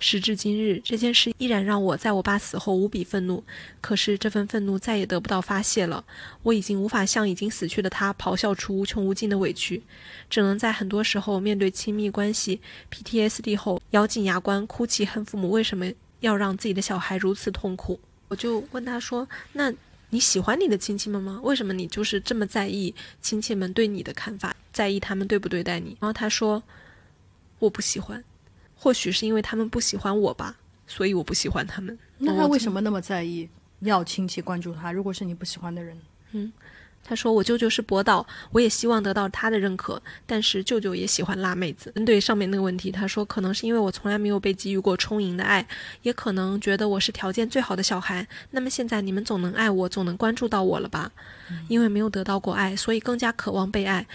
[0.01, 3.43] 时至今日，这件事依然让我在我爸死后无比愤怒。
[3.79, 6.03] 可是这份愤怒再也得不到发泄了，
[6.41, 9.83] 我已经无法向已经死去的他咆哮出无穷无尽的委屈，
[10.27, 12.59] 只能在很多时候面对亲密关系
[12.91, 15.85] PTSD 后，咬紧牙关哭泣，恨父母为什么
[16.21, 17.99] 要让自己的小孩如此痛苦。
[18.27, 19.71] 我就问他说：“那
[20.09, 21.39] 你喜欢你的亲戚们吗？
[21.43, 26.63] 为什么你就是这么在意亲戚们对你的看法，在意他们对不对待你？”然后他说
[27.59, 28.23] ：“我不喜欢。”
[28.81, 31.95] 或许是因为他们不喜欢我吧，所以我不喜欢他们。
[32.17, 32.81] 那他为什么？
[32.81, 33.47] 那么在意
[33.81, 34.91] 要亲戚关注他？
[34.91, 35.95] 如果是你不喜欢的人，
[36.31, 36.51] 嗯
[37.03, 41.91] 他说我舅舅是博导，我也希望得到他的认可，但是舅舅也喜欢辣妹子。
[41.95, 45.67] 针对上面那个问题，他说可能是因为我从来没有被给予过充盈的爱，
[46.03, 48.27] 也可能觉得我是条件最好的小孩。
[48.51, 51.11] 那么现在你们总能爱我，总能关注到我了吧？
[51.67, 54.05] 因为没有得到过爱，所以更加渴望被爱。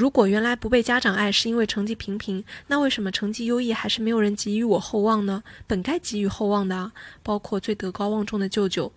[0.00, 5.42] 如果原来不被家长爱是因为成绩平平，那为什么成绩优异还是没有人给予我厚望呢？
[5.66, 6.90] 本该给予厚望的啊，
[7.22, 8.90] 包括最德高望重的舅舅。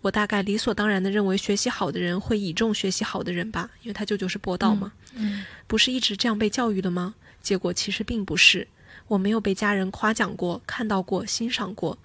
[0.00, 4.90] 我大概理所当然的认为学习好的人会倚重学习好的人吧，因为他舅舅是博道嘛。
[5.14, 7.14] 嗯，不是一直这样被教育的吗？
[7.40, 8.66] 结果其实并不是，
[9.06, 11.96] 我没有被家人夸奖过、看到过、欣赏过。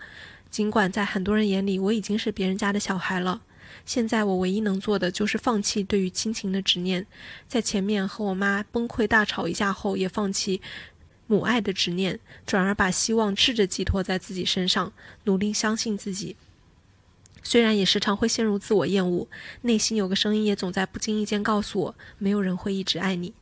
[0.51, 3.41] 尽管在很多人眼里我已经是别人家的小孩了，
[3.85, 7.05] 现在我唯一能做的就是放弃对于亲情的执念，
[7.47, 10.59] 在前面和我妈崩溃大吵一架后，也放弃
[11.27, 14.91] 母爱的执念，转而把希望试着寄托在自己身上，
[15.25, 16.35] 努力相信自己。
[17.43, 19.27] 虽然也时常会陷入自我厌恶，
[19.61, 23.33] 内心有个声音也总在不经意间告诉我，没有人会一直爱你。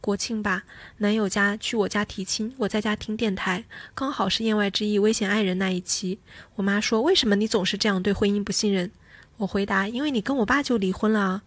[0.00, 0.62] 国庆吧，
[0.98, 3.64] 男友家去我家提亲，我在家听电台，
[3.94, 6.20] 刚好是言外之意危险爱人那一期。
[6.54, 8.90] 我妈说：“为什么你总是这样对婚姻不信任？”
[9.38, 11.42] 我回答：“因为你跟我爸就离婚了。”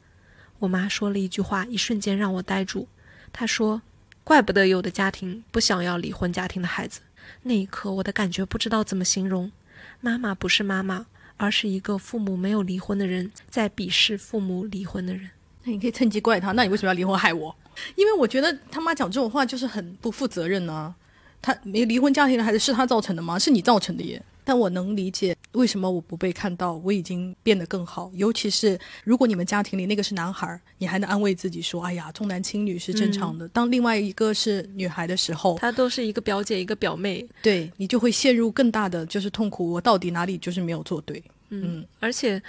[0.59, 2.87] 我妈说了一句话，一瞬间让我呆住。
[3.31, 3.81] 她说
[4.23, 7.01] ：“怪不得有的家庭不想要离婚家庭的孩子。”
[7.43, 9.51] 那一刻，我的感觉不知道怎么形容。
[9.99, 11.07] 妈妈不是妈妈，
[11.37, 15.29] 而是一个父母没有离婚的人在鄙视父母离婚的人。
[15.63, 17.55] 那你可以趁机怪他，那你为什么要离婚害我？
[17.95, 20.93] 因为我觉得他妈讲这种话就是很不负责任呢、
[21.41, 23.37] 他没离婚家庭的孩子是他造成的吗？
[23.37, 24.21] 是你造成的耶。
[24.43, 28.11] 但我能理解为什么我不被看到，我已经变得更好。
[28.13, 33.47] 尤其是如果你们家庭里那个是男孩儿，你还能安慰自己说：“哎呀，重男轻女是正常的。
[33.47, 39.71] 当另外一个是女孩的时候，她都是一个表姐，一个表妹，对你就会陷入更大的就是痛苦。
[39.71, 41.23] 我到底哪里就是没有做对？
[41.49, 42.41] 嗯，而且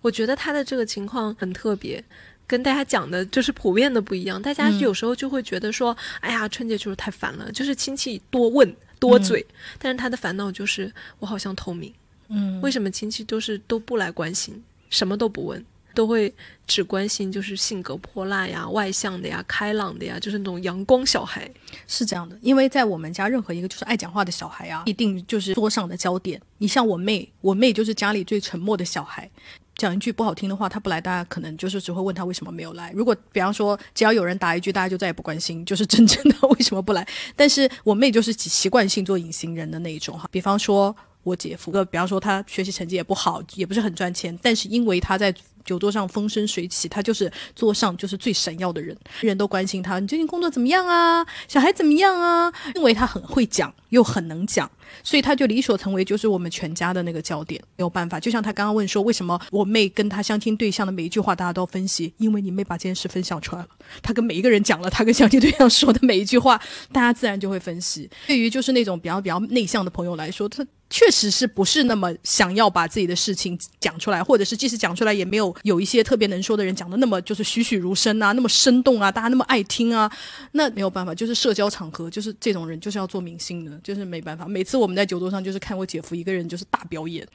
[0.00, 2.02] 我觉得她的这个情况很特别。
[2.46, 9.44] 跟大家讲的就是普遍的不一样，大家有时候就会觉得说，哎呀，春节就是太烦了，就是亲戚多问多嘴。
[9.78, 11.90] 但是他的烦恼就是，我好像透明，
[12.28, 15.64] 嗯，为什么亲戚都是都不来关心，什么都不问，
[15.94, 16.32] 都会
[16.66, 21.50] 只关心就是性格泼辣呀、外向的呀、开朗的呀，就是那种阳光小孩。
[21.86, 26.40] 是这样的，因为在我们家，任何一个就是爱讲话的小孩啊，一定就是桌上的焦点。
[26.58, 29.30] 你像我妹，我妹就是家里最沉默的小孩。
[29.76, 32.92] 讲一句不好听的话，他不来，大家可能就是只会问他为什么没有来。
[32.94, 37.04] 如果比方说，只要有人答一句，大家就再也不关心，就是真正的为什么不来。
[37.34, 40.28] 但是我妹就是习惯性做隐形人的那一种哈。
[40.30, 40.94] 比方说，
[41.24, 45.34] 我姐夫，个比方说他学习成绩也不好，也不是很赚钱，但是因为他在
[45.64, 51.26] 酒桌上风生水起，他就是桌上就是最闪耀的人，人都关心他，你最近工作怎么样啊？
[51.48, 52.52] 小孩怎么样啊？
[52.74, 54.70] 因为他很会讲，又很能讲。
[55.02, 58.20] 所以他就理所成为就是我们全家的那个焦点，没有办法。
[58.20, 62.12] 就像他刚刚问说，为什么我妹跟他相亲对象的每一句话大家都分析？
[62.18, 63.68] 因为你妹把这件事分享出来了，
[64.02, 66.60] 他跟每一个人讲了他跟相亲对象说的每一句话，
[66.92, 68.08] 大家自然就会分析。
[68.26, 70.64] 对于就是那种比较比较内向的朋友来说，他
[70.94, 80.08] 确实是不是那么想要把自己的事情讲出来，或者是即使讲出来，也没有有一些特别能说的人讲的那么就是栩栩如生啊，那么生动啊，大家那么爱听啊，
[80.52, 84.46] 那没有办法，就是社交场合，就是这种人就是要做明星的，就是没办法。
[84.46, 87.26] 每次我们在酒桌上就是看我姐夫一个人就是大表演，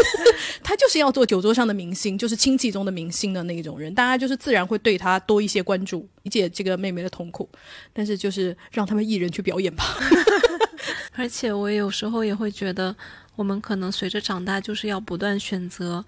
[0.62, 7.48] 他就是要做酒桌上的明星，就是亲戚中的明星的那种人，大家就是自然会对他多一些关注，理解这个妹妹的痛苦，
[7.94, 9.96] 但是就是让他们艺人去表演吧。
[11.18, 12.94] 而且我有时候也会觉得，
[13.34, 16.04] 我们可能随着长大，就是要不断选择，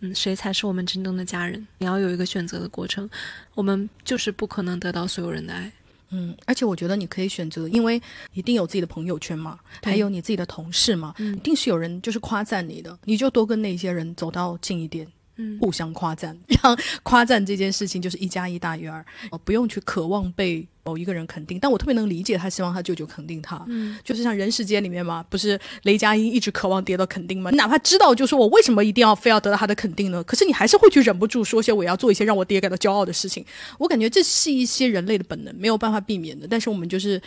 [0.00, 1.66] 嗯，谁才是我们真正的家人？
[1.76, 3.08] 你要有一个选择的过程，
[3.54, 5.70] 我们就是不可能得到所有人的爱。
[6.08, 8.00] 嗯，而且我觉得你可以选择，因为
[8.32, 15.06] 一定有自己的朋友圈嘛，还有你自己的同事嘛，一定是有人就是夸赞你的，你就多跟那些人走到近一点。
[15.36, 21.58] 嗯，互相夸赞，让夸赞这件事情就是一加一大于二，呃，不用去渴望被某一个人肯定。
[21.58, 27.50] 但我特别能理解他希望他舅舅肯定他，嗯，就是像《人世间》里面嘛，不是雷佳音一直渴望得到肯定吗？
[27.50, 30.22] 你哪怕知道，就是我为什么一定要非要得到他的肯定呢？
[30.24, 33.44] 可是你还是会去忍不住说些我要做一些让我爹感到骄傲的事情。
[33.78, 36.46] 我感觉这是一些人类的本能，没有办法避免的。
[36.48, 37.20] 但是我们就是。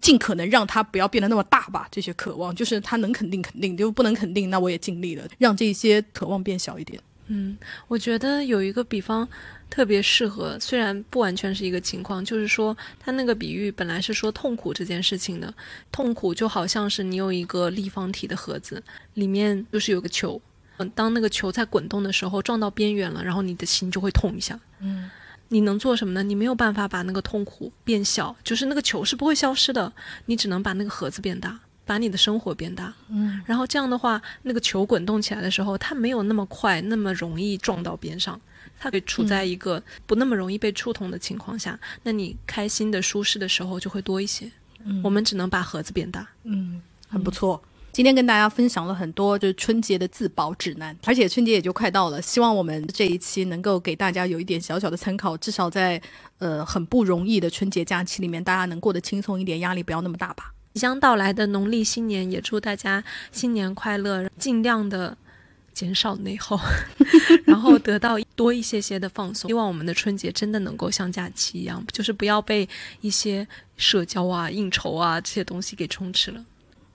[0.00, 6.98] 尽可能让他不要变得那么大吧，这些渴望就是他能肯定肯定，就不能肯定，那我也尽力了，让这些渴望变小一点。
[7.32, 9.26] 嗯，我觉得有一个比方
[9.70, 15.54] 特别适合，虽然不完全是一个情况，就是说他那个比喻本来是说痛苦这件事情的，
[15.92, 18.82] 痛苦就好像是你有一个立方体的盒子，
[19.14, 20.42] 里面就是有个球，
[20.78, 25.08] 嗯，当那个球在滚动的时候撞到边缘了，然后你的心就会痛一下，嗯，
[25.50, 26.24] 你能做什么呢？
[26.24, 29.92] 你没有办法把那个痛苦变小，就是那个球是不会消失的，
[30.26, 31.60] 你只能把那个盒子变大。
[31.90, 38.40] 把你的生活变大，嗯，然后这样的话，那个球滚动起来的时候，它没有那么快，那么容易撞到边上，
[38.78, 44.48] 它会处在一个不那么容易被触痛的情况下，那你开心的、舒适的时候就会多一些。
[44.84, 46.24] 嗯我们只能把盒子变大。
[46.44, 47.60] 嗯，很不错。
[47.90, 56.00] 今天跟大家分享了很多就是春节的自保指南，而且春节也就快到了，希望我们这一期能够给大家有一点小小的参考，至少在
[56.38, 60.54] 呃很不容易的春节假期里面，大家能过得轻松一点，压力不要那么大吧。
[60.72, 63.02] 即将到来的农历新年，也祝大家
[63.32, 65.16] 新年快乐，尽量的
[65.72, 66.58] 减少内耗，
[67.44, 69.48] 然后得到多一些些的放松。
[69.48, 72.68] 希望我们的春节真的能够像假期一样，就是不要被
[73.00, 76.44] 一些社交啊、应酬啊这些东西给充斥了。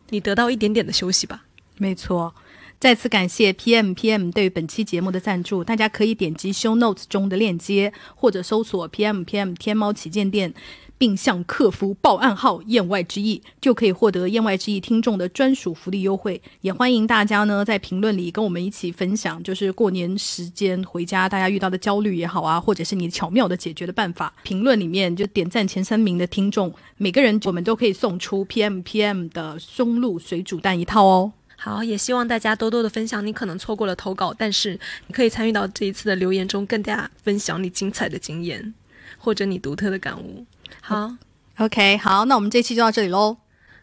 [0.09, 1.43] 你得到一点点的休息吧。
[1.77, 2.33] 没错。
[2.77, 10.53] 再次感谢 PM PM 对本期节目的赞助，大家可以点击 Show Notes 中的链接，或者搜索 PM PM 天猫旗舰店，
[10.97, 16.41] 并向客服报暗号“言外之意”，就可以获得言外之意听众的专属福利优惠。
[16.61, 24.33] 也欢迎大家呢在评论里跟我们一起分享，就是过年时间回家大家遇到的焦虑也好啊，或者是你巧妙的解决的办法。
[24.43, 31.33] 评论里面就点赞前三名的听众，每个人我们都可以送出 PM PM 的松露水煮蛋一套哦。
[31.57, 38.73] 好，也希望大家多多的分享你可能错过了投稿，但是你可以参与到这一次的留言中，跟大家分享你精彩的经验
[39.17, 40.45] 或者你独特的感悟。
[40.87, 41.11] 好
[41.57, 43.37] ，OK，好，那我们这期就到这里喽，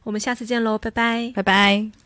[0.05, 2.03] 我们下次见喽，拜拜，拜拜。